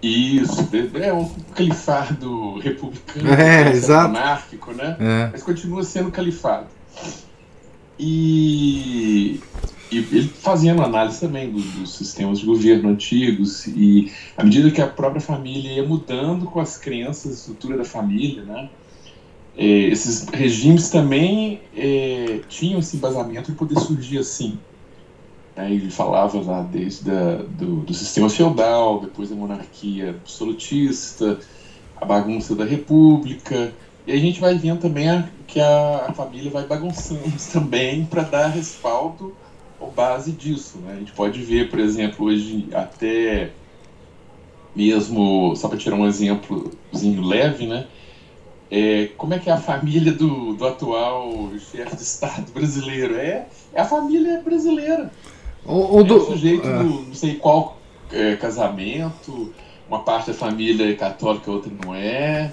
Isso, 0.02 0.70
é 1.02 1.14
um 1.14 1.28
califado 1.56 2.60
republicano, 2.60 3.30
é, 3.34 3.66
né? 3.66 3.72
exato. 3.72 4.10
monárquico, 4.10 4.72
né? 4.74 4.98
É. 5.00 5.30
Mas 5.32 5.42
continua 5.42 5.84
sendo 5.84 6.12
califado. 6.12 6.68
E 7.98 9.40
e 9.92 9.98
ele 9.98 10.28
fazendo 10.28 10.82
análise 10.82 11.20
também 11.20 11.52
dos, 11.52 11.64
dos, 11.66 11.96
sistemas 11.96 12.40
de 12.40 12.46
governo 12.46 12.90
antigos 12.90 13.68
e 13.68 14.12
à 14.36 14.44
medida 14.44 14.72
que 14.72 14.82
a 14.82 14.88
própria 14.88 15.22
família 15.22 15.72
ia 15.74 15.88
mudando 15.88 16.46
com 16.46 16.60
as 16.60 16.78
crenças, 16.78 17.32
a 17.32 17.36
estrutura 17.36 17.78
da 17.78 17.86
família, 17.86 18.44
né? 18.44 18.70
É, 19.58 19.64
esses 19.64 20.28
regimes 20.30 20.90
também 20.90 21.62
é, 21.76 22.42
tinham 22.50 22.80
esse 22.80 22.98
embasamento 22.98 23.52
de 23.52 23.58
poder 23.58 23.80
surgir 23.80 24.18
assim. 24.18 24.60
Né? 25.56 25.72
Ele 25.72 25.90
falava 25.90 26.40
lá 26.42 26.62
desde 26.62 27.10
a, 27.10 27.38
do, 27.38 27.78
do 27.78 27.94
sistema 27.94 28.30
feudal, 28.30 29.00
depois 29.00 29.30
da 29.30 29.36
monarquia 29.36 30.10
absolutista, 30.10 31.40
a 31.96 32.06
bagunça 32.06 32.54
da 32.56 32.66
república, 32.66 33.74
e 34.06 34.12
a 34.12 34.18
gente 34.18 34.40
vai 34.40 34.56
vendo 34.58 34.82
também 34.82 35.10
a, 35.10 35.28
que 35.48 35.60
a, 35.60 36.06
a 36.10 36.14
família 36.14 36.52
vai 36.52 36.66
bagunçando 36.66 37.22
também 37.52 38.06
para 38.06 38.24
dar 38.24 38.48
respaldo 38.48 39.36
ou 39.80 39.90
base 39.90 40.32
disso. 40.32 40.78
Né? 40.80 40.94
A 40.94 41.00
gente 41.00 41.14
pode 41.14 41.42
ver, 41.42 41.70
por 41.70 41.80
exemplo, 41.80 42.26
hoje 42.26 42.68
até 42.74 43.52
mesmo, 44.76 45.56
só 45.56 45.70
para 45.70 45.78
tirar 45.78 45.96
um 45.96 46.06
exemplozinho 46.06 47.22
leve, 47.24 47.66
né? 47.66 47.88
É, 48.70 49.10
como 49.18 49.34
é 49.34 49.40
que 49.40 49.50
é 49.50 49.54
a 49.54 49.58
família 49.58 50.12
do, 50.12 50.54
do 50.54 50.66
atual 50.66 51.52
chefe 51.60 51.96
de 51.96 52.02
Estado 52.02 52.52
brasileiro? 52.52 53.16
É, 53.16 53.48
é 53.74 53.82
a 53.82 53.86
família 53.86 54.42
brasileira. 54.44 55.12
O, 55.66 56.00
o 56.00 56.04
do, 56.04 56.16
é 56.16 56.18
o 56.18 56.26
sujeito 56.26 56.68
é. 56.68 56.78
do 56.80 56.84
não 56.84 57.14
sei 57.14 57.36
qual 57.36 57.78
é, 58.12 58.36
casamento, 58.36 59.54
uma 59.88 60.00
parte 60.00 60.28
da 60.28 60.34
família 60.34 60.90
é 60.90 60.96
católica, 60.96 61.52
outra 61.52 61.72
não 61.84 61.94
é. 61.94 62.52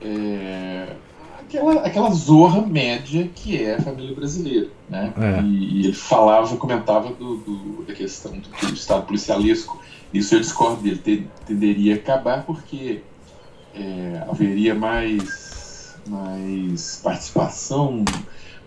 é 0.00 0.96
aquela, 1.40 1.74
aquela 1.82 2.10
zorra 2.10 2.62
média 2.62 3.28
que 3.34 3.62
é 3.62 3.74
a 3.74 3.82
família 3.82 4.14
brasileira. 4.14 4.68
Né? 4.88 5.12
É. 5.20 5.42
E, 5.42 5.86
ele 5.86 5.92
falava, 5.92 6.56
comentava 6.56 7.12
do, 7.12 7.36
do, 7.38 7.84
da 7.84 7.92
questão 7.92 8.32
do, 8.32 8.48
do, 8.48 8.74
Estado 8.74 9.06
policialesco. 9.06 9.80
Isso 10.12 10.34
eu 10.34 10.40
discordo 10.40 10.82
dele, 10.82 11.28
tenderia 11.46 11.94
a 11.94 11.96
acabar 11.96 12.44
porque 12.44 13.00
é, 13.74 14.24
haveria 14.28 14.74
mais, 14.74 15.94
mais 16.06 17.00
participação 17.02 18.04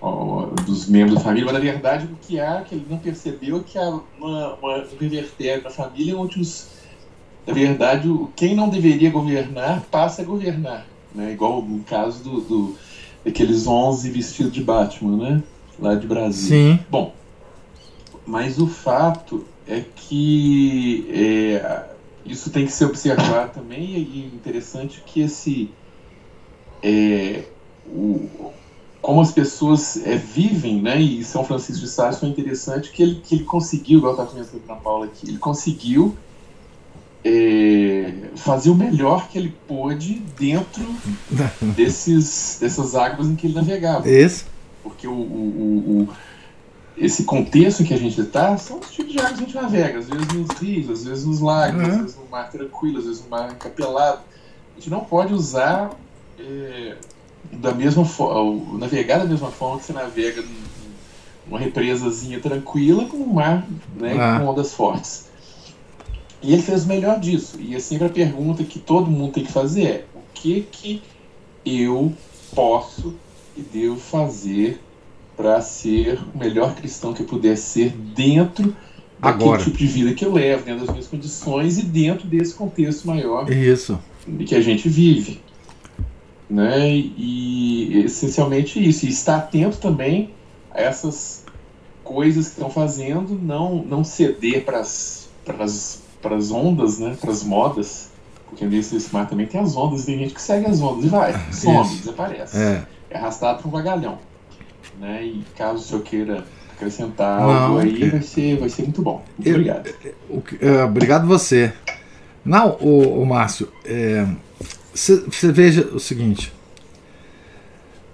ó, 0.02 0.48
dos 0.66 0.88
membros 0.88 1.16
da 1.16 1.22
família, 1.22 1.46
mas 1.46 1.54
na 1.54 1.60
verdade 1.60 2.06
o 2.06 2.16
que 2.22 2.40
há, 2.40 2.62
que 2.62 2.76
ele 2.76 2.86
não 2.90 2.98
percebeu, 2.98 3.58
é 3.58 3.64
que 3.64 3.78
há 3.78 3.90
uma, 4.18 4.54
uma, 4.56 4.78
um 4.78 4.98
revertério 5.00 5.64
na 5.64 5.70
família 5.70 6.18
onde 6.18 6.40
os, 6.40 6.68
na 7.46 7.54
verdade, 7.54 8.10
quem 8.36 8.56
não 8.56 8.70
deveria 8.70 9.10
governar 9.10 9.82
passa 9.92 10.22
a 10.22 10.26
governar 10.26 10.86
né? 11.14 11.32
Igual 11.32 11.62
no 11.62 11.84
caso 11.84 12.24
do, 12.24 12.42
do 12.42 12.76
daqueles 13.24 13.68
11 13.68 14.10
vestidos 14.10 14.52
de 14.52 14.62
Batman, 14.62 15.18
né? 15.18 15.44
Lá 15.80 15.96
de 15.96 16.06
Brasília. 16.06 16.76
Sim. 16.76 16.80
Bom, 16.90 17.14
mas 18.26 18.60
o 18.60 18.68
fato 18.68 19.46
é 19.68 19.82
que 19.96 21.08
é, 21.10 21.86
isso 22.26 22.50
tem 22.50 22.66
que 22.66 22.72
ser 22.72 22.86
observado 22.86 23.54
também 23.54 23.84
e 23.84 24.24
é 24.24 24.36
interessante 24.36 25.04
que 25.06 25.22
esse 25.22 25.72
é, 26.82 27.44
o, 27.86 28.52
como 29.02 29.20
as 29.20 29.32
pessoas 29.32 29.98
é, 30.06 30.16
vivem, 30.16 30.82
né? 30.82 31.00
E 31.00 31.24
São 31.26 31.44
Francisco 31.44 31.82
de 31.82 31.90
Sales 31.90 32.20
foi 32.20 32.30
interessante 32.30 32.90
que 32.90 33.04
ele, 33.04 33.16
que 33.16 33.36
ele 33.36 33.44
conseguiu, 33.44 34.00
igual 34.00 34.14
estava 34.14 34.30
comentando 34.30 34.62
para 34.62 34.76
a 34.76 34.80
Paula 34.80 35.06
aqui, 35.06 35.28
ele 35.28 35.38
conseguiu 35.38 36.16
é, 37.24 38.14
fazer 38.36 38.70
o 38.70 38.76
melhor 38.76 39.28
que 39.28 39.38
ele 39.38 39.54
pôde 39.68 40.22
dentro 40.38 40.86
desses, 41.76 42.58
dessas 42.62 42.96
águas 42.96 43.28
em 43.28 43.36
que 43.36 43.48
ele 43.48 43.56
navegava. 43.56 44.10
Isso. 44.10 44.46
Porque 44.82 45.08
o, 45.08 45.14
o, 45.14 46.08
o, 46.08 46.10
esse 46.98 47.24
contexto 47.24 47.82
em 47.82 47.86
que 47.86 47.94
a 47.94 47.98
gente 47.98 48.20
está 48.20 48.56
são 48.58 48.80
os 48.80 48.92
tipos 48.92 49.12
de 49.12 49.20
águas 49.20 49.34
que 49.34 49.44
a 49.44 49.46
gente 49.46 49.56
navega, 49.56 50.00
às 50.00 50.10
vezes 50.10 50.28
nos 50.28 50.50
rios, 50.60 50.90
às 50.90 51.06
vezes 51.06 51.26
nos 51.26 51.40
lagos, 51.40 51.82
uhum. 51.82 51.90
às 51.90 51.98
vezes 51.98 52.16
no 52.18 52.26
mar 52.30 52.50
tranquilo, 52.50 53.00
às 53.00 53.06
vezes 53.06 53.24
no 53.24 53.30
mar 53.30 53.52
encapelado. 53.52 54.22
A 54.72 54.80
gente 54.80 54.90
não 54.90 55.02
pode 55.02 55.34
usar 55.34 55.92
é, 56.40 56.96
da 57.52 57.74
mesma 57.74 58.06
forma, 58.06 58.78
navegar 58.78 59.20
da 59.20 59.26
mesma 59.26 59.50
forma 59.50 59.80
que 59.80 59.86
você 59.86 59.94
navega 59.94 60.44
numa 61.48 61.60
represazinha 61.60 62.40
tranquila 62.40 63.06
com 63.06 63.18
um 63.18 63.34
mar 63.34 63.68
né, 63.96 64.16
ah. 64.20 64.40
com 64.40 64.48
ondas 64.48 64.74
fortes. 64.74 65.30
E 66.42 66.54
ele 66.54 66.62
fez 66.62 66.84
o 66.84 66.88
melhor 66.88 67.20
disso. 67.20 67.58
E 67.60 67.76
é 67.76 67.80
sempre 67.80 68.08
a 68.08 68.10
pergunta 68.10 68.64
que 68.64 68.78
todo 68.78 69.10
mundo 69.10 69.34
tem 69.34 69.46
que 69.46 69.52
fazer 69.52 69.86
é: 69.86 70.06
o 70.14 70.20
que 70.34 70.68
que 70.72 71.02
eu 71.66 72.14
posso 72.54 73.16
e 73.56 73.62
devo 73.62 73.98
fazer 73.98 74.82
para 75.36 75.62
ser 75.62 76.20
o 76.34 76.38
melhor 76.38 76.76
cristão 76.76 77.14
que 77.14 77.22
eu 77.22 77.26
puder 77.26 77.58
ser 77.58 77.90
dentro 77.90 78.76
daquele 79.20 79.44
Agora. 79.44 79.64
tipo 79.64 79.78
de 79.78 79.88
vida 79.88 80.14
que 80.14 80.26
eu 80.26 80.34
levo, 80.34 80.66
dentro 80.66 80.82
das 80.82 80.90
minhas 80.90 81.08
condições 81.08 81.78
e 81.78 81.84
dentro 81.84 82.28
desse 82.28 82.54
contexto 82.54 83.08
maior 83.08 83.50
isso. 83.52 84.00
que 84.46 84.54
a 84.56 84.62
gente 84.62 84.90
vive. 84.90 85.42
Né? 86.50 86.90
E 86.90 88.04
essencialmente 88.06 88.86
isso. 88.86 89.06
E 89.06 89.10
estar 89.10 89.38
atento 89.38 89.78
também 89.78 90.32
a 90.72 90.82
essas 90.82 91.44
coisas 92.04 92.48
que 92.48 92.54
estão 92.54 92.70
fazendo, 92.70 93.40
não, 93.42 93.84
não 93.84 94.04
ceder 94.04 94.66
para 94.66 94.80
as 94.80 95.24
para 96.24 96.38
as 96.38 96.52
ondas, 96.52 97.00
né, 97.00 97.18
para 97.20 97.32
as 97.32 97.44
modas, 97.44 98.10
porque 98.48 98.66
nesse 98.66 99.14
mar 99.14 99.28
também 99.28 99.46
tem 99.46 99.60
as 99.60 99.76
ondas, 99.76 100.06
tem 100.06 100.18
gente 100.18 100.34
que 100.34 100.42
segue 100.42 100.66
as 100.66 100.82
ondas 100.82 101.06
e 101.06 101.10
vai, 101.10 101.34
some, 101.52 101.82
Isso. 101.82 101.98
desaparece. 101.98 102.58
É. 102.58 102.86
é 103.10 103.18
arrastado 103.18 103.60
para 103.60 103.68
um 103.68 103.72
vagalhão. 103.72 104.18
Né? 105.00 105.26
E 105.26 105.44
caso 105.58 105.80
o 105.80 105.82
senhor 105.82 106.02
queira 106.04 106.46
acrescentar 106.72 107.40
Não, 107.40 107.50
algo 107.50 107.80
aí, 107.80 108.10
vai, 108.10 108.22
ser, 108.22 108.58
vai 108.58 108.70
ser 108.70 108.84
muito 108.84 109.02
bom. 109.02 109.24
Muito 109.38 109.48
eu, 109.48 109.56
obrigado. 109.56 109.88
Uh, 110.30 110.86
obrigado 110.86 111.28
você. 111.28 111.74
Não, 112.44 112.78
o, 112.82 113.22
o 113.22 113.26
Márcio, 113.26 113.72
você 114.94 115.48
é, 115.48 115.52
veja 115.52 115.88
o 115.94 116.00
seguinte. 116.00 116.52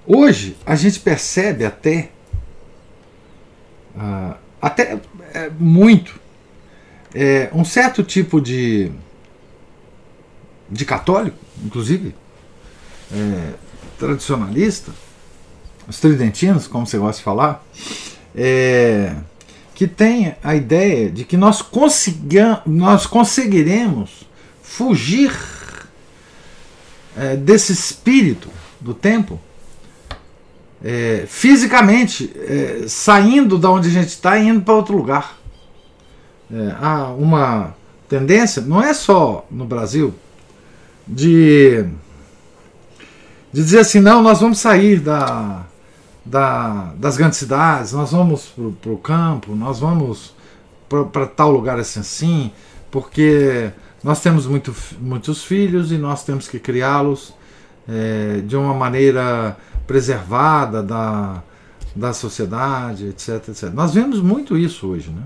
Hoje 0.06 0.58
a 0.66 0.76
gente 0.76 1.00
percebe 1.00 1.66
até, 1.66 2.10
uh, 3.96 4.36
até 4.62 5.00
é, 5.34 5.50
muito, 5.50 6.20
é, 7.14 7.50
um 7.54 7.66
certo 7.66 8.04
tipo 8.04 8.40
de, 8.40 8.92
de 10.70 10.86
católico, 10.86 11.38
inclusive, 11.64 12.16
é, 13.12 13.54
tradicionalista, 13.98 14.92
os 15.90 16.00
tridentinos, 16.00 16.68
como 16.68 16.86
você 16.86 16.98
gosta 16.98 17.18
de 17.18 17.24
falar, 17.24 17.66
é, 18.36 19.16
que 19.74 19.88
tem 19.88 20.36
a 20.44 20.56
ideia 20.56 21.10
de 21.10 21.26
que 21.26 21.36
nós, 21.36 21.66
nós 22.66 23.08
conseguiremos 23.08 24.28
fugir 24.62 25.34
é, 27.18 27.36
desse 27.36 27.74
espírito 27.74 28.50
do 28.80 28.94
tempo 28.94 29.40
é, 30.84 31.26
fisicamente 31.28 32.32
é, 32.36 32.86
saindo 32.88 33.58
da 33.58 33.70
onde 33.70 33.90
a 33.90 33.92
gente 33.92 34.10
está 34.10 34.38
e 34.38 34.48
indo 34.48 34.62
para 34.62 34.76
outro 34.76 34.96
lugar. 34.96 35.38
É, 36.52 36.76
há 36.80 37.08
uma 37.08 37.76
tendência, 38.08 38.62
não 38.62 38.82
é 38.82 38.94
só 38.94 39.46
no 39.52 39.66
Brasil, 39.66 40.14
de, 41.08 41.84
de 43.52 43.64
dizer 43.64 43.80
assim: 43.80 44.00
não, 44.00 44.22
nós 44.22 44.40
vamos 44.40 44.60
sair 44.60 45.00
da, 45.00 45.66
da, 46.30 46.94
das 46.96 47.18
grandes 47.18 47.40
cidades, 47.40 47.94
nós 47.94 48.12
vamos 48.12 48.54
para 48.82 48.92
o 48.92 48.98
campo, 48.98 49.56
nós 49.56 49.80
vamos 49.80 50.36
para 50.88 51.26
tal 51.26 51.52
lugar 51.52 51.80
assim, 51.80 52.00
assim, 52.00 52.52
porque 52.92 53.72
nós 54.04 54.22
temos 54.22 54.46
muito, 54.46 54.74
muitos 55.00 55.44
filhos 55.44 55.92
e 55.92 55.98
nós 55.98 56.24
temos 56.24 56.48
que 56.48 56.60
criá-los 56.60 57.34
é, 57.88 58.42
de 58.42 58.56
uma 58.56 58.74
maneira 58.74 59.58
preservada 59.88 60.84
da, 60.84 61.42
da 61.96 62.14
sociedade, 62.14 63.08
etc, 63.08 63.50
etc. 63.50 63.64
Nós 63.74 63.94
vemos 63.94 64.22
muito 64.22 64.56
isso 64.56 64.88
hoje, 64.88 65.10
né? 65.10 65.24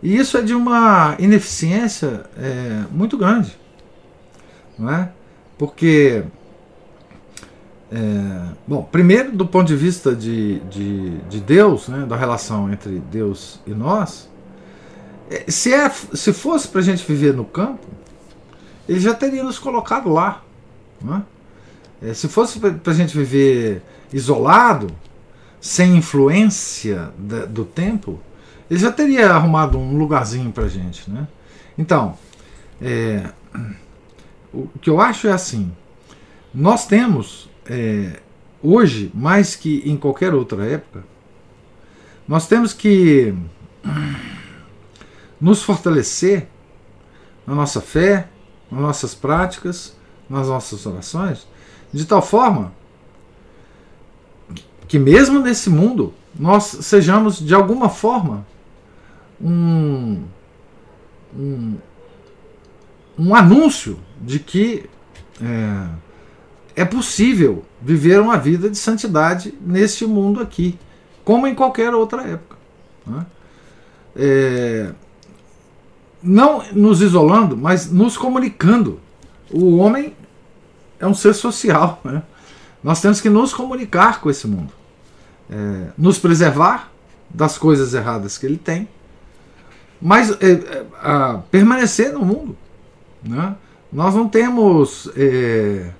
E 0.00 0.16
isso 0.16 0.38
é 0.38 0.42
de 0.42 0.54
uma 0.54 1.16
ineficiência 1.18 2.24
é, 2.36 2.84
muito 2.92 3.18
grande, 3.18 3.58
não 4.78 4.88
é? 4.90 5.10
Porque, 5.58 6.22
é, 7.90 8.52
bom, 8.66 8.82
primeiro 8.82 9.32
do 9.32 9.46
ponto 9.46 9.66
de 9.66 9.76
vista 9.76 10.14
de, 10.14 10.60
de, 10.60 11.18
de 11.28 11.40
Deus, 11.40 11.88
né, 11.88 12.04
da 12.06 12.16
relação 12.16 12.70
entre 12.72 12.98
Deus 13.10 13.60
e 13.66 13.70
nós, 13.70 14.28
é, 15.30 15.50
se, 15.50 15.72
é, 15.72 15.88
se 15.90 16.32
fosse 16.32 16.68
para 16.68 16.80
a 16.80 16.84
gente 16.84 17.06
viver 17.06 17.34
no 17.34 17.44
campo, 17.44 17.86
ele 18.88 19.00
já 19.00 19.14
teria 19.14 19.42
nos 19.42 19.58
colocado 19.58 20.08
lá. 20.08 20.42
É? 22.02 22.10
É, 22.10 22.14
se 22.14 22.28
fosse 22.28 22.58
para 22.58 22.92
a 22.92 22.96
gente 22.96 23.16
viver 23.16 23.82
isolado, 24.12 24.88
sem 25.60 25.96
influência 25.96 27.10
da, 27.18 27.44
do 27.44 27.64
tempo, 27.64 28.20
ele 28.70 28.78
já 28.78 28.92
teria 28.92 29.30
arrumado 29.30 29.78
um 29.78 29.96
lugarzinho 29.96 30.52
para 30.52 30.64
a 30.64 30.68
gente. 30.68 31.10
Né? 31.10 31.26
Então, 31.76 32.16
é, 32.80 33.30
o 34.52 34.68
que 34.80 34.88
eu 34.88 35.00
acho 35.00 35.26
é 35.26 35.32
assim: 35.32 35.72
nós 36.54 36.86
temos, 36.86 37.47
é, 37.68 38.20
hoje, 38.62 39.10
mais 39.14 39.54
que 39.54 39.82
em 39.84 39.96
qualquer 39.96 40.34
outra 40.34 40.64
época, 40.66 41.04
nós 42.26 42.46
temos 42.46 42.72
que 42.72 43.34
nos 45.40 45.62
fortalecer 45.62 46.48
na 47.46 47.54
nossa 47.54 47.80
fé, 47.80 48.28
nas 48.70 48.80
nossas 48.80 49.14
práticas, 49.14 49.96
nas 50.28 50.48
nossas 50.48 50.84
orações, 50.84 51.46
de 51.92 52.04
tal 52.04 52.20
forma 52.20 52.72
que 54.86 54.98
mesmo 54.98 55.38
nesse 55.38 55.70
mundo 55.70 56.14
nós 56.38 56.64
sejamos 56.64 57.38
de 57.38 57.54
alguma 57.54 57.88
forma 57.88 58.46
um, 59.40 60.24
um, 61.36 61.76
um 63.18 63.34
anúncio 63.34 63.98
de 64.20 64.38
que 64.38 64.88
é, 65.40 65.88
é 66.78 66.84
possível 66.84 67.64
viver 67.82 68.20
uma 68.20 68.36
vida 68.38 68.70
de 68.70 68.78
santidade 68.78 69.52
neste 69.60 70.06
mundo 70.06 70.40
aqui, 70.40 70.78
como 71.24 71.44
em 71.44 71.54
qualquer 71.54 71.92
outra 71.92 72.22
época. 72.22 72.56
Né? 73.04 73.26
É, 74.14 74.92
não 76.22 76.62
nos 76.72 77.02
isolando, 77.02 77.56
mas 77.56 77.90
nos 77.90 78.16
comunicando. 78.16 79.00
O 79.50 79.78
homem 79.78 80.14
é 81.00 81.06
um 81.06 81.14
ser 81.14 81.34
social. 81.34 82.00
Né? 82.04 82.22
Nós 82.80 83.00
temos 83.00 83.20
que 83.20 83.28
nos 83.28 83.52
comunicar 83.52 84.20
com 84.20 84.30
esse 84.30 84.46
mundo, 84.46 84.72
é, 85.50 85.88
nos 85.98 86.16
preservar 86.16 86.92
das 87.28 87.58
coisas 87.58 87.92
erradas 87.92 88.38
que 88.38 88.46
ele 88.46 88.56
tem, 88.56 88.88
mas 90.00 90.30
é, 90.30 90.52
é, 90.52 91.38
permanecer 91.50 92.12
no 92.12 92.24
mundo. 92.24 92.56
Né? 93.20 93.56
Nós 93.92 94.14
não 94.14 94.28
temos. 94.28 95.10
É, 95.16 95.90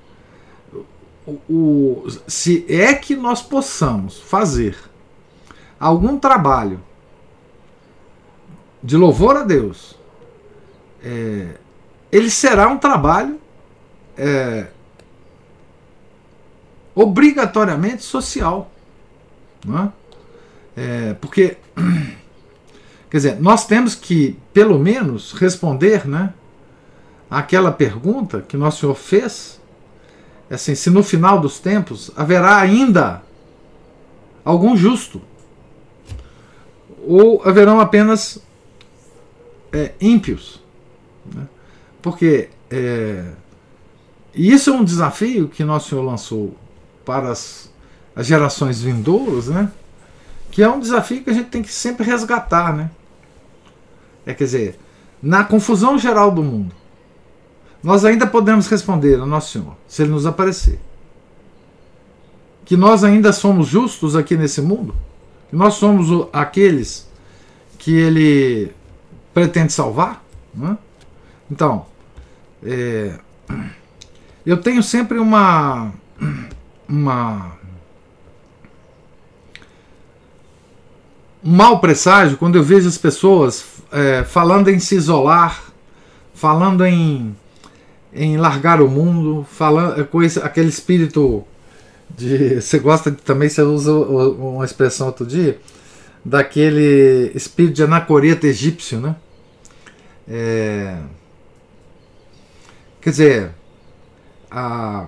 o, 1.49 2.07
se 2.27 2.65
é 2.69 2.95
que 2.95 3.15
nós 3.15 3.43
possamos 3.43 4.21
fazer 4.21 4.77
algum 5.79 6.19
trabalho 6.19 6.81
de 8.83 8.97
louvor 8.97 9.37
a 9.37 9.43
Deus 9.43 9.99
é, 11.03 11.55
ele 12.11 12.31
será 12.31 12.69
um 12.69 12.79
trabalho 12.79 13.39
é, 14.17 14.67
obrigatoriamente 16.95 18.03
social. 18.03 18.71
Não 19.65 19.79
é? 19.79 19.93
É, 20.77 21.15
porque, 21.15 21.57
quer 23.11 23.17
dizer, 23.17 23.41
nós 23.41 23.67
temos 23.67 23.95
que, 23.95 24.37
pelo 24.53 24.79
menos, 24.79 25.33
responder 25.33 26.07
né, 26.07 26.33
aquela 27.31 27.71
pergunta 27.71 28.43
que 28.47 28.57
Nosso 28.57 28.81
Senhor 28.81 28.95
fez, 28.95 29.58
assim, 30.51 30.75
se 30.75 30.91
no 30.91 31.03
final 31.03 31.41
dos 31.41 31.59
tempos 31.59 32.11
haverá 32.17 32.59
ainda 32.59 33.23
algum 34.45 34.77
justo, 34.77 35.21
ou 37.07 37.43
haverão 37.47 37.81
apenas 37.81 38.41
é, 39.73 39.93
ímpios. 40.01 40.63
Né? 41.35 41.47
Porque 42.03 42.49
é, 42.71 43.25
isso 44.35 44.71
é 44.71 44.73
um 44.73 44.85
desafio 44.85 45.49
que 45.49 45.65
Nosso 45.65 45.91
Senhor 45.91 46.03
lançou 46.03 46.57
para 47.05 47.31
as, 47.31 47.71
as 48.15 48.27
gerações 48.27 48.81
vindouras, 48.81 49.49
né? 49.49 49.71
que 50.51 50.63
é 50.63 50.69
um 50.69 50.81
desafio 50.81 51.23
que 51.23 51.31
a 51.31 51.33
gente 51.33 51.49
tem 51.49 51.63
que 51.63 51.73
sempre 51.73 52.05
resgatar. 52.05 52.75
Né? 52.75 52.91
É, 54.27 54.35
quer 54.35 54.45
dizer, 54.45 54.79
na 55.23 55.45
confusão 55.45 55.99
geral 55.99 56.31
do 56.31 56.43
mundo, 56.43 56.75
nós 57.83 58.05
ainda 58.05 58.27
podemos 58.27 58.67
responder 58.69 59.21
a 59.21 59.27
Nosso 59.27 59.53
Senhor, 59.53 59.77
se 59.87 60.03
Ele 60.03 60.11
nos 60.11 60.27
aparecer. 60.27 60.79
Que 62.65 62.77
nós 62.77 63.05
ainda 63.05 63.33
somos 63.33 63.69
justos 63.69 64.17
aqui 64.17 64.37
nesse 64.37 64.61
mundo, 64.61 64.95
que 65.49 65.57
nós 65.57 65.75
somos 65.75 66.29
aqueles 66.33 67.09
que 67.79 67.95
Ele 67.95 68.73
pretende 69.33 69.73
salvar. 69.73 70.23
Né? 70.55 70.77
Então, 71.51 71.87
é, 72.63 73.19
eu 74.45 74.57
tenho 74.57 74.83
sempre 74.83 75.19
uma, 75.19 75.93
uma 76.89 77.59
um 81.45 81.55
mau 81.55 81.81
presságio 81.81 82.37
quando 82.37 82.57
eu 82.57 82.63
vejo 82.63 82.89
as 82.89 82.99
pessoas 82.99 83.65
é, 83.93 84.25
falando 84.25 84.69
em 84.69 84.79
se 84.79 84.97
isolar, 84.97 85.63
falando 86.35 86.85
em, 86.85 87.35
em 88.19 88.37
largar 88.37 88.81
o 88.81 88.89
mundo, 88.89 89.47
falando 89.51 90.05
com 90.07 90.23
esse, 90.23 90.39
aquele 90.41 90.69
espírito 90.69 91.45
de. 92.11 92.61
Você 92.61 92.79
gosta 92.79 93.11
de, 93.11 93.19
também, 93.19 93.49
você 93.49 93.63
usa 93.63 93.93
uma 93.93 94.65
expressão 94.65 95.07
outro 95.07 95.27
dia, 95.27 95.59
daquele 96.25 97.31
espírito 97.35 97.75
de 97.77 97.83
anacoreta 97.83 98.47
egípcio, 98.47 99.01
né? 99.01 99.17
É, 100.29 100.99
Quer 103.01 103.11
dizer, 103.11 103.51
a, 104.51 105.07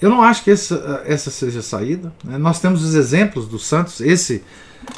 eu 0.00 0.08
não 0.08 0.22
acho 0.22 0.44
que 0.44 0.50
essa, 0.50 1.02
essa 1.04 1.30
seja 1.30 1.60
a 1.60 1.62
saída. 1.62 2.12
Né? 2.24 2.38
Nós 2.38 2.60
temos 2.60 2.82
os 2.82 2.94
exemplos 2.94 3.46
dos 3.46 3.66
santos, 3.66 4.00
esse 4.00 4.42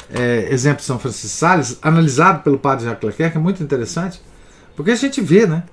é, 0.09 0.47
exemplo 0.51 0.77
de 0.77 0.85
São 0.85 0.99
Francisco 0.99 1.37
Sales, 1.37 1.77
analisado 1.81 2.41
pelo 2.43 2.57
padre 2.57 2.85
Jacques 2.85 3.03
Leclerc, 3.09 3.35
é 3.35 3.39
muito 3.39 3.61
interessante, 3.61 4.21
porque 4.75 4.91
a 4.91 4.95
gente 4.95 5.19
vê 5.19 5.45
né, 5.45 5.63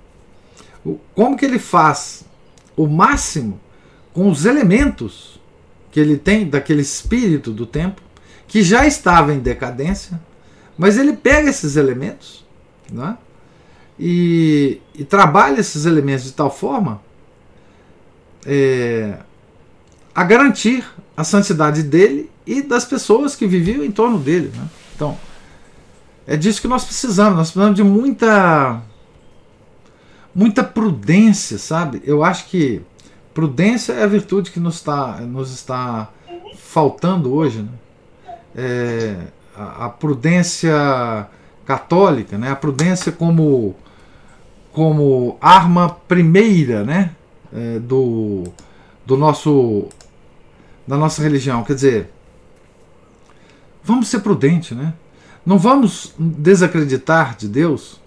como 1.14 1.36
que 1.36 1.44
ele 1.44 1.58
faz 1.58 2.24
o 2.76 2.86
máximo 2.86 3.60
com 4.12 4.30
os 4.30 4.44
elementos 4.44 5.40
que 5.90 6.00
ele 6.00 6.16
tem 6.16 6.48
daquele 6.48 6.82
espírito 6.82 7.52
do 7.52 7.66
tempo, 7.66 8.00
que 8.48 8.62
já 8.62 8.86
estava 8.86 9.32
em 9.32 9.38
decadência, 9.38 10.20
mas 10.76 10.96
ele 10.96 11.12
pega 11.12 11.50
esses 11.50 11.76
elementos, 11.76 12.44
né, 12.90 13.16
e, 13.98 14.80
e 14.94 15.04
trabalha 15.04 15.60
esses 15.60 15.84
elementos 15.84 16.24
de 16.24 16.32
tal 16.32 16.50
forma 16.50 17.00
é, 18.44 19.18
a 20.14 20.24
garantir 20.24 20.84
a 21.16 21.24
santidade 21.24 21.82
dele 21.82 22.30
e 22.46 22.62
das 22.62 22.84
pessoas 22.84 23.36
que 23.36 23.46
viviam 23.46 23.84
em 23.84 23.90
torno 23.90 24.18
dele. 24.18 24.52
Né? 24.54 24.64
Então, 24.94 25.16
é 26.26 26.36
disso 26.36 26.60
que 26.60 26.68
nós 26.68 26.84
precisamos. 26.84 27.36
Nós 27.36 27.50
precisamos 27.50 27.76
de 27.76 27.84
muita, 27.84 28.82
muita 30.34 30.64
prudência, 30.64 31.58
sabe? 31.58 32.02
Eu 32.04 32.24
acho 32.24 32.46
que 32.46 32.82
prudência 33.34 33.92
é 33.92 34.02
a 34.02 34.06
virtude 34.06 34.50
que 34.50 34.60
nos 34.60 34.76
está, 34.76 35.20
nos 35.20 35.52
está 35.52 36.10
faltando 36.56 37.32
hoje. 37.32 37.62
Né? 37.62 37.70
É, 38.54 39.16
a, 39.56 39.86
a 39.86 39.88
prudência 39.88 41.28
católica, 41.64 42.36
né? 42.36 42.50
a 42.50 42.56
prudência 42.56 43.12
como, 43.12 43.74
como 44.72 45.36
arma 45.40 45.88
primeira 45.88 46.84
né? 46.84 47.14
É, 47.54 47.78
do, 47.78 48.44
do 49.04 49.16
nosso 49.16 49.88
da 50.86 50.96
nossa 50.96 51.22
religião. 51.22 51.62
Quer 51.64 51.74
dizer, 51.74 52.10
vamos 53.82 54.08
ser 54.08 54.20
prudentes, 54.20 54.76
né? 54.76 54.94
Não 55.44 55.58
vamos 55.58 56.14
desacreditar 56.18 57.36
de 57.36 57.48
Deus, 57.48 58.00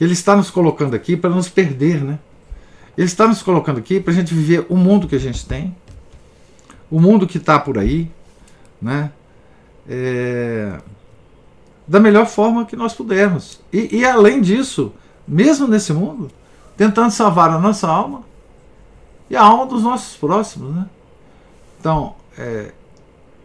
Ele 0.00 0.12
está 0.12 0.34
nos 0.36 0.50
colocando 0.50 0.94
aqui 0.94 1.16
para 1.16 1.30
nos 1.30 1.48
perder, 1.48 2.02
né? 2.02 2.18
Ele 2.96 3.06
está 3.06 3.26
nos 3.26 3.42
colocando 3.42 3.78
aqui 3.78 4.00
para 4.00 4.12
a 4.12 4.16
gente 4.16 4.34
viver 4.34 4.66
o 4.68 4.76
mundo 4.76 5.08
que 5.08 5.16
a 5.16 5.20
gente 5.20 5.46
tem, 5.46 5.74
o 6.90 7.00
mundo 7.00 7.26
que 7.26 7.38
está 7.38 7.58
por 7.58 7.78
aí, 7.78 8.10
né? 8.80 9.10
É, 9.88 10.78
da 11.86 12.00
melhor 12.00 12.26
forma 12.26 12.64
que 12.64 12.76
nós 12.76 12.94
pudermos. 12.94 13.60
E, 13.72 13.98
e, 13.98 14.04
além 14.04 14.40
disso, 14.40 14.92
mesmo 15.26 15.66
nesse 15.66 15.92
mundo, 15.92 16.30
tentando 16.76 17.10
salvar 17.10 17.50
a 17.50 17.58
nossa 17.58 17.86
alma 17.86 18.22
e 19.28 19.36
a 19.36 19.42
alma 19.42 19.66
dos 19.66 19.82
nossos 19.82 20.16
próximos. 20.16 20.74
Né? 20.74 20.86
Então, 21.78 22.14
é, 22.38 22.72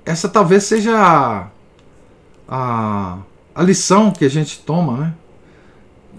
essa 0.06 0.30
talvez 0.30 0.64
seja 0.64 0.98
a, 0.98 1.48
a, 2.48 3.18
a, 3.54 3.64
lição 3.64 4.12
que 4.12 4.26
a 4.26 4.30
gente 4.30 4.60
toma 4.60 4.98
né? 4.98 5.14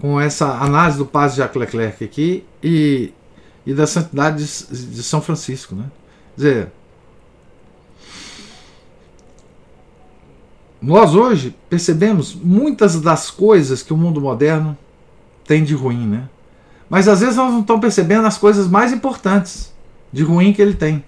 Com 0.01 0.19
essa 0.19 0.47
análise 0.57 0.97
do 0.97 1.05
Padre 1.05 1.37
Jacques 1.37 1.59
Leclerc 1.59 2.03
aqui 2.03 2.43
e, 2.61 3.13
e 3.65 3.73
da 3.73 3.85
santidade 3.85 4.43
de, 4.43 4.85
de 4.87 5.03
São 5.03 5.21
Francisco. 5.21 5.75
Né? 5.75 5.85
Quer 6.35 6.41
dizer, 6.41 6.71
Nós 10.81 11.13
hoje 11.13 11.55
percebemos 11.69 12.33
muitas 12.33 12.99
das 12.99 13.29
coisas 13.29 13.83
que 13.83 13.93
o 13.93 13.97
mundo 13.97 14.19
moderno 14.19 14.75
tem 15.45 15.63
de 15.63 15.75
ruim, 15.75 16.07
né? 16.07 16.27
Mas 16.89 17.07
às 17.07 17.19
vezes 17.19 17.35
nós 17.35 17.53
não 17.53 17.61
estamos 17.61 17.81
percebendo 17.81 18.25
as 18.25 18.35
coisas 18.39 18.67
mais 18.67 18.91
importantes 18.91 19.71
de 20.11 20.23
ruim 20.23 20.51
que 20.51 20.59
ele 20.59 20.73
tem. 20.73 21.05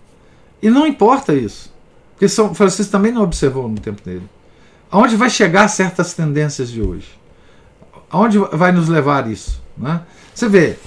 E 0.61 0.69
não 0.69 0.85
importa 0.85 1.33
isso. 1.33 1.73
Porque 2.11 2.29
São 2.29 2.53
Francisco 2.53 2.91
também 2.91 3.11
não 3.11 3.23
observou 3.23 3.67
no 3.67 3.79
tempo 3.79 4.03
dele. 4.03 4.29
Aonde 4.91 5.15
vai 5.15 5.29
chegar 5.31 5.67
certas 5.67 6.13
tendências 6.13 6.69
de 6.69 6.79
hoje? 6.79 7.07
Aonde 8.13 8.37
vai 8.37 8.71
nos 8.71 8.87
levar 8.87 9.29
isso? 9.29 9.61
Né? 9.75 10.01
Você 10.33 10.47
vê, 10.47 10.77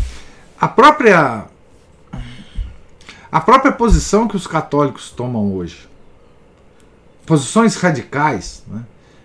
a 0.59 0.68
própria, 0.68 1.45
a 3.31 3.41
própria 3.41 3.72
posição 3.72 4.27
que 4.27 4.37
os 4.37 4.47
católicos 4.47 5.11
tomam 5.11 5.53
hoje 5.53 5.87
posições 7.27 7.74
radicais 7.74 8.62
né, 8.68 8.83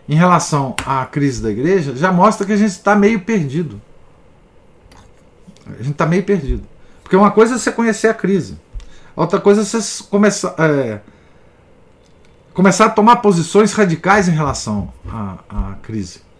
em 0.09 0.15
relação 0.15 0.75
à 0.85 1.05
crise 1.05 1.41
da 1.41 1.51
igreja 1.51 1.95
já 1.95 2.11
mostra 2.11 2.45
que 2.45 2.51
a 2.51 2.57
gente 2.57 2.71
está 2.71 2.95
meio 2.95 3.21
perdido. 3.21 3.79
A 5.67 5.83
gente 5.83 5.91
está 5.91 6.07
meio 6.07 6.23
perdido. 6.23 6.63
Porque 7.03 7.15
uma 7.15 7.29
coisa 7.29 7.55
é 7.55 7.57
você 7.57 7.71
conhecer 7.71 8.07
a 8.07 8.13
crise, 8.13 8.57
outra 9.15 9.39
coisa 9.39 9.61
é 9.61 9.63
você 9.63 10.03
começar, 10.05 10.55
é, 10.57 11.01
começar 12.53 12.85
a 12.85 12.89
tomar 12.89 13.17
posições 13.17 13.73
radicais 13.73 14.27
em 14.27 14.31
relação 14.31 14.91
à, 15.07 15.37
à 15.49 15.73
crise. 15.83 16.30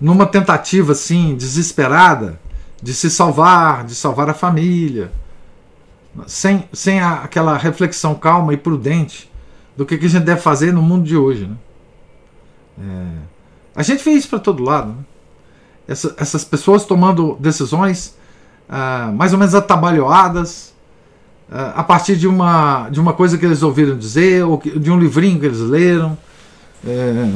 Numa 0.00 0.26
tentativa 0.26 0.92
assim, 0.92 1.36
desesperada, 1.36 2.38
de 2.82 2.92
se 2.92 3.10
salvar, 3.10 3.84
de 3.84 3.94
salvar 3.94 4.28
a 4.28 4.34
família, 4.34 5.10
sem, 6.26 6.68
sem 6.72 7.00
a, 7.00 7.22
aquela 7.22 7.56
reflexão 7.56 8.14
calma 8.14 8.52
e 8.52 8.56
prudente 8.56 9.30
do 9.76 9.84
que, 9.84 9.98
que 9.98 10.06
a 10.06 10.08
gente 10.08 10.24
deve 10.24 10.40
fazer 10.40 10.72
no 10.72 10.82
mundo 10.82 11.04
de 11.04 11.16
hoje. 11.16 11.46
Né? 11.46 11.56
É, 12.78 13.06
a 13.76 13.82
gente 13.82 14.04
vê 14.04 14.12
isso 14.12 14.28
para 14.28 14.38
todo 14.38 14.62
lado. 14.62 14.88
Né? 14.88 15.04
Essa, 15.88 16.14
essas 16.18 16.44
pessoas 16.44 16.84
tomando 16.84 17.36
decisões 17.40 18.16
ah, 18.68 19.12
mais 19.14 19.32
ou 19.32 19.38
menos 19.38 19.54
atabalhoadas 19.54 20.72
ah, 21.50 21.74
a 21.76 21.82
partir 21.82 22.16
de 22.16 22.26
uma, 22.26 22.88
de 22.90 23.00
uma 23.00 23.12
coisa 23.12 23.36
que 23.36 23.44
eles 23.44 23.62
ouviram 23.62 23.96
dizer 23.96 24.44
ou 24.44 24.58
que, 24.58 24.78
de 24.78 24.90
um 24.90 24.98
livrinho 24.98 25.40
que 25.40 25.46
eles 25.46 25.60
leram. 25.60 26.16
É, 26.86 27.28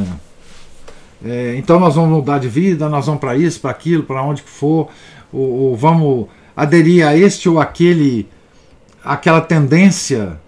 é, 1.25 1.57
então 1.57 1.81
nós 1.81 1.95
vamos 1.97 2.11
mudar 2.11 2.39
de 2.39 2.49
vida, 2.49 2.89
nós 2.89 3.07
vamos 3.07 3.21
para 3.21 3.37
isso, 3.37 3.61
para 3.61 3.71
aquilo, 3.71 4.05
para 4.05 4.23
onde 4.23 4.43
que 4.43 4.51
for, 4.51 4.89
ou, 5.33 5.51
ou, 5.51 5.77
vamos 5.77 6.29
aderir 6.57 7.07
a 7.07 7.17
este 7.17 7.49
ou 7.49 7.61
aquele, 7.61 8.29
aquela 9.05 9.41
tendência 9.41 10.41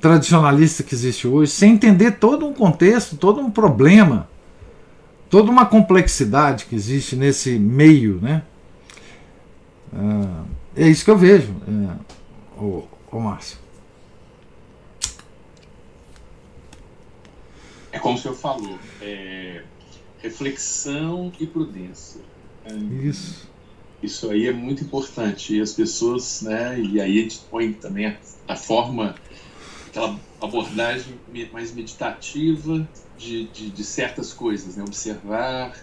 tradicionalista 0.00 0.82
que 0.82 0.94
existe 0.94 1.26
hoje, 1.26 1.52
sem 1.52 1.72
entender 1.72 2.12
todo 2.12 2.46
um 2.46 2.52
contexto, 2.52 3.16
todo 3.16 3.40
um 3.40 3.50
problema, 3.50 4.28
toda 5.28 5.50
uma 5.50 5.66
complexidade 5.66 6.66
que 6.66 6.74
existe 6.74 7.16
nesse 7.16 7.58
meio, 7.58 8.18
né? 8.20 8.42
É, 10.76 10.84
é 10.84 10.88
isso 10.88 11.04
que 11.04 11.10
eu 11.10 11.18
vejo, 11.18 11.54
é, 11.68 11.94
o 12.58 13.20
Márcio. 13.20 13.58
É 17.94 17.98
como 18.00 18.16
o 18.16 18.18
senhor 18.18 18.34
falou, 18.34 18.76
é, 19.00 19.62
reflexão 20.24 21.30
e 21.38 21.46
prudência. 21.46 22.20
Isso. 23.02 23.46
Isso 24.02 24.30
aí 24.30 24.46
é 24.46 24.52
muito 24.52 24.82
importante. 24.82 25.54
E 25.54 25.60
as 25.60 25.74
pessoas, 25.74 26.40
né? 26.40 26.80
E 26.80 27.00
aí 27.00 27.18
a 27.18 27.22
gente 27.22 27.40
põe 27.50 27.72
também 27.72 28.06
a, 28.06 28.16
a 28.48 28.56
forma 28.56 29.14
aquela 29.86 30.18
abordagem 30.40 31.14
mais 31.52 31.72
meditativa 31.74 32.86
de, 33.18 33.44
de, 33.48 33.70
de 33.70 33.84
certas 33.84 34.32
coisas, 34.32 34.76
né? 34.76 34.82
observar, 34.82 35.76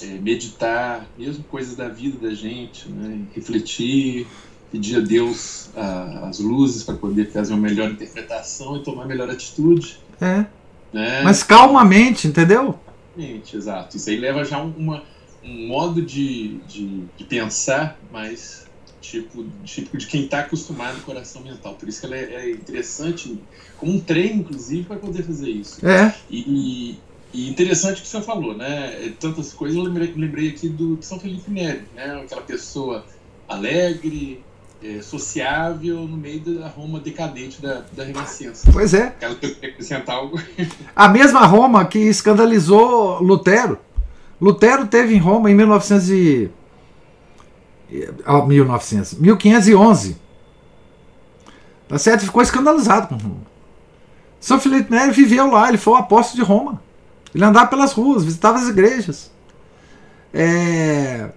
é, 0.00 0.06
meditar, 0.06 1.06
mesmo 1.18 1.44
coisas 1.44 1.76
da 1.76 1.88
vida 1.88 2.28
da 2.28 2.34
gente, 2.34 2.88
né? 2.88 3.20
refletir, 3.34 4.26
pedir 4.72 4.96
a 4.96 5.00
Deus 5.00 5.70
a, 5.76 6.28
as 6.28 6.38
luzes 6.38 6.82
para 6.82 6.94
poder 6.94 7.30
fazer 7.30 7.52
uma 7.52 7.68
melhor 7.68 7.90
interpretação 7.90 8.76
e 8.76 8.82
tomar 8.82 9.02
a 9.02 9.06
melhor 9.06 9.28
atitude. 9.28 9.98
É. 10.20 10.46
Né? 10.92 11.22
Mas 11.22 11.42
calmamente, 11.42 12.26
entendeu? 12.26 12.78
Calmamente, 13.16 13.56
exato. 13.56 13.96
Isso 13.96 14.10
aí 14.10 14.16
leva 14.16 14.44
já 14.44 14.62
uma, 14.62 15.02
um 15.42 15.66
modo 15.66 16.02
de, 16.02 16.58
de, 16.60 17.06
de 17.16 17.24
pensar 17.24 17.98
mais 18.10 18.66
tipo, 19.00 19.44
tipo 19.64 19.96
de 19.96 20.06
quem 20.06 20.24
está 20.24 20.40
acostumado 20.40 20.98
com 20.98 21.06
coração 21.06 21.42
mental. 21.42 21.76
Por 21.76 21.88
isso 21.88 22.00
que 22.00 22.06
ela 22.06 22.16
é, 22.16 22.34
é 22.34 22.50
interessante, 22.50 23.42
como 23.78 23.92
um 23.92 24.00
treino, 24.00 24.40
inclusive, 24.40 24.84
para 24.84 24.98
poder 24.98 25.22
fazer 25.22 25.50
isso. 25.50 25.86
É. 25.86 26.14
E, 26.30 26.98
e 27.32 27.48
interessante 27.48 28.00
o 28.00 28.02
que 28.02 28.08
você 28.08 28.20
falou, 28.20 28.56
né? 28.56 29.06
É, 29.06 29.10
tantas 29.10 29.52
coisas, 29.52 29.76
eu 29.76 29.84
lembrei, 29.84 30.12
lembrei 30.14 30.50
aqui 30.50 30.68
do 30.68 31.00
São 31.02 31.18
Felipe 31.18 31.50
Neri, 31.50 31.88
né? 31.94 32.20
Aquela 32.20 32.42
pessoa 32.42 33.06
alegre, 33.48 34.45
é, 34.82 35.00
sociável 35.02 36.02
no 36.02 36.16
meio 36.16 36.40
da 36.40 36.68
Roma 36.68 37.00
decadente 37.00 37.60
da, 37.60 37.84
da 37.92 38.04
Renascença. 38.04 38.68
Pois 38.72 38.94
é. 38.94 39.14
Quero 39.18 39.32
acrescentar 39.34 40.16
algo. 40.16 40.40
A 40.94 41.08
mesma 41.08 41.44
Roma 41.46 41.84
que 41.84 41.98
escandalizou 41.98 43.22
Lutero. 43.22 43.78
Lutero 44.40 44.86
teve 44.86 45.14
em 45.14 45.18
Roma 45.18 45.50
em 45.50 45.54
1900 45.54 46.10
e 46.10 46.50
1900, 48.46 49.14
1511. 49.14 50.16
Tá 51.88 51.98
certo? 51.98 52.24
Ficou 52.24 52.42
escandalizado 52.42 53.08
com 53.08 53.14
Roma. 53.14 53.56
São 54.40 54.60
Felipe 54.60 54.90
Neri 54.90 55.12
viveu 55.12 55.50
lá, 55.50 55.68
ele 55.68 55.78
foi 55.78 55.94
o 55.94 55.96
apóstolo 55.96 56.42
de 56.42 56.48
Roma. 56.48 56.82
Ele 57.34 57.44
andava 57.44 57.66
pelas 57.68 57.92
ruas, 57.92 58.24
visitava 58.24 58.58
as 58.58 58.68
igrejas. 58.68 59.30
É... 60.32 61.30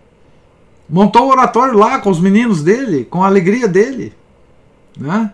Montou 0.90 1.28
o 1.28 1.30
oratório 1.30 1.78
lá 1.78 2.00
com 2.00 2.10
os 2.10 2.20
meninos 2.20 2.64
dele, 2.64 3.06
com 3.06 3.24
a 3.24 3.28
alegria 3.28 3.68
dele. 3.68 4.14
Né? 4.98 5.32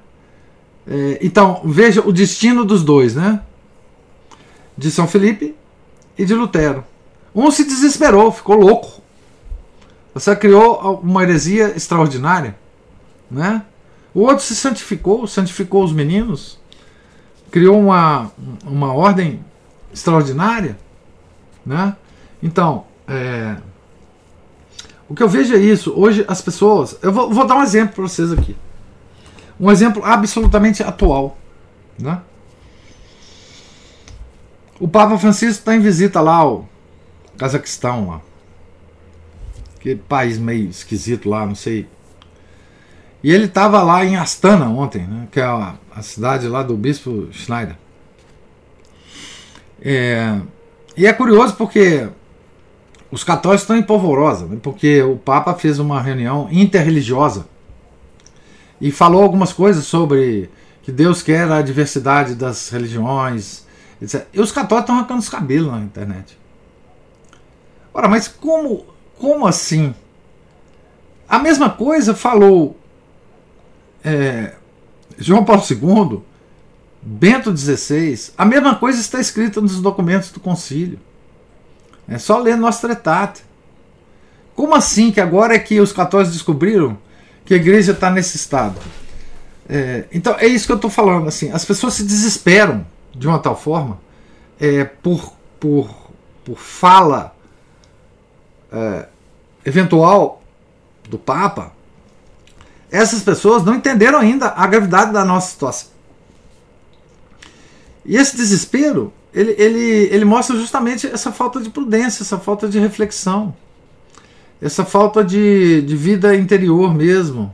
É... 0.85 1.19
Então, 1.21 1.61
veja 1.63 2.01
o 2.05 2.11
destino 2.11 2.65
dos 2.65 2.83
dois, 2.83 3.15
né? 3.15 3.41
De 4.77 4.91
São 4.91 5.07
Felipe 5.07 5.55
e 6.17 6.25
de 6.25 6.33
Lutero. 6.33 6.83
Um 7.33 7.49
se 7.51 7.63
desesperou, 7.63 8.31
ficou 8.31 8.55
louco. 8.55 9.01
Você 10.13 10.35
criou 10.35 10.99
uma 11.03 11.23
heresia 11.23 11.73
extraordinária, 11.75 12.55
né? 13.29 13.63
O 14.13 14.21
outro 14.21 14.45
se 14.45 14.55
santificou, 14.55 15.27
santificou 15.27 15.83
os 15.83 15.91
meninos, 15.91 16.57
criou 17.51 17.77
uma, 17.77 18.31
uma 18.63 18.93
ordem 18.93 19.43
extraordinária, 19.93 20.77
né? 21.65 21.97
Então, 22.41 22.85
é, 23.07 23.57
o 25.07 25.15
que 25.15 25.23
eu 25.23 25.29
vejo 25.29 25.55
é 25.55 25.59
isso. 25.59 25.93
Hoje 25.95 26.25
as 26.27 26.41
pessoas, 26.41 26.97
eu 27.01 27.11
vou, 27.11 27.31
vou 27.31 27.45
dar 27.45 27.55
um 27.55 27.63
exemplo 27.63 27.95
para 27.95 28.03
vocês 28.03 28.31
aqui, 28.31 28.55
um 29.59 29.71
exemplo 29.71 30.03
absolutamente 30.03 30.83
atual, 30.83 31.37
né? 31.97 32.21
O 34.79 34.87
Papa 34.87 35.17
Francisco 35.17 35.59
está 35.59 35.75
em 35.75 35.79
visita 35.79 36.19
lá 36.19 36.35
ao 36.35 36.67
Cazaquistão 37.37 38.09
lá 38.09 38.21
aquele 39.85 40.01
país 40.07 40.39
meio 40.39 40.67
esquisito 40.67 41.29
lá, 41.29 41.45
não 41.45 41.53
sei. 41.53 41.87
E 43.23 43.31
ele 43.31 43.45
estava 43.45 43.81
lá 43.83 44.03
em 44.03 44.15
Astana 44.15 44.67
ontem, 44.67 45.05
né, 45.05 45.27
que 45.31 45.39
é 45.39 45.43
a, 45.43 45.75
a, 45.95 46.01
cidade 46.01 46.47
lá 46.47 46.63
do 46.63 46.75
bispo 46.75 47.29
Schneider. 47.31 47.75
É, 49.81 50.39
e 50.97 51.05
é 51.05 51.13
curioso 51.13 51.55
porque 51.55 52.07
os 53.15 53.23
católicos 53.23 53.61
estão 53.61 53.77
em 53.77 53.81
polvorosa, 53.81 54.45
né, 54.45 54.57
porque 54.61 55.01
o 55.01 55.15
Papa 55.15 55.53
fez 55.53 55.79
uma 55.79 56.01
reunião 56.01 56.49
interreligiosa 56.51 57.47
e 58.81 58.91
falou 58.91 59.23
algumas 59.23 59.53
coisas 59.53 59.85
sobre 59.85 60.49
que 60.83 60.91
Deus 60.91 61.21
quer 61.21 61.49
a 61.49 61.61
diversidade 61.61 62.35
das 62.35 62.67
religiões, 62.67 63.65
etc. 64.01 64.27
E 64.33 64.41
os 64.41 64.51
católicos 64.51 64.81
estão 64.81 64.95
arrancando 64.97 65.21
os 65.21 65.29
cabelos 65.29 65.71
na 65.71 65.79
internet. 65.79 66.37
Ora, 67.93 68.09
mas 68.09 68.27
como, 68.27 68.85
como 69.17 69.47
assim? 69.47 69.95
A 71.25 71.39
mesma 71.39 71.69
coisa 71.69 72.13
falou 72.13 72.77
é, 74.03 74.55
João 75.17 75.45
Paulo 75.45 75.63
II, 75.71 76.19
Bento 77.01 77.55
XVI, 77.55 78.33
a 78.37 78.43
mesma 78.43 78.75
coisa 78.75 78.99
está 78.99 79.21
escrita 79.21 79.61
nos 79.61 79.81
documentos 79.81 80.31
do 80.31 80.41
concílio. 80.41 80.99
É 82.07 82.17
só 82.17 82.37
ler 82.37 82.55
nosso 82.55 82.81
tratado. 82.81 83.39
Como 84.55 84.75
assim 84.75 85.11
que 85.11 85.19
agora 85.19 85.55
é 85.55 85.59
que 85.59 85.79
os 85.79 85.91
católicos 85.91 86.33
descobriram 86.33 86.97
que 87.43 87.53
a 87.53 87.57
igreja 87.57 87.91
está 87.91 88.09
nesse 88.09 88.37
estado? 88.37 88.79
É, 89.67 90.05
então 90.11 90.35
é 90.37 90.45
isso 90.45 90.65
que 90.65 90.71
eu 90.71 90.77
estou 90.77 90.89
falando. 90.89 91.27
Assim, 91.27 91.51
as 91.51 91.65
pessoas 91.65 91.95
se 91.95 92.03
desesperam 92.03 92.85
de 93.13 93.27
uma 93.27 93.39
tal 93.39 93.59
forma 93.59 93.99
é, 94.59 94.83
por, 94.83 95.33
por, 95.59 95.89
por 96.43 96.57
fala 96.57 97.35
é, 98.71 99.07
eventual 99.65 100.41
do 101.09 101.17
Papa. 101.17 101.73
Essas 102.91 103.21
pessoas 103.23 103.63
não 103.63 103.75
entenderam 103.75 104.19
ainda 104.19 104.53
a 104.55 104.65
gravidade 104.67 105.11
da 105.11 105.25
nossa 105.25 105.51
situação. 105.51 105.89
E 108.05 108.15
esse 108.15 108.37
desespero 108.37 109.11
ele, 109.35 109.53
ele, 109.57 110.09
ele 110.11 110.23
mostra 110.23 110.55
justamente 110.55 111.05
essa 111.05 111.29
falta 111.29 111.59
de 111.59 111.69
prudência, 111.69 112.23
essa 112.23 112.39
falta 112.39 112.69
de 112.69 112.79
reflexão, 112.79 113.53
essa 114.61 114.85
falta 114.85 115.21
de, 115.21 115.81
de 115.81 115.95
vida 115.97 116.33
interior 116.33 116.93
mesmo. 116.95 117.53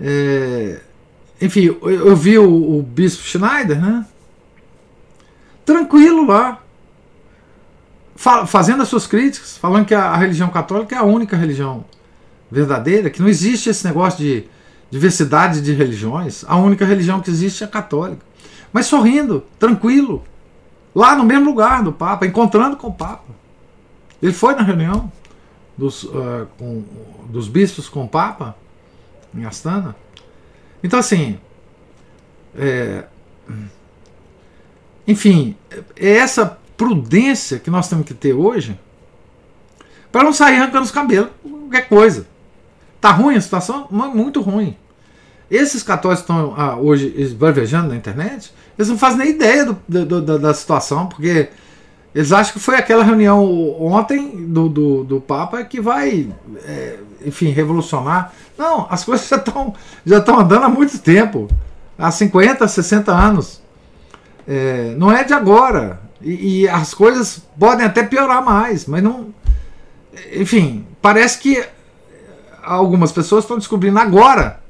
É, 0.00 0.80
enfim, 1.42 1.64
eu, 1.66 1.90
eu 1.90 2.16
vi 2.16 2.38
o, 2.38 2.78
o, 2.78 2.82
bispo 2.82 3.22
Schneider, 3.22 3.78
né? 3.78 4.06
Tranquilo 5.62 6.26
lá, 6.26 6.62
fazendo 8.46 8.82
as 8.82 8.88
suas 8.88 9.06
críticas, 9.06 9.58
falando 9.58 9.84
que 9.84 9.94
a, 9.94 10.06
a, 10.06 10.16
religião 10.16 10.48
católica 10.48 10.96
é 10.96 10.98
a 10.98 11.04
única 11.04 11.36
religião 11.36 11.84
verdadeira, 12.50 13.10
que 13.10 13.20
não 13.20 13.28
existe 13.28 13.68
esse 13.68 13.84
negócio 13.84 14.20
de 14.20 14.44
diversidade 14.90 15.60
de 15.60 15.74
religiões, 15.74 16.44
a 16.48 16.56
única 16.56 16.86
religião 16.86 17.20
que 17.20 17.28
existe 17.28 17.62
é 17.62 17.66
a 17.66 17.70
católica. 17.70 18.24
Mas 18.72 18.86
sorrindo, 18.86 19.44
tranquilo, 19.58 20.24
lá 20.94 21.16
no 21.16 21.24
mesmo 21.24 21.46
lugar 21.46 21.82
do 21.82 21.92
Papa, 21.92 22.26
encontrando 22.26 22.76
com 22.76 22.88
o 22.88 22.92
Papa. 22.92 23.32
Ele 24.20 24.32
foi 24.32 24.54
na 24.54 24.62
reunião 24.62 25.10
dos, 25.76 26.04
uh, 26.04 26.46
com, 26.58 26.84
dos 27.28 27.48
bispos 27.48 27.88
com 27.88 28.04
o 28.04 28.08
Papa, 28.08 28.56
em 29.34 29.44
Astana. 29.44 29.96
Então, 30.82 30.98
assim, 30.98 31.38
é, 32.56 33.04
enfim, 35.06 35.56
é 35.96 36.16
essa 36.16 36.58
prudência 36.76 37.58
que 37.58 37.70
nós 37.70 37.88
temos 37.88 38.06
que 38.06 38.14
ter 38.14 38.32
hoje 38.32 38.78
para 40.10 40.24
não 40.24 40.32
sair 40.32 40.56
arrancando 40.56 40.84
os 40.84 40.90
cabelos, 40.90 41.30
qualquer 41.42 41.88
coisa. 41.88 42.26
Tá 43.00 43.10
ruim 43.10 43.36
a 43.36 43.40
situação? 43.40 43.88
Muito 43.90 44.40
ruim. 44.40 44.76
Esses 45.52 45.82
católicos 45.82 46.22
estão 46.22 46.54
ah, 46.56 46.76
hoje 46.76 47.12
esbravejando 47.14 47.88
na 47.88 47.94
internet, 47.94 48.50
eles 48.78 48.88
não 48.88 48.96
fazem 48.96 49.18
nem 49.18 49.28
ideia 49.34 49.66
do, 49.66 49.76
do, 49.86 50.22
do, 50.22 50.38
da 50.38 50.54
situação, 50.54 51.06
porque 51.08 51.50
eles 52.14 52.32
acham 52.32 52.54
que 52.54 52.58
foi 52.58 52.74
aquela 52.76 53.04
reunião 53.04 53.44
ontem 53.78 54.46
do, 54.46 54.66
do, 54.70 55.04
do 55.04 55.20
Papa 55.20 55.62
que 55.62 55.78
vai, 55.78 56.26
é, 56.64 56.98
enfim, 57.26 57.50
revolucionar. 57.50 58.32
Não, 58.56 58.86
as 58.88 59.04
coisas 59.04 59.28
já 59.28 59.36
estão 59.36 59.74
já 60.06 60.18
estão 60.20 60.40
andando 60.40 60.64
há 60.64 60.68
muito 60.70 60.98
tempo 60.98 61.50
há 61.98 62.10
50, 62.10 62.66
60 62.66 63.12
anos. 63.12 63.60
É, 64.48 64.94
não 64.96 65.12
é 65.12 65.22
de 65.22 65.34
agora. 65.34 66.00
E, 66.22 66.62
e, 66.62 66.68
as 66.68 66.94
coisas 66.94 67.42
podem 67.58 67.84
até 67.84 68.02
piorar 68.02 68.42
mais, 68.42 68.86
mas 68.86 69.02
não. 69.02 69.34
Enfim, 70.32 70.86
parece 71.02 71.38
que 71.38 71.62
algumas 72.62 73.12
pessoas 73.12 73.44
estão 73.44 73.58
descobrindo 73.58 73.98
agora 73.98 74.61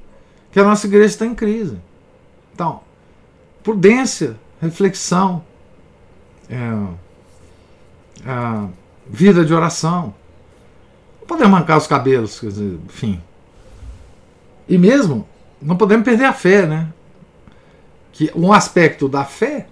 que 0.52 0.60
a 0.60 0.64
nossa 0.64 0.86
igreja 0.86 1.06
está 1.06 1.26
em 1.26 1.34
crise. 1.34 1.78
Então, 2.54 2.80
prudência, 3.64 4.36
reflexão, 4.60 5.42
é, 6.48 6.56
é, 8.28 8.68
vida 9.08 9.44
de 9.44 9.54
oração. 9.54 10.14
Não 11.20 11.26
podemos 11.26 11.52
mancar 11.52 11.78
os 11.78 11.86
cabelos, 11.86 12.38
quer 12.38 12.48
dizer, 12.48 12.78
enfim. 12.84 13.20
E 14.68 14.76
mesmo, 14.76 15.26
não 15.60 15.76
podemos 15.76 16.04
perder 16.04 16.26
a 16.26 16.32
fé, 16.32 16.66
né? 16.66 16.92
Que 18.12 18.30
um 18.34 18.52
aspecto 18.52 19.08
da 19.08 19.24
fé 19.24 19.66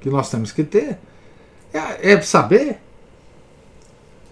que 0.00 0.08
nós 0.08 0.30
temos 0.30 0.52
que 0.52 0.62
ter 0.62 0.98
é, 1.74 2.12
é 2.12 2.20
saber 2.20 2.78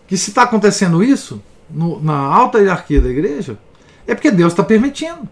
que 0.06 0.16
se 0.16 0.30
está 0.30 0.42
acontecendo 0.42 1.02
isso 1.02 1.42
no, 1.68 2.00
na 2.00 2.16
alta 2.16 2.58
hierarquia 2.58 3.00
da 3.00 3.08
igreja, 3.08 3.58
é 4.06 4.14
porque 4.14 4.30
Deus 4.30 4.52
está 4.52 4.62
permitindo. 4.62 5.28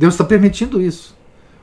Deus 0.00 0.14
está 0.14 0.24
permitindo 0.24 0.80
isso. 0.80 1.14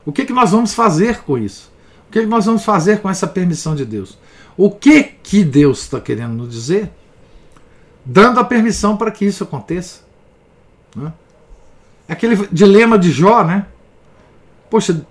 O 0.06 0.12
que, 0.12 0.24
que 0.24 0.32
nós 0.32 0.52
vamos 0.52 0.72
fazer 0.72 1.22
com 1.22 1.36
isso? 1.36 1.72
O 2.08 2.12
que, 2.12 2.20
que 2.20 2.26
nós 2.26 2.46
vamos 2.46 2.64
fazer 2.64 3.00
com 3.00 3.10
essa 3.10 3.26
permissão 3.26 3.74
de 3.74 3.84
Deus? 3.84 4.16
O 4.56 4.70
que, 4.70 5.02
que 5.02 5.42
Deus 5.42 5.80
está 5.80 6.00
querendo 6.00 6.34
nos 6.34 6.48
dizer? 6.48 6.88
Dando 8.04 8.38
a 8.38 8.44
permissão 8.44 8.96
para 8.96 9.10
que 9.10 9.24
isso 9.24 9.42
aconteça. 9.42 10.02
Né? 10.94 11.12
Aquele 12.08 12.36
dilema 12.52 12.96
de 12.96 13.10
Jó, 13.10 13.42
né? 13.42 13.66
Poxa, 14.70 15.04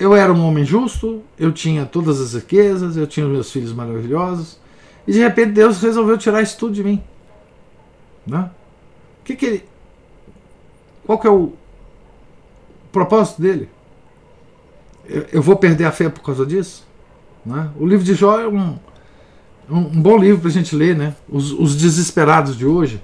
eu 0.00 0.16
era 0.16 0.32
um 0.32 0.46
homem 0.46 0.64
justo, 0.64 1.22
eu 1.38 1.52
tinha 1.52 1.84
todas 1.84 2.22
as 2.22 2.32
riquezas, 2.32 2.96
eu 2.96 3.06
tinha 3.06 3.26
os 3.26 3.32
meus 3.32 3.52
filhos 3.52 3.74
maravilhosos, 3.74 4.58
e 5.06 5.12
de 5.12 5.18
repente 5.18 5.52
Deus 5.52 5.82
resolveu 5.82 6.16
tirar 6.16 6.40
isso 6.40 6.56
tudo 6.56 6.72
de 6.72 6.82
mim. 6.82 7.02
Né? 8.26 8.48
Que, 9.22 9.36
que 9.36 9.44
ele. 9.44 9.64
Qual 11.04 11.18
que 11.18 11.26
é 11.26 11.30
o, 11.30 11.52
propósito 12.92 13.40
dele. 13.40 13.68
Eu 15.32 15.42
vou 15.42 15.56
perder 15.56 15.84
a 15.84 15.92
fé 15.92 16.08
por 16.08 16.22
causa 16.22 16.46
disso? 16.46 16.86
Né? 17.44 17.70
O 17.78 17.86
livro 17.86 18.04
de 18.04 18.14
Jó 18.14 18.38
é 18.38 18.46
um, 18.46 18.78
um 19.68 20.00
bom 20.00 20.16
livro 20.16 20.40
para 20.40 20.48
a 20.48 20.52
gente 20.52 20.76
ler. 20.76 20.96
Né? 20.96 21.14
Os, 21.28 21.52
os 21.52 21.74
desesperados 21.74 22.56
de 22.56 22.66
hoje 22.66 23.02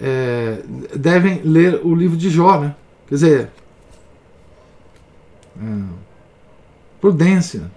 é, 0.00 0.62
devem 0.96 1.40
ler 1.44 1.80
o 1.84 1.94
livro 1.94 2.16
de 2.16 2.28
Jó. 2.30 2.58
Né? 2.58 2.74
Quer 3.06 3.14
dizer, 3.14 3.50
é, 5.60 5.82
prudência, 7.00 7.70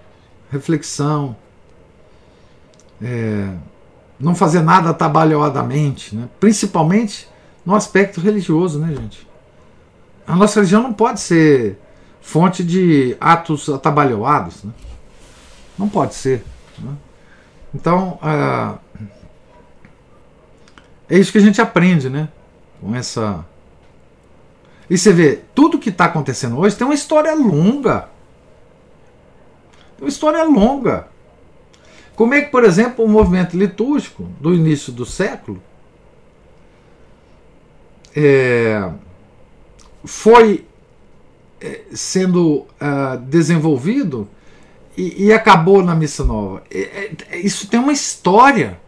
reflexão, 0.52 1.36
é, 3.02 3.54
não 4.20 4.34
fazer 4.34 4.62
nada 4.62 4.90
atabalhoadamente, 4.90 6.16
né? 6.16 6.28
principalmente 6.40 7.28
no 7.66 7.76
aspecto 7.76 8.20
religioso, 8.20 8.80
né, 8.80 8.96
gente? 8.96 9.27
A 10.28 10.36
nossa 10.36 10.56
religião 10.56 10.84
não 10.84 10.94
pode 10.94 11.22
ser 11.22 11.80
fonte 12.22 12.62
de 12.64 13.16
atos 13.20 13.70
atabalhoados. 13.70 14.64
Né? 14.64 14.74
Não 15.78 15.88
pode 15.88 16.14
ser. 16.14 16.44
Né? 16.78 16.94
Então, 17.74 18.20
é, 21.10 21.18
isso 21.18 21.32
que 21.32 21.38
a 21.38 21.42
gente 21.42 21.62
aprende, 21.62 22.10
né? 22.10 22.28
Com 22.82 22.94
essa. 22.94 23.46
E 24.90 24.98
você 24.98 25.14
vê, 25.14 25.40
tudo 25.56 25.80
que 25.80 25.90
está 25.90 26.06
acontecendo 26.06 26.58
hoje 26.60 26.76
tem 26.76 26.86
uma 26.86 26.94
história 26.94 27.34
longa. 27.34 28.10
Tem 29.96 30.06
uma 30.06 30.10
história 30.10 30.44
longa. 30.44 31.08
Como 32.16 32.34
é 32.34 32.42
que, 32.42 32.52
por 32.52 32.64
exemplo, 32.64 33.06
o 33.06 33.08
movimento 33.08 33.56
litúrgico 33.56 34.24
do 34.42 34.54
início 34.54 34.92
do 34.92 35.06
século 35.06 35.62
é, 38.16 38.90
foi 40.06 40.66
eh, 41.62 41.82
sendo 41.94 42.66
uh, 42.82 43.18
desenvolvido 43.22 44.28
e, 44.96 45.26
e, 45.26 45.34
acabou 45.34 45.84
na 45.84 45.94
Missa 45.94 46.24
Nova. 46.24 46.64
isso 47.32 47.68
tem 47.68 47.80
uma 47.80 47.94
história 47.94 48.80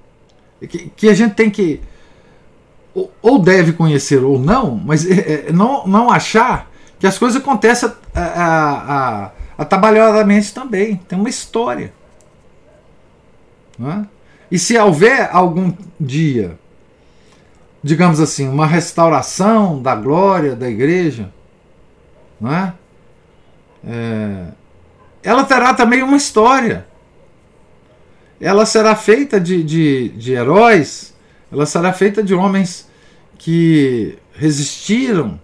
que, 0.59 0.91
que, 0.95 1.07
a 1.07 1.13
gente 1.13 1.35
tem 1.35 1.49
que 1.49 1.81
ou, 2.93 3.11
ou 3.21 3.39
deve 3.39 3.73
conhecer 3.73 4.23
ou 4.23 4.39
não, 4.39 4.75
mas 4.75 5.05
é, 5.09 5.51
não, 5.51 5.85
não 5.85 6.09
achar 6.09 6.69
que 6.99 7.07
as 7.07 7.17
coisas 7.17 7.41
acontecem 7.41 7.91
atabalhadamente 9.57 10.53
também. 10.53 10.97
Tem 11.07 11.17
uma 11.17 11.29
história. 11.29 11.93
É? 13.81 14.05
E 14.51 14.59
se 14.59 14.77
houver 14.77 15.29
algum 15.31 15.73
dia 15.99 16.59
digamos 17.83 18.19
assim, 18.19 18.47
uma 18.47 18.65
restauração 18.65 19.81
da 19.81 19.95
glória 19.95 20.55
da 20.55 20.69
igreja, 20.69 21.31
não 22.39 22.53
é? 22.53 22.73
é? 23.85 24.47
ela 25.23 25.43
terá 25.43 25.73
também 25.73 26.03
uma 26.03 26.17
história. 26.17 26.85
Ela 28.39 28.65
será 28.65 28.95
feita 28.95 29.39
de, 29.39 29.63
de, 29.63 30.09
de 30.09 30.31
heróis, 30.33 31.13
ela 31.51 31.65
será 31.65 31.91
feita 31.91 32.23
de 32.23 32.33
homens 32.33 32.87
que 33.37 34.17
resistiram 34.33 35.39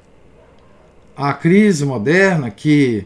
a 1.15 1.33
crise 1.33 1.85
moderna, 1.85 2.49
que 2.49 3.05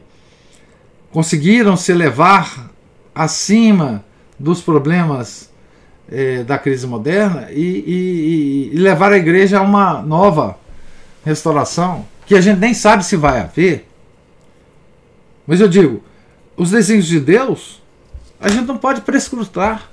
conseguiram 1.11 1.75
se 1.75 1.91
elevar 1.91 2.71
acima 3.13 4.03
dos 4.37 4.61
problemas 4.61 5.48
eh, 6.11 6.43
da 6.43 6.57
crise 6.57 6.87
moderna 6.87 7.51
e, 7.51 7.61
e, 7.61 8.71
e, 8.73 8.77
levar 8.77 9.11
a 9.11 9.17
igreja 9.17 9.59
a 9.59 9.61
uma 9.61 10.01
nova 10.01 10.57
restauração, 11.23 12.05
que 12.25 12.35
a 12.35 12.41
gente 12.41 12.59
nem 12.59 12.73
sabe 12.73 13.05
se 13.05 13.15
vai 13.15 13.39
haver. 13.39 13.87
Mas 15.45 15.61
eu 15.61 15.67
digo, 15.67 16.03
os 16.57 16.71
desígnios 16.71 17.07
de 17.07 17.19
Deus, 17.19 17.81
a 18.39 18.49
gente 18.49 18.65
não 18.65 18.77
pode 18.77 19.01
prescrutar. 19.01 19.89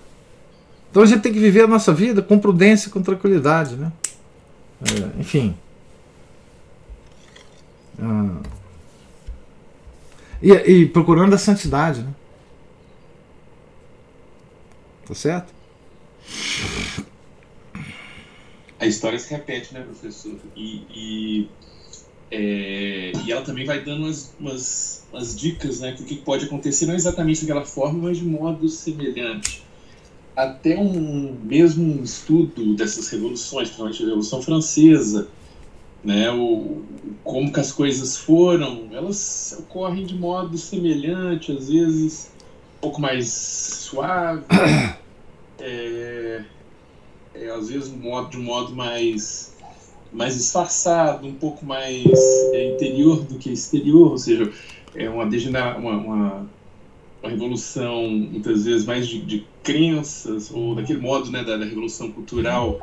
Então 0.90 1.02
a 1.02 1.06
gente 1.06 1.20
tem 1.20 1.32
que 1.32 1.38
viver 1.38 1.62
a 1.62 1.66
nossa 1.66 1.92
vida 1.92 2.22
com 2.22 2.38
prudência 2.38 2.90
com 2.90 3.02
tranquilidade. 3.02 3.76
Né? 3.76 3.92
É, 4.82 5.20
enfim. 5.20 5.56
Ah, 8.00 8.36
e, 10.42 10.52
e, 10.52 10.86
procurando 10.86 11.34
a 11.34 11.38
santidade. 11.38 12.02
Né? 12.02 12.14
Tá 15.06 15.14
certo? 15.14 15.55
A 18.79 18.87
história 18.87 19.18
se 19.18 19.31
repete, 19.31 19.72
né, 19.72 19.81
professor? 19.81 20.37
E, 20.55 20.83
e, 20.95 21.49
é, 22.31 23.12
e 23.24 23.33
ela 23.33 23.43
também 23.43 23.64
vai 23.64 23.83
dando 23.83 24.05
umas, 24.05 24.35
umas, 24.39 25.07
umas 25.12 25.39
dicas 25.39 25.81
né, 25.81 25.93
do 25.93 26.05
que 26.05 26.16
pode 26.16 26.45
acontecer, 26.45 26.87
não 26.87 26.95
exatamente 26.95 27.41
daquela 27.43 27.64
forma, 27.64 28.09
mas 28.09 28.18
de 28.18 28.24
modo 28.24 28.68
semelhante. 28.68 29.64
Até 30.37 30.77
um 30.77 31.37
mesmo 31.43 32.03
estudo 32.05 32.74
dessas 32.74 33.09
revoluções, 33.09 33.68
principalmente 33.68 34.03
a 34.03 34.07
Revolução 34.07 34.43
Francesa, 34.43 35.29
né, 36.05 36.31
o, 36.31 36.83
como 37.24 37.51
que 37.53 37.59
as 37.59 37.72
coisas 37.72 38.16
foram, 38.16 38.89
elas 38.93 39.57
ocorrem 39.59 40.05
de 40.05 40.14
modo 40.14 40.59
semelhante, 40.59 41.51
às 41.51 41.70
vezes 41.70 42.31
um 42.77 42.81
pouco 42.83 43.01
mais 43.01 43.33
suave, 43.33 44.45
é, 45.59 46.42
é, 47.34 47.50
às 47.50 47.68
vezes 47.68 47.88
um 47.88 47.96
modo, 47.96 48.30
de 48.30 48.38
um 48.38 48.42
modo 48.42 48.74
mais, 48.74 49.54
mais 50.12 50.34
disfarçado, 50.34 51.26
um 51.26 51.34
pouco 51.34 51.64
mais 51.64 52.04
é, 52.52 52.74
interior 52.74 53.22
do 53.22 53.38
que 53.38 53.50
exterior, 53.50 54.12
ou 54.12 54.18
seja, 54.18 54.50
é 54.94 55.09
uma, 55.09 55.24
uma, 55.24 55.76
uma, 55.76 56.48
uma 57.22 57.30
revolução 57.30 58.09
muitas 58.09 58.64
vezes 58.64 58.86
mais 58.86 59.07
de, 59.07 59.20
de 59.20 59.46
crenças, 59.62 60.50
ou 60.50 60.74
daquele 60.74 61.00
modo 61.00 61.30
né, 61.30 61.42
da, 61.42 61.57
da 61.57 61.64
revolução 61.64 62.11
cultural 62.12 62.80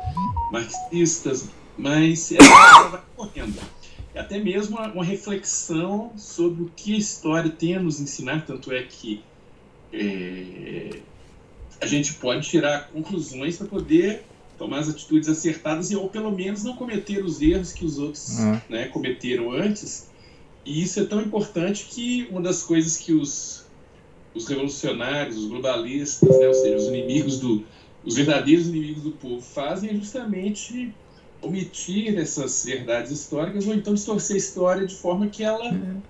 marxistas, 0.52 1.48
mas 1.76 2.30
ela 2.32 2.88
vai 2.88 3.00
correndo. 3.16 3.58
É 4.14 4.20
até 4.20 4.38
mesmo 4.38 4.78
uma, 4.78 5.04
reflexão 5.04 6.12
sobre 6.16 6.62
o 6.62 6.70
que 6.76 6.94
a 6.94 6.98
história 6.98 7.50
tem 7.50 7.74
a 7.74 7.80
nos 7.80 8.00
ensinar, 8.00 8.46
tanto 8.46 8.70
é 8.70 8.82
que 8.82 9.20
é, 9.92 11.00
a 11.84 11.86
gente 11.86 12.14
pode 12.14 12.48
tirar 12.48 12.88
conclusões 12.88 13.58
para 13.58 13.66
poder 13.66 14.24
tomar 14.58 14.78
as 14.78 14.88
atitudes 14.88 15.28
acertadas 15.28 15.90
e 15.90 15.96
ou 15.96 16.08
pelo 16.08 16.32
menos 16.32 16.64
não 16.64 16.74
cometer 16.74 17.22
os 17.22 17.42
erros 17.42 17.72
que 17.72 17.84
os 17.84 17.98
outros 17.98 18.38
uhum. 18.38 18.60
né, 18.68 18.86
cometeram 18.86 19.52
antes. 19.52 20.08
E 20.64 20.82
isso 20.82 20.98
é 20.98 21.04
tão 21.04 21.20
importante 21.20 21.86
que 21.90 22.26
uma 22.30 22.40
das 22.40 22.62
coisas 22.62 22.96
que 22.96 23.12
os, 23.12 23.66
os 24.34 24.48
revolucionários, 24.48 25.36
os 25.36 25.46
globalistas, 25.46 26.38
né, 26.38 26.48
ou 26.48 26.54
seja, 26.54 26.76
os 26.76 26.84
inimigos 26.84 27.38
do, 27.38 27.64
os 28.04 28.14
verdadeiros 28.14 28.68
inimigos 28.68 29.02
do 29.02 29.12
povo 29.12 29.42
fazem 29.42 29.90
é 29.90 29.94
justamente 29.94 30.94
omitir 31.42 32.18
essas 32.18 32.64
verdades 32.64 33.10
históricas 33.12 33.66
ou 33.66 33.74
então 33.74 33.92
distorcer 33.92 34.36
a 34.36 34.38
história 34.38 34.86
de 34.86 34.94
forma 34.94 35.26
que 35.26 35.42
ela 35.42 35.70
uhum. 35.70 36.00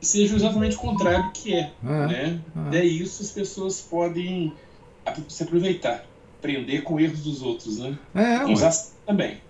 seja 0.00 0.34
exatamente 0.36 0.76
o 0.76 0.78
contrário 0.78 1.26
do 1.26 1.32
que 1.32 1.52
é. 1.52 1.70
Uhum. 1.82 2.06
Né? 2.06 2.40
Uhum. 2.56 2.72
É 2.72 2.82
isso 2.82 3.22
as 3.22 3.30
pessoas 3.30 3.82
podem 3.82 4.54
se 5.28 5.42
aproveitar, 5.42 6.04
aprender 6.38 6.82
com 6.82 6.98
erros 6.98 7.20
dos 7.20 7.42
outros, 7.42 7.78
né? 7.78 7.98
É, 8.14 8.44
usar 8.44 8.72
também. 9.06 9.40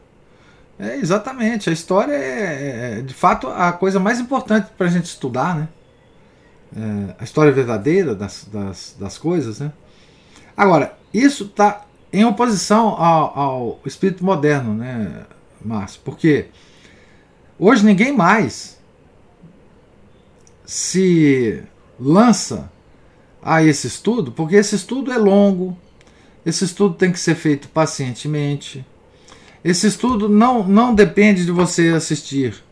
É, 0.79 0.97
exatamente. 0.97 1.71
A 1.71 1.73
história 1.73 2.15
é, 2.15 2.99
é, 2.99 3.03
de 3.03 3.15
fato, 3.15 3.49
a 3.49 3.73
coisa 3.73 4.01
mais 4.01 4.19
importante 4.19 4.69
para 4.77 4.87
a 4.87 4.91
gente 4.91 5.05
estudar, 5.05 5.57
né? 5.57 5.69
É, 6.75 7.15
a 7.21 7.25
história 7.25 7.53
verdadeira 7.53 8.15
das, 8.15 8.49
das, 8.51 8.97
das 8.99 9.19
coisas, 9.19 9.61
né? 9.61 9.73
Agora, 10.57 10.97
isso 11.13 11.45
está 11.45 11.85
em 12.13 12.25
oposição 12.25 12.89
ao, 12.89 13.39
ao, 13.39 13.81
espírito 13.87 14.25
moderno, 14.25 14.75
né, 14.75 15.25
Márcio? 15.65 16.01
Porque 16.05 16.47
hoje 17.59 17.85
ninguém 17.85 18.13
mais 18.13 18.79
se 20.65 21.63
lança 21.99 22.72
a 23.43 23.63
esse 23.63 23.87
estudo, 23.87 24.31
porque 24.31 24.57
esse 24.57 24.77
estudo 24.77 25.13
é 25.13 25.19
longo, 25.19 25.77
esse 26.47 26.65
estudo 26.65 26.95
tem 26.95 27.11
que 27.11 27.19
ser 27.19 27.35
feito 27.35 27.69
pacientemente. 27.69 28.85
Esse 29.65 29.87
estudo 29.87 30.29
não, 30.29 30.67
não 30.67 30.95
depende 30.95 31.45
de 31.45 31.53
você 31.53 31.89
assistir 31.89 32.63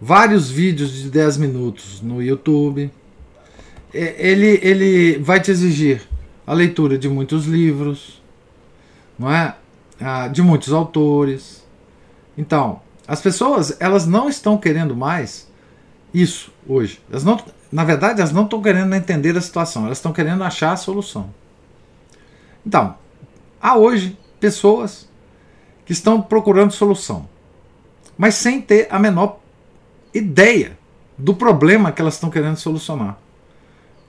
vários 0.00 0.50
vídeos 0.50 0.92
de 0.92 1.10
10 1.10 1.38
minutos 1.38 2.00
no 2.00 2.22
YouTube. 2.22 2.90
Ele, 3.92 4.60
ele 4.62 5.18
vai 5.18 5.40
te 5.40 5.50
exigir 5.50 6.02
a 6.46 6.52
leitura 6.52 6.96
de 6.96 7.08
muitos 7.08 7.46
livros, 7.46 8.22
não 9.18 9.30
é? 9.30 9.56
Ah, 10.00 10.28
de 10.28 10.40
muitos 10.40 10.72
autores. 10.72 11.64
Então, 12.36 12.80
as 13.06 13.20
pessoas 13.20 13.76
elas 13.80 14.06
não 14.06 14.28
estão 14.28 14.56
querendo 14.56 14.94
mais 14.94 15.48
isso 16.14 16.52
hoje. 16.66 17.00
Elas 17.10 17.24
não, 17.24 17.42
na 17.70 17.84
verdade, 17.84 18.20
elas 18.20 18.32
não 18.32 18.44
estão 18.44 18.62
querendo 18.62 18.94
entender 18.94 19.36
a 19.36 19.40
situação, 19.40 19.84
elas 19.84 19.98
estão 19.98 20.12
querendo 20.12 20.42
achar 20.42 20.72
a 20.72 20.76
solução. 20.76 21.32
Então, 22.66 22.96
há 23.60 23.76
hoje 23.76 24.18
pessoas 24.40 25.08
que 25.84 25.92
estão 25.92 26.20
procurando 26.20 26.72
solução, 26.72 27.28
mas 28.16 28.34
sem 28.34 28.60
ter 28.60 28.88
a 28.90 28.98
menor 28.98 29.38
ideia 30.12 30.78
do 31.16 31.34
problema 31.34 31.92
que 31.92 32.00
elas 32.00 32.14
estão 32.14 32.30
querendo 32.30 32.56
solucionar. 32.56 33.18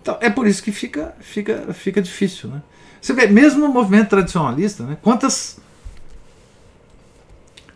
Então, 0.01 0.17
é 0.21 0.29
por 0.29 0.47
isso 0.47 0.63
que 0.63 0.71
fica, 0.71 1.15
fica, 1.19 1.73
fica 1.73 2.01
difícil. 2.01 2.49
Né? 2.49 2.61
Você 3.01 3.13
vê, 3.13 3.27
mesmo 3.27 3.61
no 3.61 3.73
movimento 3.73 4.09
tradicionalista, 4.09 4.83
né, 4.83 4.97
quantas, 5.01 5.59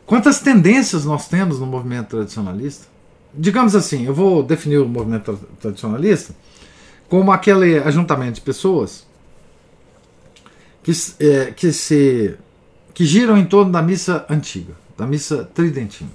quantas 0.06 0.40
tendências 0.40 1.04
nós 1.04 1.28
temos 1.28 1.60
no 1.60 1.66
movimento 1.66 2.10
tradicionalista? 2.10 2.93
Digamos 3.36 3.76
assim, 3.76 4.06
eu 4.06 4.14
vou 4.14 4.44
definir 4.44 4.78
o 4.78 4.88
movimento 4.88 5.40
tradicionalista 5.60 6.36
como 7.10 7.32
aquele 7.32 7.78
ajuntamento 7.80 8.36
de 8.36 8.42
pessoas 8.42 9.06
que, 10.82 10.92
é, 11.20 11.52
que, 11.52 11.72
se, 11.72 12.36
que 12.94 13.06
giram 13.06 13.38
em 13.38 13.46
torno 13.46 13.72
da 13.72 13.82
missa 13.82 14.26
antiga, 14.30 14.74
da 14.98 15.06
missa 15.06 15.50
tridentina, 15.54 16.12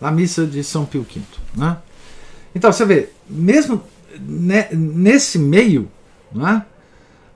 da 0.00 0.10
missa 0.10 0.46
de 0.46 0.62
São 0.64 0.84
Pio 0.84 1.02
V. 1.02 1.20
Né? 1.54 1.76
Então 2.54 2.72
você 2.72 2.84
vê, 2.84 3.10
mesmo 3.28 3.82
nesse 4.72 5.38
meio, 5.38 5.88
né, 6.32 6.64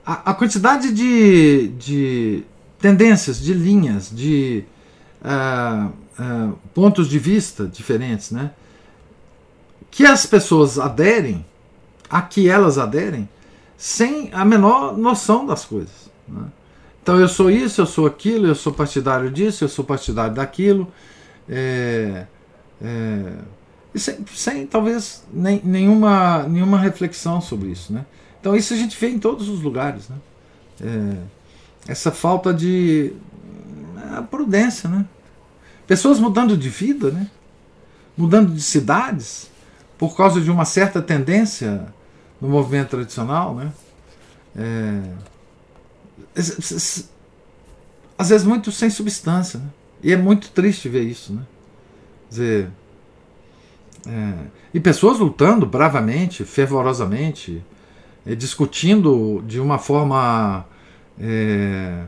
a, 0.05 0.31
a 0.31 0.33
quantidade 0.33 0.93
de, 0.93 1.69
de 1.79 2.43
tendências, 2.79 3.39
de 3.39 3.53
linhas, 3.53 4.11
de 4.11 4.63
uh, 5.23 5.87
uh, 5.87 6.57
pontos 6.73 7.09
de 7.09 7.17
vista 7.17 7.65
diferentes, 7.65 8.31
né? 8.31 8.51
Que 9.95 10.05
as 10.05 10.25
pessoas 10.25 10.77
aderem, 10.77 11.45
a 12.09 12.21
que 12.21 12.49
elas 12.49 12.77
aderem, 12.77 13.29
sem 13.77 14.29
a 14.33 14.43
menor 14.43 14.97
noção 14.97 15.45
das 15.45 15.63
coisas. 15.63 16.11
Né? 16.27 16.43
Então 17.01 17.17
eu 17.17 17.29
sou 17.29 17.49
isso, 17.49 17.79
eu 17.79 17.85
sou 17.85 18.05
aquilo, 18.05 18.45
eu 18.45 18.55
sou 18.55 18.73
partidário 18.73 19.31
disso, 19.31 19.63
eu 19.63 19.69
sou 19.69 19.85
partidário 19.85 20.35
daquilo. 20.35 20.91
É, 21.47 22.25
é, 22.81 23.33
sem, 23.95 24.17
sem, 24.33 24.67
talvez 24.67 25.23
nem, 25.31 25.61
nenhuma, 25.63 26.43
nenhuma 26.43 26.77
reflexão 26.77 27.39
sobre 27.39 27.69
isso. 27.69 27.93
Né? 27.93 28.05
Então 28.41 28.53
isso 28.53 28.73
a 28.73 28.77
gente 28.77 28.99
vê 28.99 29.07
em 29.07 29.17
todos 29.17 29.47
os 29.47 29.61
lugares. 29.61 30.09
Né? 30.09 30.17
É, 30.81 31.91
essa 31.93 32.11
falta 32.11 32.53
de 32.53 33.13
prudência. 34.29 34.89
Né? 34.89 35.05
Pessoas 35.87 36.19
mudando 36.19 36.57
de 36.57 36.67
vida, 36.67 37.11
né? 37.11 37.31
mudando 38.17 38.53
de 38.53 38.61
cidades, 38.61 39.49
por 39.97 40.15
causa 40.15 40.41
de 40.41 40.51
uma 40.51 40.65
certa 40.65 41.01
tendência 41.01 41.93
no 42.39 42.49
movimento 42.49 42.89
tradicional. 42.89 43.55
Né? 43.55 43.71
É, 44.55 45.01
às 48.17 48.29
vezes 48.29 48.45
muito 48.45 48.71
sem 48.71 48.89
substância. 48.89 49.59
Né? 49.59 49.67
E 50.03 50.13
é 50.13 50.17
muito 50.17 50.51
triste 50.51 50.89
ver 50.89 51.03
isso. 51.03 51.33
Né? 51.33 51.41
Quer 52.29 52.29
dizer, 52.29 52.69
é, 54.07 54.33
e 54.73 54.79
pessoas 54.79 55.19
lutando 55.19 55.65
bravamente, 55.65 56.43
fervorosamente, 56.43 57.63
é, 58.25 58.35
discutindo 58.35 59.43
de 59.47 59.59
uma 59.59 59.77
forma 59.77 60.65
é, 61.19 62.03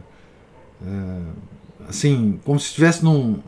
é, 0.86 1.22
assim, 1.88 2.40
como 2.44 2.60
se 2.60 2.68
estivesse 2.68 3.04
num, 3.04 3.42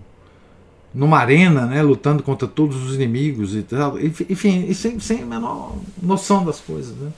numa 0.94 1.20
arena, 1.20 1.66
né, 1.66 1.82
lutando 1.82 2.24
contra 2.24 2.48
todos 2.48 2.84
os 2.84 2.96
inimigos 2.96 3.56
e 3.56 3.62
tal, 3.62 4.00
enfim, 4.00 4.66
e 4.68 4.74
sem, 4.74 5.00
sem 5.00 5.22
a 5.22 5.26
menor 5.26 5.76
noção 6.02 6.44
das 6.44 6.60
coisas. 6.60 6.96
Né? 6.96 7.12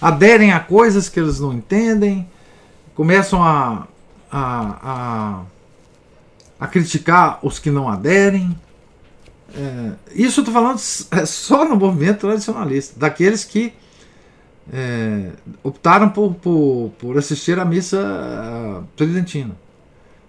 Aderem 0.00 0.52
a 0.52 0.60
coisas 0.60 1.08
que 1.08 1.18
eles 1.18 1.40
não 1.40 1.52
entendem, 1.52 2.28
começam 2.94 3.42
a, 3.42 3.86
a, 4.30 4.78
a, 4.82 5.42
a 6.60 6.66
criticar 6.66 7.38
os 7.42 7.58
que 7.58 7.70
não 7.70 7.88
aderem. 7.88 8.54
É, 9.54 9.92
isso 10.14 10.40
estou 10.40 10.52
falando 10.52 10.78
é 11.12 11.24
só 11.24 11.64
no 11.66 11.76
movimento 11.76 12.20
tradicionalista, 12.20 13.00
daqueles 13.00 13.44
que 13.44 13.72
é, 14.70 15.30
optaram 15.62 16.10
por, 16.10 16.34
por, 16.34 16.92
por 16.98 17.16
assistir 17.16 17.58
à 17.58 17.64
missa 17.64 17.98
uh, 17.98 18.84
tridentina. 18.94 19.56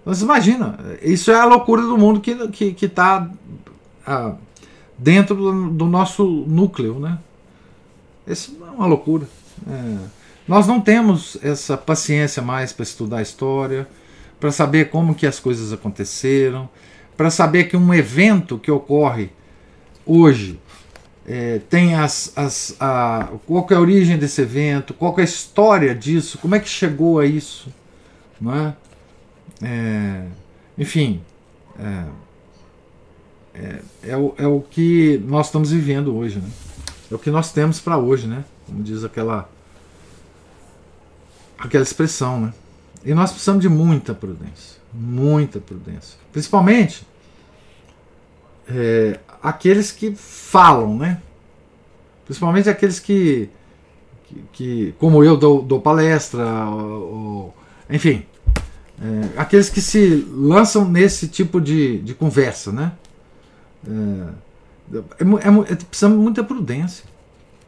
Mas 0.05 0.21
imagina, 0.21 0.79
isso 1.01 1.31
é 1.31 1.35
a 1.35 1.45
loucura 1.45 1.81
do 1.81 1.97
mundo 1.97 2.19
que 2.19 2.31
está 2.31 2.47
que, 2.47 2.73
que 2.73 2.87
tá, 2.87 3.29
ah, 4.05 4.35
dentro 4.97 5.35
do, 5.35 5.69
do, 5.69 5.85
nosso 5.85 6.23
núcleo. 6.47 6.99
Né? 6.99 7.17
Isso 8.25 8.57
é 8.61 8.71
uma 8.71 8.85
loucura. 8.85 9.27
É. 9.69 9.97
Nós 10.47 10.65
não 10.65 10.81
temos 10.81 11.37
essa 11.43 11.77
paciência 11.77 12.41
mais 12.41 12.73
para 12.73 12.83
estudar 12.83 13.17
a 13.17 13.21
história, 13.21 13.87
para 14.39 14.51
saber 14.51 14.89
como 14.89 15.13
que 15.13 15.27
as 15.27 15.39
coisas 15.39 15.71
aconteceram, 15.71 16.67
para 17.15 17.29
saber 17.29 17.65
que 17.65 17.77
um 17.77 17.93
evento 17.93 18.57
que 18.57 18.71
ocorre 18.71 19.29
hoje 20.05 20.59
é, 21.27 21.59
tem 21.69 21.93
as, 21.93 22.33
as, 22.35 22.75
a, 22.79 23.29
qual 23.45 23.67
é 23.69 23.75
a 23.75 23.79
origem 23.79 24.17
desse 24.17 24.41
evento, 24.41 24.95
qual 24.95 25.13
é 25.19 25.21
a 25.21 25.23
história 25.23 25.93
disso, 25.93 26.39
como 26.39 26.55
é 26.55 26.59
que 26.59 26.67
chegou 26.67 27.19
a 27.19 27.25
isso. 27.25 27.71
Não 28.41 28.55
é? 28.55 28.73
É, 29.61 30.25
enfim, 30.77 31.21
é, 31.77 32.05
é, 33.53 33.81
é, 34.03 34.17
o, 34.17 34.33
é 34.37 34.47
o 34.47 34.61
que 34.61 35.21
nós 35.25 35.47
estamos 35.47 35.71
vivendo 35.71 36.15
hoje. 36.15 36.39
Né? 36.39 36.49
É 37.11 37.15
o 37.15 37.19
que 37.19 37.31
nós 37.31 37.51
temos 37.51 37.79
para 37.79 37.97
hoje, 37.97 38.27
né? 38.27 38.43
como 38.65 38.83
diz 38.83 39.03
aquela, 39.03 39.49
aquela 41.57 41.83
expressão. 41.83 42.39
Né? 42.39 42.53
E 43.03 43.13
nós 43.13 43.31
precisamos 43.31 43.61
de 43.61 43.69
muita 43.69 44.13
prudência, 44.13 44.79
muita 44.93 45.59
prudência. 45.59 46.17
Principalmente 46.31 47.05
é, 48.69 49.19
aqueles 49.41 49.91
que 49.91 50.13
falam, 50.15 50.97
né? 50.97 51.21
Principalmente 52.25 52.69
aqueles 52.69 52.99
que, 52.99 53.49
que, 54.25 54.43
que 54.53 54.95
como 54.99 55.23
eu, 55.23 55.35
dou, 55.35 55.63
dou 55.63 55.81
palestra, 55.81 56.45
ou, 56.67 57.13
ou, 57.13 57.55
enfim, 57.89 58.23
é, 59.01 59.39
aqueles 59.39 59.69
que 59.69 59.81
se 59.81 60.27
lançam 60.29 60.85
nesse 60.85 61.27
tipo 61.27 61.61
de, 61.61 61.99
de 61.99 62.13
conversa, 62.13 62.71
né? 62.71 62.91
É, 63.87 64.93
é, 64.93 65.23
é, 65.23 66.05
é 66.05 66.07
muita 66.07 66.43
prudência, 66.43 67.05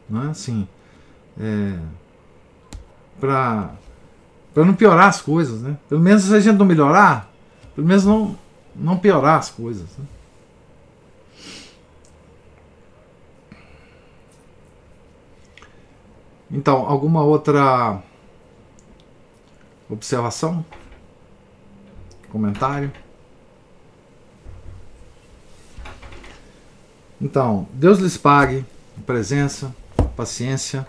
não 0.08 0.24
é? 0.24 0.30
Assim, 0.30 0.68
é, 1.40 1.78
para 3.18 3.74
para 4.52 4.64
não 4.66 4.74
piorar 4.74 5.08
as 5.08 5.22
coisas, 5.22 5.62
né? 5.62 5.78
Pelo 5.88 6.00
menos 6.00 6.24
se 6.24 6.34
a 6.34 6.40
gente 6.40 6.58
não 6.58 6.66
melhorar, 6.66 7.30
pelo 7.74 7.86
menos 7.86 8.04
não, 8.04 8.38
não 8.76 8.98
piorar 8.98 9.38
as 9.38 9.48
coisas. 9.48 9.88
Né? 9.96 10.04
Então, 16.50 16.84
alguma 16.86 17.22
outra 17.22 18.02
observação? 19.88 20.62
Comentário? 22.32 22.90
Então, 27.20 27.68
Deus 27.74 27.98
lhes 27.98 28.16
pague 28.16 28.64
presença, 29.04 29.76
paciência, 30.16 30.88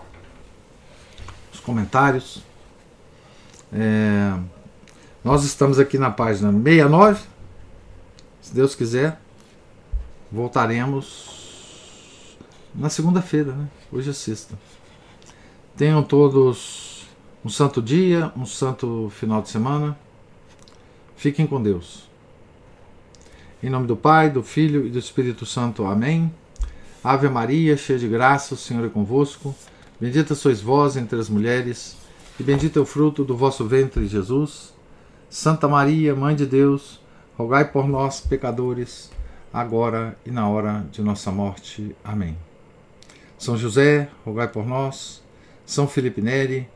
os 1.52 1.60
comentários. 1.60 2.42
É, 3.70 4.32
nós 5.22 5.44
estamos 5.44 5.78
aqui 5.78 5.98
na 5.98 6.10
página 6.10 6.50
69. 6.50 7.22
Se 8.40 8.54
Deus 8.54 8.74
quiser, 8.74 9.20
voltaremos 10.32 12.38
na 12.74 12.88
segunda-feira, 12.88 13.52
né? 13.52 13.68
Hoje 13.92 14.08
é 14.08 14.14
sexta. 14.14 14.58
Tenham 15.76 16.02
todos 16.02 17.06
um 17.44 17.50
santo 17.50 17.82
dia, 17.82 18.32
um 18.34 18.46
santo 18.46 19.12
final 19.14 19.42
de 19.42 19.50
semana. 19.50 20.03
Fiquem 21.24 21.46
com 21.46 21.62
Deus. 21.62 22.06
Em 23.62 23.70
nome 23.70 23.86
do 23.86 23.96
Pai, 23.96 24.28
do 24.28 24.42
Filho 24.42 24.86
e 24.86 24.90
do 24.90 24.98
Espírito 24.98 25.46
Santo. 25.46 25.86
Amém. 25.86 26.30
Ave 27.02 27.30
Maria, 27.30 27.78
cheia 27.78 27.98
de 27.98 28.06
graça, 28.06 28.52
o 28.52 28.58
Senhor 28.58 28.84
é 28.84 28.90
convosco. 28.90 29.54
Bendita 29.98 30.34
sois 30.34 30.60
vós 30.60 30.98
entre 30.98 31.18
as 31.18 31.30
mulheres, 31.30 31.96
e 32.38 32.42
bendito 32.42 32.78
é 32.78 32.82
o 32.82 32.84
fruto 32.84 33.24
do 33.24 33.34
vosso 33.34 33.66
ventre, 33.66 34.06
Jesus. 34.06 34.74
Santa 35.30 35.66
Maria, 35.66 36.14
Mãe 36.14 36.36
de 36.36 36.44
Deus, 36.44 37.00
rogai 37.38 37.72
por 37.72 37.88
nós, 37.88 38.20
pecadores, 38.20 39.10
agora 39.50 40.18
e 40.26 40.30
na 40.30 40.46
hora 40.46 40.84
de 40.92 41.00
nossa 41.00 41.32
morte. 41.32 41.96
Amém. 42.04 42.36
São 43.38 43.56
José, 43.56 44.10
rogai 44.26 44.48
por 44.48 44.66
nós. 44.66 45.22
São 45.64 45.88
Felipe 45.88 46.20
Neri, 46.20 46.68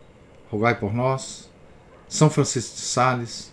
rogai 0.51 0.75
por 0.75 0.95
nós. 0.95 1.51
São 2.09 2.31
Francisco 2.31 2.77
de 2.77 2.81
Sales, 2.81 3.53